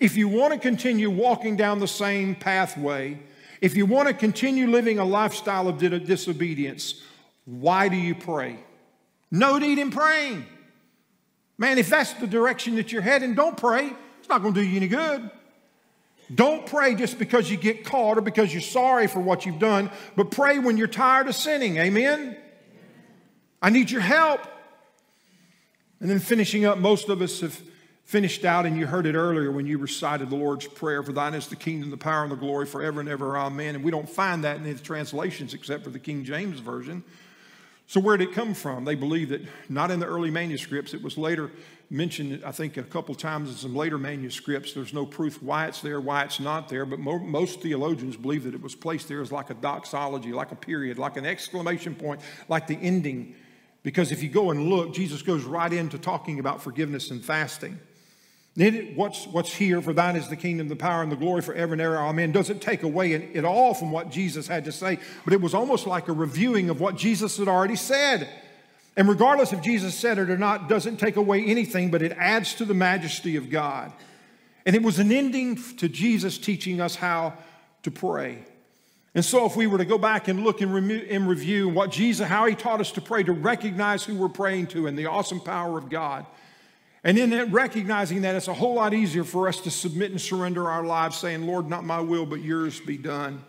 If 0.00 0.16
you 0.16 0.26
want 0.26 0.54
to 0.54 0.58
continue 0.58 1.10
walking 1.10 1.56
down 1.56 1.80
the 1.80 1.86
same 1.86 2.34
pathway, 2.34 3.18
if 3.60 3.76
you 3.76 3.86
want 3.86 4.08
to 4.08 4.14
continue 4.14 4.66
living 4.68 4.98
a 4.98 5.04
lifestyle 5.04 5.68
of 5.68 5.78
disobedience, 5.78 7.02
why 7.44 7.88
do 7.88 7.96
you 7.96 8.14
pray? 8.14 8.58
No 9.30 9.58
need 9.58 9.78
in 9.78 9.90
praying. 9.90 10.46
Man, 11.56 11.78
if 11.78 11.88
that's 11.88 12.12
the 12.14 12.26
direction 12.26 12.76
that 12.76 12.92
you're 12.92 13.02
heading, 13.02 13.34
don't 13.34 13.56
pray. 13.56 13.90
It's 14.20 14.28
not 14.28 14.42
going 14.42 14.54
to 14.54 14.60
do 14.60 14.66
you 14.66 14.76
any 14.76 14.88
good. 14.88 15.30
Don't 16.34 16.66
pray 16.66 16.94
just 16.94 17.18
because 17.18 17.50
you 17.50 17.56
get 17.56 17.84
caught 17.84 18.18
or 18.18 18.20
because 18.20 18.52
you're 18.52 18.60
sorry 18.60 19.06
for 19.06 19.20
what 19.20 19.46
you've 19.46 19.58
done, 19.58 19.90
but 20.14 20.30
pray 20.30 20.58
when 20.58 20.76
you're 20.76 20.86
tired 20.86 21.26
of 21.26 21.34
sinning. 21.34 21.78
Amen? 21.78 22.36
I 23.62 23.70
need 23.70 23.90
your 23.90 24.02
help. 24.02 24.40
And 26.00 26.08
then 26.08 26.18
finishing 26.18 26.64
up, 26.64 26.78
most 26.78 27.08
of 27.08 27.22
us 27.22 27.40
have 27.40 27.60
finished 28.08 28.46
out, 28.46 28.64
and 28.64 28.78
you 28.78 28.86
heard 28.86 29.04
it 29.04 29.14
earlier 29.14 29.52
when 29.52 29.66
you 29.66 29.76
recited 29.76 30.30
the 30.30 30.36
Lord's 30.36 30.66
Prayer 30.66 31.02
For 31.02 31.12
thine 31.12 31.34
is 31.34 31.48
the 31.48 31.56
kingdom, 31.56 31.90
the 31.90 31.98
power, 31.98 32.22
and 32.22 32.32
the 32.32 32.36
glory 32.36 32.64
forever 32.64 33.00
and 33.00 33.08
ever. 33.08 33.36
Amen. 33.36 33.74
And 33.74 33.84
we 33.84 33.90
don't 33.90 34.08
find 34.08 34.44
that 34.44 34.56
in 34.56 34.62
the 34.62 34.74
translations 34.76 35.52
except 35.52 35.84
for 35.84 35.90
the 35.90 35.98
King 35.98 36.24
James 36.24 36.58
Version. 36.58 37.04
So, 37.86 38.00
where 38.00 38.16
did 38.16 38.30
it 38.30 38.34
come 38.34 38.54
from? 38.54 38.86
They 38.86 38.94
believe 38.94 39.28
that 39.28 39.42
not 39.68 39.90
in 39.90 40.00
the 40.00 40.06
early 40.06 40.30
manuscripts, 40.30 40.94
it 40.94 41.02
was 41.02 41.18
later 41.18 41.50
mentioned, 41.90 42.42
I 42.46 42.50
think, 42.50 42.78
a 42.78 42.82
couple 42.82 43.14
times 43.14 43.50
in 43.50 43.56
some 43.56 43.76
later 43.76 43.98
manuscripts. 43.98 44.72
There's 44.72 44.94
no 44.94 45.04
proof 45.04 45.42
why 45.42 45.66
it's 45.66 45.82
there, 45.82 46.00
why 46.00 46.24
it's 46.24 46.40
not 46.40 46.70
there, 46.70 46.86
but 46.86 46.98
mo- 46.98 47.18
most 47.18 47.60
theologians 47.60 48.16
believe 48.16 48.44
that 48.44 48.54
it 48.54 48.62
was 48.62 48.74
placed 48.74 49.08
there 49.08 49.20
as 49.20 49.30
like 49.30 49.50
a 49.50 49.54
doxology, 49.54 50.32
like 50.32 50.50
a 50.50 50.56
period, 50.56 50.98
like 50.98 51.18
an 51.18 51.26
exclamation 51.26 51.94
point, 51.94 52.22
like 52.48 52.68
the 52.68 52.76
ending. 52.76 53.34
Because 53.82 54.12
if 54.12 54.22
you 54.22 54.30
go 54.30 54.50
and 54.50 54.70
look, 54.70 54.94
Jesus 54.94 55.20
goes 55.20 55.44
right 55.44 55.72
into 55.72 55.98
talking 55.98 56.38
about 56.38 56.62
forgiveness 56.62 57.10
and 57.10 57.22
fasting. 57.22 57.78
Then 58.58 58.94
what's, 58.96 59.24
what's 59.28 59.54
here, 59.54 59.80
for 59.80 59.92
thine 59.92 60.16
is 60.16 60.28
the 60.28 60.34
kingdom, 60.34 60.66
the 60.66 60.74
power, 60.74 61.00
and 61.00 61.12
the 61.12 61.16
glory 61.16 61.42
forever 61.42 61.74
and 61.74 61.80
ever. 61.80 61.96
Amen. 61.96 62.32
Doesn't 62.32 62.60
take 62.60 62.82
away 62.82 63.14
at 63.36 63.44
all 63.44 63.72
from 63.72 63.92
what 63.92 64.10
Jesus 64.10 64.48
had 64.48 64.64
to 64.64 64.72
say, 64.72 64.98
but 65.24 65.32
it 65.32 65.40
was 65.40 65.54
almost 65.54 65.86
like 65.86 66.08
a 66.08 66.12
reviewing 66.12 66.68
of 66.68 66.80
what 66.80 66.96
Jesus 66.96 67.36
had 67.36 67.46
already 67.46 67.76
said. 67.76 68.28
And 68.96 69.08
regardless 69.08 69.52
if 69.52 69.62
Jesus 69.62 69.94
said 69.94 70.18
it 70.18 70.28
or 70.28 70.36
not, 70.36 70.68
doesn't 70.68 70.96
take 70.96 71.14
away 71.14 71.44
anything, 71.44 71.92
but 71.92 72.02
it 72.02 72.10
adds 72.18 72.54
to 72.54 72.64
the 72.64 72.74
majesty 72.74 73.36
of 73.36 73.48
God. 73.48 73.92
And 74.66 74.74
it 74.74 74.82
was 74.82 74.98
an 74.98 75.12
ending 75.12 75.54
to 75.76 75.88
Jesus 75.88 76.36
teaching 76.36 76.80
us 76.80 76.96
how 76.96 77.34
to 77.84 77.92
pray. 77.92 78.44
And 79.14 79.24
so, 79.24 79.46
if 79.46 79.54
we 79.54 79.68
were 79.68 79.78
to 79.78 79.84
go 79.84 79.98
back 79.98 80.26
and 80.26 80.42
look 80.42 80.60
and 80.60 80.74
review 80.74 81.68
what 81.68 81.92
Jesus, 81.92 82.26
how 82.26 82.46
he 82.46 82.56
taught 82.56 82.80
us 82.80 82.90
to 82.92 83.00
pray, 83.00 83.22
to 83.22 83.32
recognize 83.32 84.02
who 84.02 84.16
we're 84.16 84.28
praying 84.28 84.66
to 84.68 84.88
and 84.88 84.98
the 84.98 85.06
awesome 85.06 85.38
power 85.38 85.78
of 85.78 85.88
God, 85.88 86.26
and 87.08 87.16
in 87.16 87.50
recognizing 87.52 88.20
that, 88.20 88.34
it's 88.34 88.48
a 88.48 88.52
whole 88.52 88.74
lot 88.74 88.92
easier 88.92 89.24
for 89.24 89.48
us 89.48 89.62
to 89.62 89.70
submit 89.70 90.10
and 90.10 90.20
surrender 90.20 90.68
our 90.70 90.84
lives, 90.84 91.16
saying, 91.16 91.46
Lord, 91.46 91.66
not 91.66 91.82
my 91.82 92.00
will, 92.00 92.26
but 92.26 92.42
yours 92.42 92.80
be 92.80 92.98
done. 92.98 93.42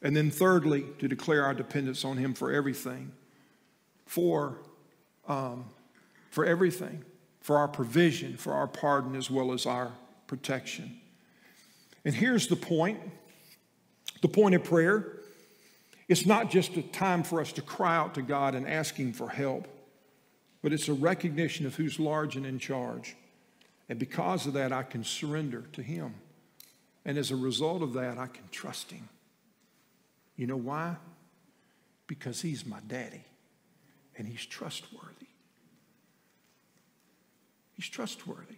And 0.00 0.16
then, 0.16 0.30
thirdly, 0.30 0.86
to 0.98 1.06
declare 1.06 1.44
our 1.44 1.52
dependence 1.52 2.06
on 2.06 2.16
Him 2.16 2.32
for 2.32 2.50
everything, 2.50 3.12
for, 4.06 4.62
um, 5.28 5.66
for 6.30 6.46
everything, 6.46 7.04
for 7.42 7.58
our 7.58 7.68
provision, 7.68 8.38
for 8.38 8.54
our 8.54 8.66
pardon, 8.66 9.14
as 9.14 9.30
well 9.30 9.52
as 9.52 9.66
our 9.66 9.92
protection. 10.26 10.98
And 12.02 12.14
here's 12.14 12.46
the 12.46 12.56
point 12.56 12.98
the 14.22 14.28
point 14.28 14.54
of 14.54 14.64
prayer 14.64 15.18
it's 16.08 16.24
not 16.24 16.48
just 16.48 16.78
a 16.78 16.82
time 16.82 17.24
for 17.24 17.42
us 17.42 17.52
to 17.52 17.60
cry 17.60 17.94
out 17.94 18.14
to 18.14 18.22
God 18.22 18.54
and 18.54 18.66
ask 18.66 18.94
Him 18.94 19.12
for 19.12 19.28
help 19.28 19.68
but 20.64 20.72
it's 20.72 20.88
a 20.88 20.94
recognition 20.94 21.66
of 21.66 21.74
who's 21.74 22.00
large 22.00 22.36
and 22.36 22.46
in 22.46 22.58
charge. 22.58 23.16
And 23.90 23.98
because 23.98 24.46
of 24.46 24.54
that, 24.54 24.72
I 24.72 24.82
can 24.82 25.04
surrender 25.04 25.64
to 25.74 25.82
Him. 25.82 26.14
And 27.04 27.18
as 27.18 27.30
a 27.30 27.36
result 27.36 27.82
of 27.82 27.92
that, 27.92 28.16
I 28.16 28.28
can 28.28 28.48
trust 28.50 28.90
Him. 28.90 29.06
You 30.36 30.46
know 30.46 30.56
why? 30.56 30.96
Because 32.06 32.40
He's 32.40 32.64
my 32.64 32.78
daddy 32.88 33.26
and 34.16 34.26
He's 34.26 34.46
trustworthy. 34.46 35.26
He's 37.74 37.90
trustworthy. 37.90 38.56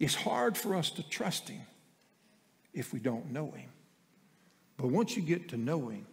It's 0.00 0.16
hard 0.16 0.56
for 0.56 0.74
us 0.74 0.90
to 0.90 1.08
trust 1.08 1.48
Him 1.48 1.62
if 2.72 2.92
we 2.92 2.98
don't 2.98 3.30
know 3.30 3.52
Him. 3.52 3.70
But 4.76 4.88
once 4.88 5.16
you 5.16 5.22
get 5.22 5.50
to 5.50 5.56
know 5.56 5.86
Him 5.86 6.04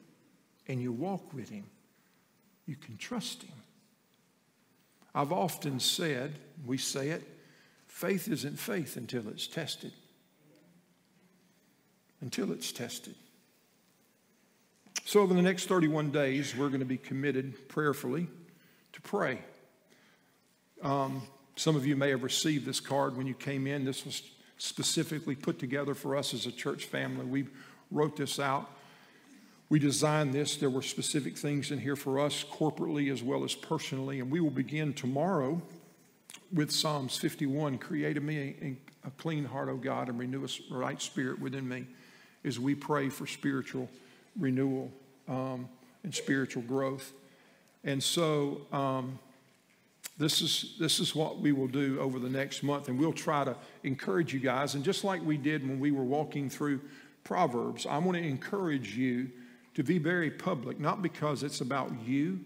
and 0.67 0.79
you 0.79 0.91
walk 0.91 1.33
with 1.33 1.49
Him, 1.49 1.65
you 2.67 2.75
can 2.75 2.95
trust 2.95 3.41
Him. 3.41 3.55
I've 5.13 5.31
often 5.31 5.79
said, 5.79 6.33
we 6.65 6.77
say 6.77 7.09
it, 7.09 7.23
faith 7.87 8.27
isn't 8.27 8.57
faith 8.57 8.95
until 8.97 9.27
it's 9.27 9.47
tested. 9.47 9.91
Until 12.21 12.51
it's 12.51 12.71
tested. 12.71 13.15
So, 15.05 15.21
over 15.21 15.33
the 15.33 15.41
next 15.41 15.65
31 15.65 16.11
days, 16.11 16.55
we're 16.55 16.69
going 16.69 16.79
to 16.79 16.85
be 16.85 16.97
committed 16.97 17.67
prayerfully 17.67 18.27
to 18.93 19.01
pray. 19.01 19.39
Um, 20.81 21.23
some 21.55 21.75
of 21.75 21.85
you 21.85 21.95
may 21.95 22.09
have 22.09 22.23
received 22.23 22.65
this 22.65 22.79
card 22.79 23.17
when 23.17 23.27
you 23.27 23.33
came 23.33 23.67
in. 23.67 23.83
This 23.83 24.05
was 24.05 24.23
specifically 24.57 25.35
put 25.35 25.59
together 25.59 25.95
for 25.95 26.15
us 26.15 26.33
as 26.33 26.45
a 26.45 26.51
church 26.51 26.85
family. 26.85 27.25
We 27.25 27.47
wrote 27.89 28.15
this 28.15 28.39
out. 28.39 28.69
We 29.71 29.79
designed 29.79 30.33
this. 30.33 30.57
There 30.57 30.69
were 30.69 30.81
specific 30.81 31.37
things 31.37 31.71
in 31.71 31.79
here 31.79 31.95
for 31.95 32.19
us 32.19 32.43
corporately 32.43 33.09
as 33.09 33.23
well 33.23 33.45
as 33.45 33.55
personally. 33.55 34.19
And 34.19 34.29
we 34.29 34.41
will 34.41 34.49
begin 34.49 34.93
tomorrow 34.93 35.61
with 36.51 36.71
Psalms 36.71 37.15
51 37.15 37.77
Create 37.77 38.17
in 38.17 38.25
me 38.25 38.77
a, 39.05 39.11
clean 39.11 39.45
heart, 39.45 39.69
O 39.69 39.77
God, 39.77 40.09
and 40.09 40.19
renew 40.19 40.45
a 40.45 40.75
right 40.75 41.01
spirit 41.01 41.39
within 41.39 41.69
me 41.69 41.85
as 42.43 42.59
we 42.59 42.75
pray 42.75 43.07
for 43.07 43.25
spiritual 43.25 43.87
renewal 44.37 44.91
um, 45.29 45.69
and 46.03 46.13
spiritual 46.13 46.63
growth. 46.63 47.13
And 47.85 48.03
so, 48.03 48.63
um, 48.73 49.19
this 50.17 50.41
is, 50.41 50.75
this 50.81 50.99
is 50.99 51.15
what 51.15 51.39
we 51.39 51.53
will 51.53 51.69
do 51.69 51.97
over 52.01 52.19
the 52.19 52.29
next 52.29 52.61
month, 52.61 52.89
and 52.89 52.99
we'll 52.99 53.13
try 53.13 53.45
to 53.45 53.55
encourage 53.83 54.33
you 54.33 54.41
guys. 54.41 54.75
And 54.75 54.83
just 54.83 55.05
like 55.05 55.23
we 55.25 55.37
did 55.37 55.65
when 55.65 55.79
we 55.79 55.91
were 55.91 56.03
walking 56.03 56.49
through 56.49 56.81
Proverbs, 57.23 57.85
I 57.85 57.99
want 57.99 58.17
to 58.17 58.23
encourage 58.23 58.97
you 58.97 59.29
to 59.73 59.83
be 59.83 59.97
very 59.97 60.29
public, 60.29 60.79
not 60.79 61.01
because 61.01 61.43
it's 61.43 61.61
about 61.61 61.91
you, 62.05 62.39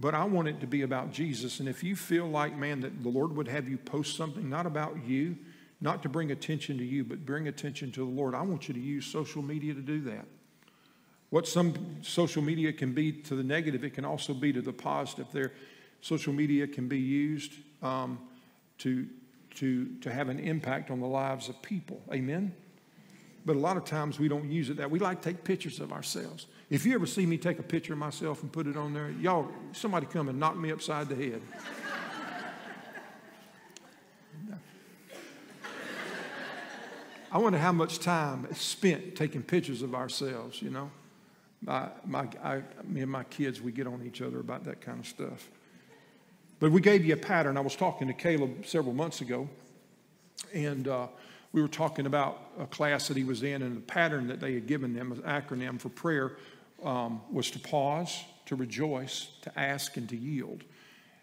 but 0.00 0.14
I 0.14 0.24
want 0.24 0.48
it 0.48 0.60
to 0.60 0.66
be 0.66 0.82
about 0.82 1.12
Jesus. 1.12 1.60
And 1.60 1.68
if 1.68 1.84
you 1.84 1.94
feel 1.94 2.26
like, 2.26 2.56
man, 2.56 2.80
that 2.80 3.02
the 3.02 3.08
Lord 3.08 3.36
would 3.36 3.48
have 3.48 3.68
you 3.68 3.78
post 3.78 4.16
something 4.16 4.48
not 4.48 4.66
about 4.66 5.04
you, 5.06 5.36
not 5.80 6.02
to 6.02 6.08
bring 6.08 6.30
attention 6.30 6.78
to 6.78 6.84
you, 6.84 7.04
but 7.04 7.24
bring 7.24 7.48
attention 7.48 7.92
to 7.92 8.00
the 8.00 8.10
Lord, 8.10 8.34
I 8.34 8.42
want 8.42 8.68
you 8.68 8.74
to 8.74 8.80
use 8.80 9.06
social 9.06 9.42
media 9.42 9.74
to 9.74 9.80
do 9.80 10.00
that. 10.02 10.26
What 11.30 11.46
some 11.46 12.02
social 12.02 12.42
media 12.42 12.72
can 12.72 12.92
be 12.92 13.12
to 13.12 13.34
the 13.34 13.42
negative, 13.42 13.84
it 13.84 13.90
can 13.90 14.04
also 14.04 14.34
be 14.34 14.52
to 14.52 14.62
the 14.62 14.72
positive. 14.72 15.26
There, 15.32 15.52
Social 16.04 16.34
media 16.34 16.66
can 16.66 16.86
be 16.86 16.98
used 16.98 17.54
um, 17.82 18.18
to, 18.76 19.08
to, 19.54 19.86
to 20.02 20.12
have 20.12 20.28
an 20.28 20.38
impact 20.38 20.90
on 20.90 21.00
the 21.00 21.06
lives 21.06 21.48
of 21.48 21.62
people. 21.62 22.02
Amen? 22.12 22.54
But 23.46 23.56
a 23.56 23.58
lot 23.58 23.76
of 23.76 23.84
times 23.84 24.18
we 24.18 24.28
don't 24.28 24.50
use 24.50 24.70
it 24.70 24.78
that. 24.78 24.90
We 24.90 24.98
like 24.98 25.20
to 25.20 25.30
take 25.30 25.44
pictures 25.44 25.80
of 25.80 25.92
ourselves. 25.92 26.46
If 26.70 26.86
you 26.86 26.94
ever 26.94 27.06
see 27.06 27.26
me 27.26 27.36
take 27.36 27.58
a 27.58 27.62
picture 27.62 27.92
of 27.92 27.98
myself 27.98 28.42
and 28.42 28.50
put 28.50 28.66
it 28.66 28.76
on 28.76 28.94
there, 28.94 29.10
y'all, 29.20 29.48
somebody 29.72 30.06
come 30.06 30.28
and 30.28 30.40
knock 30.40 30.56
me 30.56 30.72
upside 30.72 31.08
the 31.08 31.14
head. 31.14 31.42
I 37.30 37.38
wonder 37.38 37.58
how 37.58 37.72
much 37.72 37.98
time 37.98 38.46
is 38.48 38.58
spent 38.58 39.16
taking 39.16 39.42
pictures 39.42 39.82
of 39.82 39.92
ourselves, 39.92 40.62
you 40.62 40.70
know. 40.70 40.90
My, 41.62 41.88
my, 42.06 42.28
I, 42.42 42.62
me 42.84 43.00
and 43.00 43.10
my 43.10 43.24
kids, 43.24 43.60
we 43.60 43.72
get 43.72 43.88
on 43.88 44.04
each 44.06 44.22
other 44.22 44.38
about 44.38 44.62
that 44.64 44.80
kind 44.80 45.00
of 45.00 45.06
stuff. 45.06 45.50
But 46.60 46.70
we 46.70 46.80
gave 46.80 47.04
you 47.04 47.14
a 47.14 47.16
pattern. 47.16 47.56
I 47.56 47.60
was 47.60 47.74
talking 47.74 48.06
to 48.06 48.14
Caleb 48.14 48.64
several 48.66 48.94
months 48.94 49.20
ago, 49.20 49.48
and 50.52 50.86
uh, 50.86 51.08
we 51.54 51.62
were 51.62 51.68
talking 51.68 52.04
about 52.04 52.42
a 52.58 52.66
class 52.66 53.06
that 53.08 53.16
he 53.16 53.22
was 53.22 53.44
in, 53.44 53.62
and 53.62 53.76
the 53.76 53.80
pattern 53.80 54.26
that 54.26 54.40
they 54.40 54.54
had 54.54 54.66
given 54.66 54.92
them, 54.92 55.12
an 55.12 55.18
acronym 55.18 55.80
for 55.80 55.88
prayer, 55.88 56.32
um, 56.82 57.22
was 57.30 57.48
to 57.52 57.60
pause, 57.60 58.24
to 58.46 58.56
rejoice, 58.56 59.28
to 59.42 59.58
ask, 59.58 59.96
and 59.96 60.08
to 60.08 60.16
yield. 60.16 60.64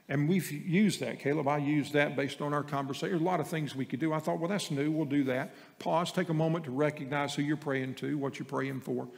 And 0.07 0.29
we've 0.29 0.49
used 0.49 1.01
that, 1.01 1.19
Caleb. 1.19 1.49
I 1.49 1.57
used 1.57 1.91
that 1.93 2.15
based 2.15 2.41
on 2.41 2.53
our 2.53 2.63
conversation. 2.63 3.09
There's 3.09 3.21
a 3.21 3.25
lot 3.25 3.41
of 3.41 3.49
things 3.49 3.75
we 3.75 3.85
could 3.85 3.99
do. 3.99 4.13
I 4.13 4.19
thought, 4.19 4.39
well, 4.39 4.49
that's 4.49 4.71
new. 4.71 4.89
We'll 4.89 5.05
do 5.05 5.25
that. 5.25 5.53
Pause, 5.79 6.13
take 6.13 6.29
a 6.29 6.33
moment 6.33 6.63
to 6.65 6.71
recognize 6.71 7.35
who 7.35 7.41
you're 7.41 7.57
praying 7.57 7.95
to, 7.95 8.17
what 8.17 8.39
you're 8.39 8.45
praying 8.45 8.79
for. 8.79 9.09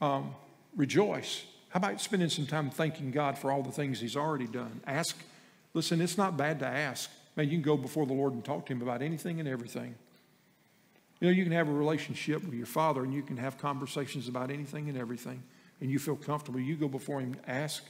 Um, 0.00 0.34
rejoice. 0.74 1.44
How 1.68 1.78
about 1.78 2.00
spending 2.00 2.28
some 2.28 2.46
time 2.46 2.70
thanking 2.70 3.12
God 3.12 3.38
for 3.38 3.52
all 3.52 3.62
the 3.62 3.72
things 3.72 4.00
He's 4.00 4.16
already 4.16 4.46
done? 4.46 4.80
Ask 4.86 5.16
Listen, 5.72 6.00
it's 6.00 6.18
not 6.18 6.36
bad 6.36 6.58
to 6.60 6.66
ask. 6.66 7.10
Man, 7.36 7.46
you 7.46 7.52
can 7.52 7.62
go 7.62 7.76
before 7.76 8.06
the 8.06 8.12
Lord 8.12 8.32
and 8.32 8.44
talk 8.44 8.66
to 8.66 8.72
Him 8.72 8.82
about 8.82 9.02
anything 9.02 9.38
and 9.38 9.48
everything. 9.48 9.94
You 11.20 11.28
know, 11.28 11.34
you 11.34 11.44
can 11.44 11.52
have 11.52 11.68
a 11.68 11.72
relationship 11.72 12.42
with 12.44 12.54
your 12.54 12.66
Father 12.66 13.04
and 13.04 13.12
you 13.12 13.22
can 13.22 13.36
have 13.36 13.58
conversations 13.58 14.26
about 14.26 14.50
anything 14.50 14.88
and 14.88 14.96
everything, 14.96 15.42
and 15.80 15.90
you 15.90 15.98
feel 15.98 16.16
comfortable. 16.16 16.58
You 16.58 16.76
go 16.76 16.88
before 16.88 17.20
Him, 17.20 17.34
and 17.34 17.42
ask. 17.46 17.84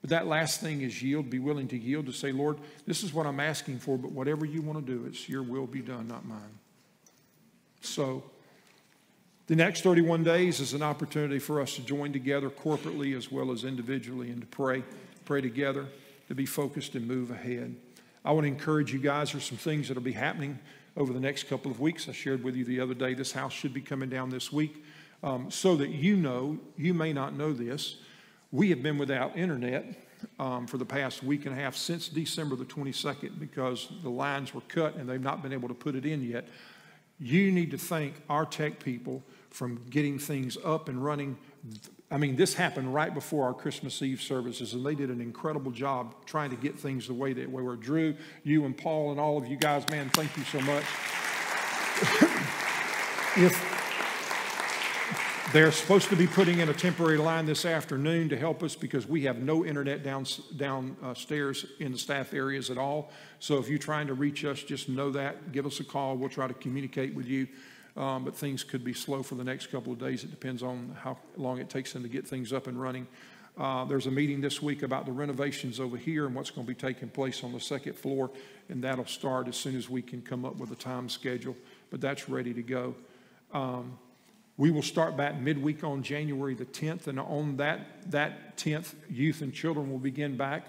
But 0.00 0.10
that 0.10 0.26
last 0.26 0.60
thing 0.60 0.80
is 0.80 1.00
yield. 1.00 1.30
Be 1.30 1.38
willing 1.38 1.68
to 1.68 1.78
yield 1.78 2.06
to 2.06 2.12
say, 2.12 2.32
Lord, 2.32 2.58
this 2.86 3.04
is 3.04 3.14
what 3.14 3.26
I'm 3.26 3.38
asking 3.38 3.78
for, 3.78 3.96
but 3.96 4.10
whatever 4.10 4.44
you 4.44 4.60
want 4.60 4.84
to 4.84 4.92
do, 4.92 5.06
it's 5.06 5.28
your 5.28 5.44
will 5.44 5.68
be 5.68 5.80
done, 5.80 6.08
not 6.08 6.24
mine. 6.24 6.58
So, 7.80 8.24
the 9.46 9.56
next 9.56 9.82
31 9.82 10.24
days 10.24 10.60
is 10.60 10.72
an 10.72 10.82
opportunity 10.82 11.38
for 11.38 11.60
us 11.60 11.74
to 11.76 11.82
join 11.82 12.12
together 12.12 12.48
corporately 12.48 13.16
as 13.16 13.30
well 13.30 13.52
as 13.52 13.64
individually 13.64 14.30
and 14.30 14.40
to 14.40 14.46
pray, 14.46 14.82
pray 15.24 15.40
together 15.40 15.86
to 16.28 16.34
be 16.34 16.46
focused 16.46 16.94
and 16.94 17.06
move 17.06 17.30
ahead. 17.30 17.74
I 18.24 18.32
want 18.32 18.44
to 18.44 18.48
encourage 18.48 18.92
you 18.92 18.98
guys. 18.98 19.32
There's 19.32 19.44
some 19.44 19.58
things 19.58 19.88
that 19.88 19.94
will 19.94 20.02
be 20.02 20.12
happening 20.12 20.58
over 20.96 21.12
the 21.12 21.20
next 21.20 21.48
couple 21.48 21.70
of 21.70 21.80
weeks. 21.80 22.08
I 22.08 22.12
shared 22.12 22.44
with 22.44 22.56
you 22.56 22.64
the 22.64 22.80
other 22.80 22.94
day. 22.94 23.14
This 23.14 23.32
house 23.32 23.52
should 23.52 23.72
be 23.72 23.80
coming 23.80 24.08
down 24.08 24.30
this 24.30 24.52
week, 24.52 24.84
um, 25.22 25.50
so 25.50 25.76
that 25.76 25.90
you 25.90 26.16
know. 26.16 26.58
You 26.76 26.94
may 26.94 27.12
not 27.12 27.34
know 27.34 27.52
this. 27.52 27.96
We 28.50 28.70
have 28.70 28.82
been 28.82 28.98
without 28.98 29.36
internet 29.36 29.96
um, 30.38 30.66
for 30.66 30.78
the 30.78 30.84
past 30.84 31.22
week 31.22 31.46
and 31.46 31.58
a 31.58 31.60
half 31.60 31.76
since 31.76 32.08
December 32.08 32.56
the 32.56 32.64
22nd 32.64 33.38
because 33.38 33.88
the 34.02 34.10
lines 34.10 34.54
were 34.54 34.60
cut 34.68 34.96
and 34.96 35.08
they've 35.08 35.20
not 35.20 35.42
been 35.42 35.52
able 35.52 35.68
to 35.68 35.74
put 35.74 35.94
it 35.94 36.04
in 36.04 36.22
yet. 36.22 36.46
You 37.18 37.50
need 37.52 37.70
to 37.70 37.78
thank 37.78 38.14
our 38.28 38.44
tech 38.44 38.78
people 38.82 39.22
from 39.50 39.80
getting 39.90 40.18
things 40.18 40.56
up 40.64 40.88
and 40.88 41.02
running 41.02 41.36
I 42.12 42.18
mean, 42.18 42.36
this 42.36 42.52
happened 42.52 42.92
right 42.92 43.12
before 43.12 43.46
our 43.46 43.54
Christmas 43.54 44.02
Eve 44.02 44.20
services, 44.20 44.74
and 44.74 44.84
they 44.84 44.94
did 44.94 45.08
an 45.08 45.22
incredible 45.22 45.70
job 45.70 46.14
trying 46.26 46.50
to 46.50 46.56
get 46.56 46.78
things 46.78 47.06
the 47.06 47.14
way 47.14 47.32
that 47.32 47.50
we 47.50 47.62
were. 47.62 47.74
Drew, 47.74 48.14
you 48.44 48.66
and 48.66 48.76
Paul, 48.76 49.12
and 49.12 49.18
all 49.18 49.38
of 49.38 49.46
you 49.46 49.56
guys, 49.56 49.88
man, 49.88 50.10
thank 50.10 50.36
you 50.36 50.44
so 50.44 50.60
much. 50.60 50.82
if 53.38 53.70
they're 55.54 55.72
supposed 55.72 56.10
to 56.10 56.16
be 56.16 56.26
putting 56.26 56.58
in 56.58 56.68
a 56.68 56.74
temporary 56.74 57.16
line 57.16 57.46
this 57.46 57.64
afternoon 57.64 58.28
to 58.28 58.36
help 58.36 58.62
us 58.62 58.74
because 58.74 59.08
we 59.08 59.24
have 59.24 59.38
no 59.38 59.64
internet 59.64 60.02
down, 60.02 60.22
uh, 60.22 60.56
downstairs 60.56 61.64
in 61.80 61.92
the 61.92 61.98
staff 61.98 62.34
areas 62.34 62.68
at 62.68 62.76
all. 62.76 63.10
So 63.38 63.58
if 63.58 63.70
you're 63.70 63.78
trying 63.78 64.08
to 64.08 64.14
reach 64.14 64.44
us, 64.44 64.62
just 64.62 64.90
know 64.90 65.10
that. 65.12 65.52
Give 65.52 65.64
us 65.64 65.80
a 65.80 65.84
call. 65.84 66.18
We'll 66.18 66.28
try 66.28 66.46
to 66.46 66.54
communicate 66.54 67.14
with 67.14 67.26
you 67.26 67.48
um, 67.96 68.24
but 68.24 68.34
things 68.34 68.64
could 68.64 68.84
be 68.84 68.92
slow 68.92 69.22
for 69.22 69.34
the 69.34 69.44
next 69.44 69.66
couple 69.66 69.92
of 69.92 69.98
days. 69.98 70.24
It 70.24 70.30
depends 70.30 70.62
on 70.62 70.96
how 71.02 71.18
long 71.36 71.58
it 71.58 71.68
takes 71.68 71.92
them 71.92 72.02
to 72.02 72.08
get 72.08 72.26
things 72.26 72.52
up 72.52 72.66
and 72.66 72.80
running. 72.80 73.06
Uh, 73.58 73.84
there's 73.84 74.06
a 74.06 74.10
meeting 74.10 74.40
this 74.40 74.62
week 74.62 74.82
about 74.82 75.04
the 75.04 75.12
renovations 75.12 75.78
over 75.78 75.98
here 75.98 76.24
and 76.26 76.34
what's 76.34 76.50
going 76.50 76.66
to 76.66 76.72
be 76.72 76.78
taking 76.78 77.08
place 77.08 77.44
on 77.44 77.52
the 77.52 77.60
second 77.60 77.94
floor, 77.94 78.30
and 78.70 78.82
that'll 78.82 79.04
start 79.04 79.46
as 79.46 79.56
soon 79.56 79.76
as 79.76 79.90
we 79.90 80.00
can 80.00 80.22
come 80.22 80.44
up 80.44 80.56
with 80.56 80.70
a 80.70 80.76
time 80.76 81.08
schedule. 81.08 81.54
But 81.90 82.00
that's 82.00 82.30
ready 82.30 82.54
to 82.54 82.62
go. 82.62 82.94
Um, 83.52 83.98
we 84.56 84.70
will 84.70 84.82
start 84.82 85.16
back 85.16 85.38
midweek 85.38 85.84
on 85.84 86.02
January 86.02 86.54
the 86.54 86.64
10th, 86.64 87.08
and 87.08 87.20
on 87.20 87.58
that, 87.58 88.10
that 88.10 88.56
10th, 88.56 88.94
youth 89.10 89.42
and 89.42 89.52
children 89.52 89.90
will 89.90 89.98
begin 89.98 90.36
back. 90.36 90.66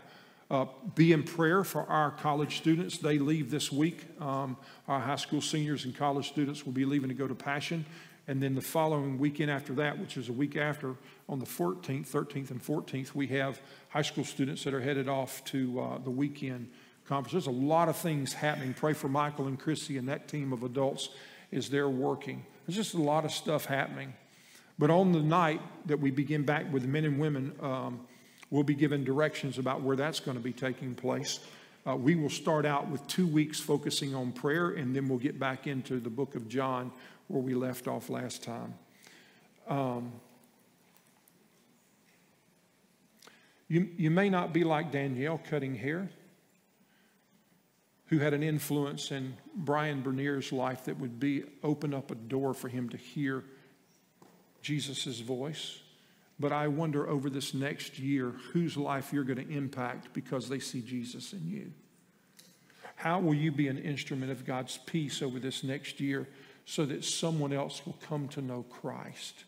Uh, 0.53 0.67
be 0.93 1.11
in 1.13 1.23
prayer 1.23 1.63
for 1.63 1.81
our 1.89 2.11
college 2.11 2.57
students. 2.57 2.99
They 2.99 3.17
leave 3.17 3.49
this 3.49 3.71
week. 3.71 4.05
Um, 4.21 4.55
our 4.87 4.99
high 4.99 5.15
school 5.15 5.41
seniors 5.41 5.85
and 5.85 5.97
college 5.97 6.27
students 6.27 6.63
will 6.63 6.73
be 6.73 6.85
leaving 6.85 7.09
to 7.09 7.15
go 7.15 7.27
to 7.27 7.33
Passion. 7.33 7.87
And 8.27 8.39
then 8.39 8.53
the 8.53 8.61
following 8.61 9.17
weekend 9.17 9.49
after 9.49 9.73
that, 9.73 9.97
which 9.97 10.15
is 10.15 10.29
a 10.29 10.31
week 10.31 10.55
after, 10.55 10.93
on 11.27 11.39
the 11.39 11.45
14th, 11.47 12.07
13th, 12.07 12.51
and 12.51 12.63
14th, 12.63 13.15
we 13.15 13.25
have 13.29 13.59
high 13.89 14.03
school 14.03 14.23
students 14.23 14.63
that 14.65 14.75
are 14.75 14.79
headed 14.79 15.09
off 15.09 15.43
to 15.45 15.81
uh, 15.81 15.97
the 15.97 16.11
weekend 16.11 16.69
conference. 17.07 17.31
There's 17.31 17.47
a 17.47 17.59
lot 17.59 17.89
of 17.89 17.95
things 17.95 18.33
happening. 18.33 18.75
Pray 18.75 18.93
for 18.93 19.09
Michael 19.09 19.47
and 19.47 19.59
Chrissy 19.59 19.97
and 19.97 20.07
that 20.07 20.27
team 20.27 20.53
of 20.53 20.61
adults 20.61 21.09
as 21.51 21.67
they're 21.67 21.89
working. 21.89 22.45
There's 22.67 22.75
just 22.75 22.93
a 22.93 23.01
lot 23.01 23.25
of 23.25 23.31
stuff 23.31 23.65
happening. 23.65 24.13
But 24.77 24.91
on 24.91 25.13
the 25.13 25.21
night 25.21 25.61
that 25.87 25.99
we 25.99 26.11
begin 26.11 26.43
back 26.43 26.71
with 26.71 26.85
men 26.85 27.05
and 27.05 27.19
women, 27.19 27.53
um, 27.59 28.01
We'll 28.53 28.61
be 28.61 28.75
given 28.75 29.03
directions 29.03 29.57
about 29.57 29.81
where 29.81 29.95
that's 29.95 30.19
going 30.19 30.37
to 30.37 30.43
be 30.43 30.53
taking 30.53 30.93
place. 30.93 31.39
Uh, 31.87 31.95
we 31.95 32.13
will 32.13 32.29
start 32.29 32.67
out 32.67 32.87
with 32.87 33.05
two 33.07 33.25
weeks 33.25 33.59
focusing 33.59 34.13
on 34.13 34.31
prayer, 34.31 34.69
and 34.69 34.95
then 34.95 35.09
we'll 35.09 35.17
get 35.17 35.39
back 35.39 35.65
into 35.65 35.99
the 35.99 36.11
book 36.11 36.35
of 36.35 36.47
John 36.47 36.91
where 37.29 37.41
we 37.41 37.55
left 37.55 37.87
off 37.87 38.11
last 38.11 38.43
time. 38.43 38.75
Um, 39.67 40.11
you, 43.67 43.89
you 43.97 44.11
may 44.11 44.29
not 44.29 44.53
be 44.53 44.63
like 44.63 44.91
Danielle 44.91 45.41
cutting 45.49 45.73
hair, 45.73 46.11
who 48.05 48.19
had 48.19 48.35
an 48.35 48.43
influence 48.43 49.09
in 49.09 49.33
Brian 49.55 50.03
Bernier's 50.03 50.51
life 50.51 50.85
that 50.85 50.99
would 50.99 51.19
be 51.19 51.43
open 51.63 51.91
up 51.91 52.11
a 52.11 52.15
door 52.15 52.53
for 52.53 52.67
him 52.67 52.87
to 52.89 52.97
hear 52.97 53.45
Jesus' 54.61 55.21
voice. 55.21 55.79
But 56.39 56.51
I 56.51 56.67
wonder 56.67 57.07
over 57.07 57.29
this 57.29 57.53
next 57.53 57.99
year 57.99 58.33
whose 58.51 58.75
life 58.75 59.13
you're 59.13 59.23
going 59.23 59.45
to 59.45 59.53
impact 59.53 60.13
because 60.13 60.49
they 60.49 60.59
see 60.59 60.81
Jesus 60.81 61.33
in 61.33 61.47
you. 61.47 61.71
How 62.95 63.19
will 63.19 63.33
you 63.33 63.51
be 63.51 63.67
an 63.67 63.77
instrument 63.77 64.31
of 64.31 64.45
God's 64.45 64.77
peace 64.77 65.21
over 65.21 65.39
this 65.39 65.63
next 65.63 65.99
year 65.99 66.27
so 66.65 66.85
that 66.85 67.03
someone 67.03 67.53
else 67.53 67.85
will 67.85 67.97
come 68.07 68.27
to 68.29 68.41
know 68.41 68.63
Christ? 68.63 69.43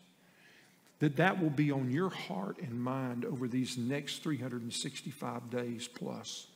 That 0.98 1.16
that 1.16 1.42
will 1.42 1.50
be 1.50 1.70
on 1.70 1.90
your 1.90 2.08
heart 2.08 2.58
and 2.58 2.80
mind 2.80 3.24
over 3.24 3.48
these 3.48 3.76
next 3.76 4.22
365 4.22 5.50
days 5.50 5.88
plus. 5.88 6.46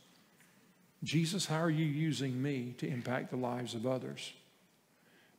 Jesus, 1.03 1.47
how 1.47 1.61
are 1.61 1.71
you 1.71 1.87
using 1.87 2.41
me 2.43 2.75
to 2.79 2.87
impact 2.87 3.31
the 3.31 3.37
lives 3.37 3.75
of 3.75 3.87
others? 3.87 4.33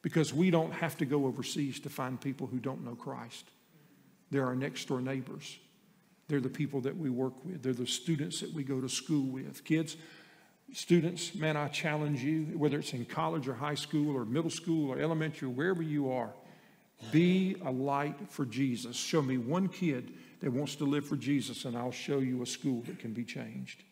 Because 0.01 0.33
we 0.33 0.49
don't 0.49 0.73
have 0.73 0.97
to 0.97 1.05
go 1.05 1.25
overseas 1.25 1.79
to 1.81 1.89
find 1.89 2.19
people 2.19 2.47
who 2.47 2.57
don't 2.57 2.83
know 2.83 2.95
Christ. 2.95 3.45
They're 4.31 4.45
our 4.45 4.55
next 4.55 4.87
door 4.87 5.01
neighbors. 5.01 5.57
They're 6.27 6.39
the 6.39 6.49
people 6.49 6.81
that 6.81 6.97
we 6.97 7.09
work 7.09 7.33
with. 7.43 7.61
They're 7.61 7.73
the 7.73 7.85
students 7.85 8.39
that 8.39 8.53
we 8.53 8.63
go 8.63 8.79
to 8.79 8.87
school 8.87 9.25
with. 9.25 9.63
Kids, 9.65 9.97
students, 10.73 11.35
man, 11.35 11.57
I 11.57 11.67
challenge 11.67 12.23
you, 12.23 12.45
whether 12.57 12.79
it's 12.79 12.93
in 12.93 13.05
college 13.05 13.47
or 13.47 13.53
high 13.53 13.75
school 13.75 14.15
or 14.15 14.23
middle 14.23 14.49
school 14.49 14.89
or 14.91 14.99
elementary, 14.99 15.49
wherever 15.49 15.81
you 15.81 16.11
are, 16.11 16.31
be 17.11 17.57
a 17.65 17.71
light 17.71 18.15
for 18.29 18.45
Jesus. 18.45 18.95
Show 18.95 19.21
me 19.21 19.37
one 19.37 19.67
kid 19.67 20.13
that 20.39 20.51
wants 20.51 20.75
to 20.75 20.85
live 20.85 21.05
for 21.05 21.17
Jesus, 21.17 21.65
and 21.65 21.77
I'll 21.77 21.91
show 21.91 22.19
you 22.19 22.41
a 22.41 22.45
school 22.45 22.81
that 22.83 22.99
can 22.99 23.11
be 23.11 23.25
changed. 23.25 23.83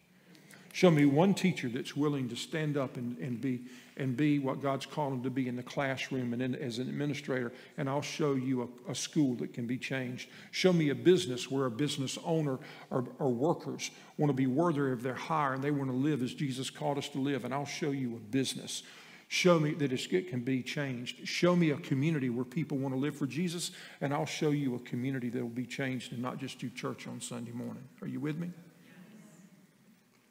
Show 0.72 0.91
me 0.91 1.05
one 1.05 1.34
teacher 1.34 1.67
that's 1.67 1.95
willing 1.95 2.30
to 2.30 2.36
stand 2.36 2.78
up 2.78 2.95
and, 2.95 3.17
and, 3.17 3.41
be, 3.41 3.61
and 3.97 4.15
be 4.15 4.38
what 4.38 4.61
God's 4.61 4.86
called 4.86 5.13
him 5.13 5.24
to 5.24 5.30
be 5.30 5.47
in 5.47 5.55
the 5.55 5.63
classroom 5.63 6.32
and 6.34 6.41
in, 6.41 6.55
as 6.55 6.78
an 6.78 6.88
administrator, 6.88 7.51
and 7.78 7.89
I'll 7.89 8.03
show 8.03 8.34
you 8.34 8.70
a, 8.88 8.91
a, 8.91 8.95
school 8.95 9.36
that 9.36 9.53
can 9.53 9.65
be 9.65 9.78
changed. 9.78 10.30
Show 10.51 10.72
me 10.72 10.89
a 10.89 10.95
business 10.95 11.49
where 11.49 11.65
a 11.65 11.72
business 11.72 12.20
owner 12.24 12.59
or, 12.91 13.05
or 13.17 13.30
workers 13.30 13.89
want 14.17 14.30
to 14.30 14.36
be 14.36 14.47
worthy 14.47 14.91
of 14.91 15.01
their 15.01 15.15
hire 15.15 15.53
and 15.53 15.63
they 15.63 15.72
want 15.72 15.89
to 15.89 15.97
live 15.97 16.22
as 16.22 16.34
Jesus 16.34 16.70
called 16.70 16.97
us 16.97 17.09
to 17.09 17.20
live, 17.20 17.45
and 17.45 17.53
I'll 17.53 17.65
show 17.65 17.91
you 17.91 18.15
a 18.15 18.20
business. 18.20 18.84
Show 19.28 19.59
me 19.59 19.74
that 19.76 19.91
it 19.91 20.30
can 20.30 20.41
be 20.41 20.63
changed. 20.63 21.28
Show 21.28 21.55
me 21.55 21.72
a 21.72 21.78
community 21.78 22.30
where 22.30 22.45
people 22.45 22.78
want 22.78 22.95
to 22.95 22.99
live 22.99 23.15
for 23.15 23.28
Jesus, 23.28 23.72
and 24.01 24.11
I'll 24.11 24.26
show 24.26 24.49
you 24.49 24.76
a 24.76 24.80
community 24.80 25.30
that 25.30 25.41
will 25.41 25.49
be 25.49 25.67
changed 25.67 26.13
and 26.13 26.22
not 26.22 26.39
just 26.39 26.57
do 26.57 26.70
church 26.70 27.07
on 27.07 27.22
Sunday 27.22 27.51
morning. 27.51 27.84
Are 28.01 28.07
you 28.07 28.20
with 28.20 28.38
me? 28.38 28.49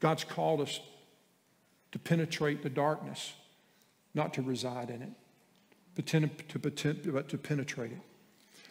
God's 0.00 0.24
called 0.24 0.60
us 0.60 0.80
to 1.92 1.98
penetrate 1.98 2.62
the 2.62 2.70
darkness, 2.70 3.32
not 4.14 4.34
to 4.34 4.42
reside 4.42 4.90
in 4.90 5.02
it, 5.02 5.12
but 5.94 6.06
to, 6.06 7.00
but 7.10 7.28
to 7.28 7.38
penetrate 7.38 7.92
it. 7.92 8.00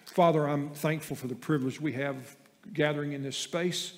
Father, 0.06 0.48
I'm 0.48 0.70
thankful 0.70 1.16
for 1.16 1.28
the 1.28 1.36
privilege 1.36 1.82
we 1.82 1.94
have 1.94 2.36
gathering 2.74 3.14
in 3.14 3.24
this 3.24 3.38
space. 3.38 3.94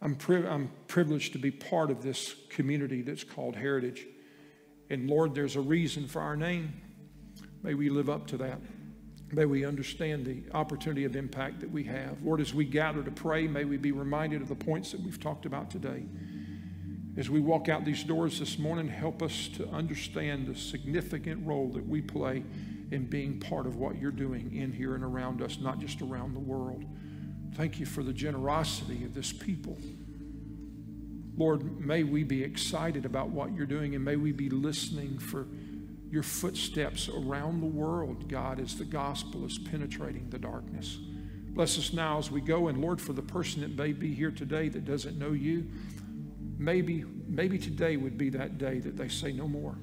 I'm, 0.00 0.14
pri- 0.14 0.46
I'm 0.46 0.70
privileged 0.86 1.32
to 1.32 1.38
be 1.38 1.50
part 1.50 1.90
of 1.90 2.02
this 2.02 2.34
community 2.50 3.02
that's 3.02 3.24
called 3.24 3.56
Heritage. 3.56 4.06
And 4.90 5.08
Lord, 5.08 5.34
there's 5.34 5.56
a 5.56 5.60
reason 5.60 6.06
for 6.06 6.22
our 6.22 6.36
name. 6.36 6.72
May 7.62 7.74
we 7.74 7.90
live 7.90 8.08
up 8.08 8.26
to 8.28 8.36
that. 8.38 8.60
May 9.30 9.44
we 9.44 9.64
understand 9.64 10.24
the 10.24 10.42
opportunity 10.56 11.04
of 11.04 11.14
impact 11.14 11.60
that 11.60 11.70
we 11.70 11.84
have. 11.84 12.22
Lord, 12.22 12.40
as 12.40 12.54
we 12.54 12.64
gather 12.64 13.02
to 13.02 13.10
pray, 13.10 13.46
may 13.46 13.64
we 13.64 13.76
be 13.76 13.92
reminded 13.92 14.40
of 14.40 14.48
the 14.48 14.54
points 14.54 14.92
that 14.92 15.00
we've 15.02 15.20
talked 15.20 15.44
about 15.44 15.70
today. 15.70 16.04
As 17.16 17.28
we 17.28 17.40
walk 17.40 17.68
out 17.68 17.84
these 17.84 18.04
doors 18.04 18.38
this 18.38 18.58
morning, 18.58 18.88
help 18.88 19.22
us 19.22 19.48
to 19.56 19.68
understand 19.68 20.46
the 20.46 20.54
significant 20.54 21.46
role 21.46 21.68
that 21.70 21.86
we 21.86 22.00
play 22.00 22.42
in 22.90 23.04
being 23.04 23.38
part 23.38 23.66
of 23.66 23.76
what 23.76 23.98
you're 23.98 24.10
doing 24.10 24.54
in 24.54 24.72
here 24.72 24.94
and 24.94 25.04
around 25.04 25.42
us, 25.42 25.58
not 25.60 25.78
just 25.78 26.00
around 26.00 26.34
the 26.34 26.40
world. 26.40 26.84
Thank 27.54 27.80
you 27.80 27.86
for 27.86 28.02
the 28.02 28.12
generosity 28.12 29.04
of 29.04 29.14
this 29.14 29.32
people. 29.32 29.76
Lord, 31.36 31.80
may 31.80 32.02
we 32.02 32.24
be 32.24 32.42
excited 32.42 33.04
about 33.04 33.28
what 33.28 33.54
you're 33.54 33.66
doing 33.66 33.94
and 33.94 34.04
may 34.04 34.16
we 34.16 34.32
be 34.32 34.48
listening 34.48 35.18
for 35.18 35.46
your 36.10 36.22
footsteps 36.22 37.08
around 37.08 37.60
the 37.60 37.66
world, 37.66 38.28
God, 38.28 38.60
as 38.60 38.76
the 38.76 38.84
gospel 38.84 39.44
is 39.44 39.58
penetrating 39.58 40.28
the 40.30 40.38
darkness. 40.38 40.98
Bless 41.50 41.78
us 41.78 41.92
now 41.92 42.18
as 42.18 42.30
we 42.30 42.40
go. 42.40 42.68
And 42.68 42.80
Lord, 42.80 43.00
for 43.00 43.12
the 43.12 43.22
person 43.22 43.62
that 43.62 43.76
may 43.76 43.92
be 43.92 44.14
here 44.14 44.30
today 44.30 44.68
that 44.68 44.84
doesn't 44.84 45.18
know 45.18 45.32
you, 45.32 45.66
maybe, 46.56 47.04
maybe 47.26 47.58
today 47.58 47.96
would 47.96 48.16
be 48.16 48.30
that 48.30 48.58
day 48.58 48.78
that 48.78 48.96
they 48.96 49.08
say, 49.08 49.32
No 49.32 49.48
more. 49.48 49.76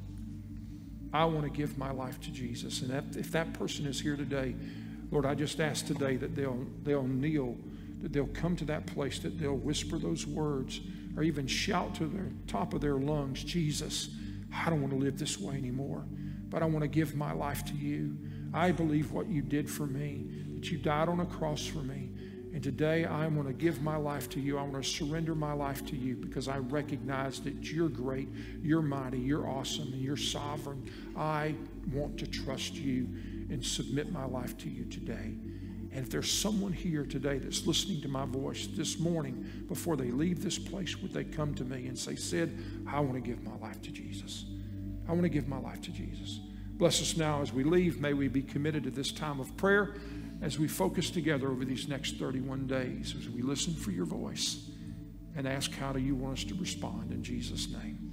I 1.14 1.26
want 1.26 1.44
to 1.44 1.50
give 1.50 1.78
my 1.78 1.92
life 1.92 2.20
to 2.22 2.32
Jesus. 2.32 2.82
And 2.82 2.92
if, 2.92 3.18
if 3.18 3.32
that 3.32 3.54
person 3.54 3.86
is 3.86 4.02
here 4.02 4.18
today, 4.18 4.56
Lord, 5.12 5.26
I 5.26 5.36
just 5.36 5.62
ask 5.62 5.86
today 5.86 6.18
that 6.18 6.36
they'll, 6.36 6.66
they'll 6.84 7.08
kneel, 7.08 7.56
that 8.02 8.12
they'll 8.12 8.28
come 8.28 8.56
to 8.58 8.66
that 8.66 8.86
place, 8.88 9.20
that 9.20 9.40
they'll 9.40 9.56
whisper 9.56 9.98
those 9.98 10.28
words, 10.28 10.82
or 11.16 11.24
even 11.24 11.48
shout 11.48 11.96
to 11.96 12.06
the 12.06 12.24
top 12.48 12.74
of 12.74 12.82
their 12.82 12.96
lungs, 12.96 13.44
Jesus. 13.44 14.10
I 14.56 14.70
don't 14.70 14.82
want 14.82 14.94
to 14.94 15.00
live 15.00 15.20
this 15.20 15.40
way 15.40 15.56
anymore, 15.56 16.06
but 16.50 16.64
I 16.64 16.66
want 16.66 16.82
to 16.82 16.88
give 16.88 17.16
my 17.16 17.34
life 17.34 17.66
to 17.66 17.74
you. 17.74 18.18
I 18.54 18.72
believe 18.72 19.12
what 19.12 19.28
you 19.28 19.42
did 19.42 19.70
for 19.70 19.86
me, 19.86 20.26
that 20.56 20.72
you 20.72 20.78
died 20.78 21.10
on 21.10 21.20
a 21.20 21.26
cross 21.26 21.66
for 21.66 21.80
me. 21.80 22.12
And 22.54 22.64
today 22.64 23.04
I 23.04 23.28
want 23.28 23.50
to 23.50 23.54
give 23.54 23.82
my 23.82 23.98
life 23.98 24.30
to 24.30 24.40
you. 24.40 24.58
I 24.58 24.62
want 24.62 24.82
to 24.82 24.90
surrender 24.90 25.36
my 25.36 25.52
life 25.52 25.86
to 25.88 25.98
you 25.98 26.16
because 26.16 26.48
I 26.48 26.60
recognize 26.60 27.42
that 27.42 27.70
you're 27.70 27.90
great, 27.90 28.30
you're 28.64 28.82
mighty, 28.82 29.20
you're 29.20 29.46
awesome, 29.46 29.92
and 29.92 30.02
you're 30.02 30.16
sovereign. 30.16 30.90
I 31.18 31.56
want 31.92 32.18
to 32.20 32.28
trust 32.28 32.76
you 32.76 33.10
and 33.50 33.64
submit 33.64 34.10
my 34.10 34.24
life 34.24 34.58
to 34.60 34.70
you 34.70 34.86
today. 34.86 35.36
And 35.96 36.04
if 36.04 36.12
there's 36.12 36.30
someone 36.30 36.74
here 36.74 37.06
today 37.06 37.38
that's 37.38 37.66
listening 37.66 38.02
to 38.02 38.10
my 38.10 38.26
voice 38.26 38.68
this 38.68 39.00
morning, 39.00 39.50
before 39.70 39.96
they 39.96 40.12
leave 40.12 40.44
this 40.44 40.60
place, 40.60 40.98
would 40.98 41.14
they 41.14 41.24
come 41.24 41.56
to 41.56 41.64
me 41.64 41.88
and 41.88 41.98
say, 41.98 42.16
Sid, 42.16 42.60
I 42.86 43.00
want 43.00 43.14
to 43.14 43.22
give 43.22 43.42
my 43.44 43.56
life 43.66 43.82
to 43.84 43.92
Jesus? 43.92 44.44
I 45.08 45.14
want 45.14 45.24
to 45.24 45.30
give 45.30 45.48
my 45.48 45.58
life 45.58 45.80
to 45.84 45.92
Jesus. 45.92 46.42
Bless 46.72 47.02
us 47.02 47.16
now 47.16 47.42
as 47.42 47.54
we 47.54 47.64
leave. 47.64 48.02
May 48.02 48.12
we 48.12 48.28
be 48.28 48.42
committed 48.42 48.84
to 48.84 48.92
this 48.92 49.14
time 49.14 49.40
of 49.40 49.56
prayer 49.56 49.96
as 50.42 50.60
we 50.60 50.68
focus 50.68 51.10
together 51.10 51.48
over 51.48 51.64
these 51.64 51.88
next 51.88 52.18
31 52.18 52.68
days, 52.68 53.16
as 53.18 53.30
we 53.30 53.42
listen 53.42 53.74
for 53.74 53.92
your 53.92 54.06
voice 54.06 54.70
and 55.38 55.48
ask, 55.48 55.72
How 55.72 55.94
do 55.94 56.00
you 56.00 56.14
want 56.14 56.40
us 56.40 56.44
to 56.44 56.56
respond 56.56 57.14
in 57.14 57.24
Jesus' 57.24 57.70
name? 57.70 58.05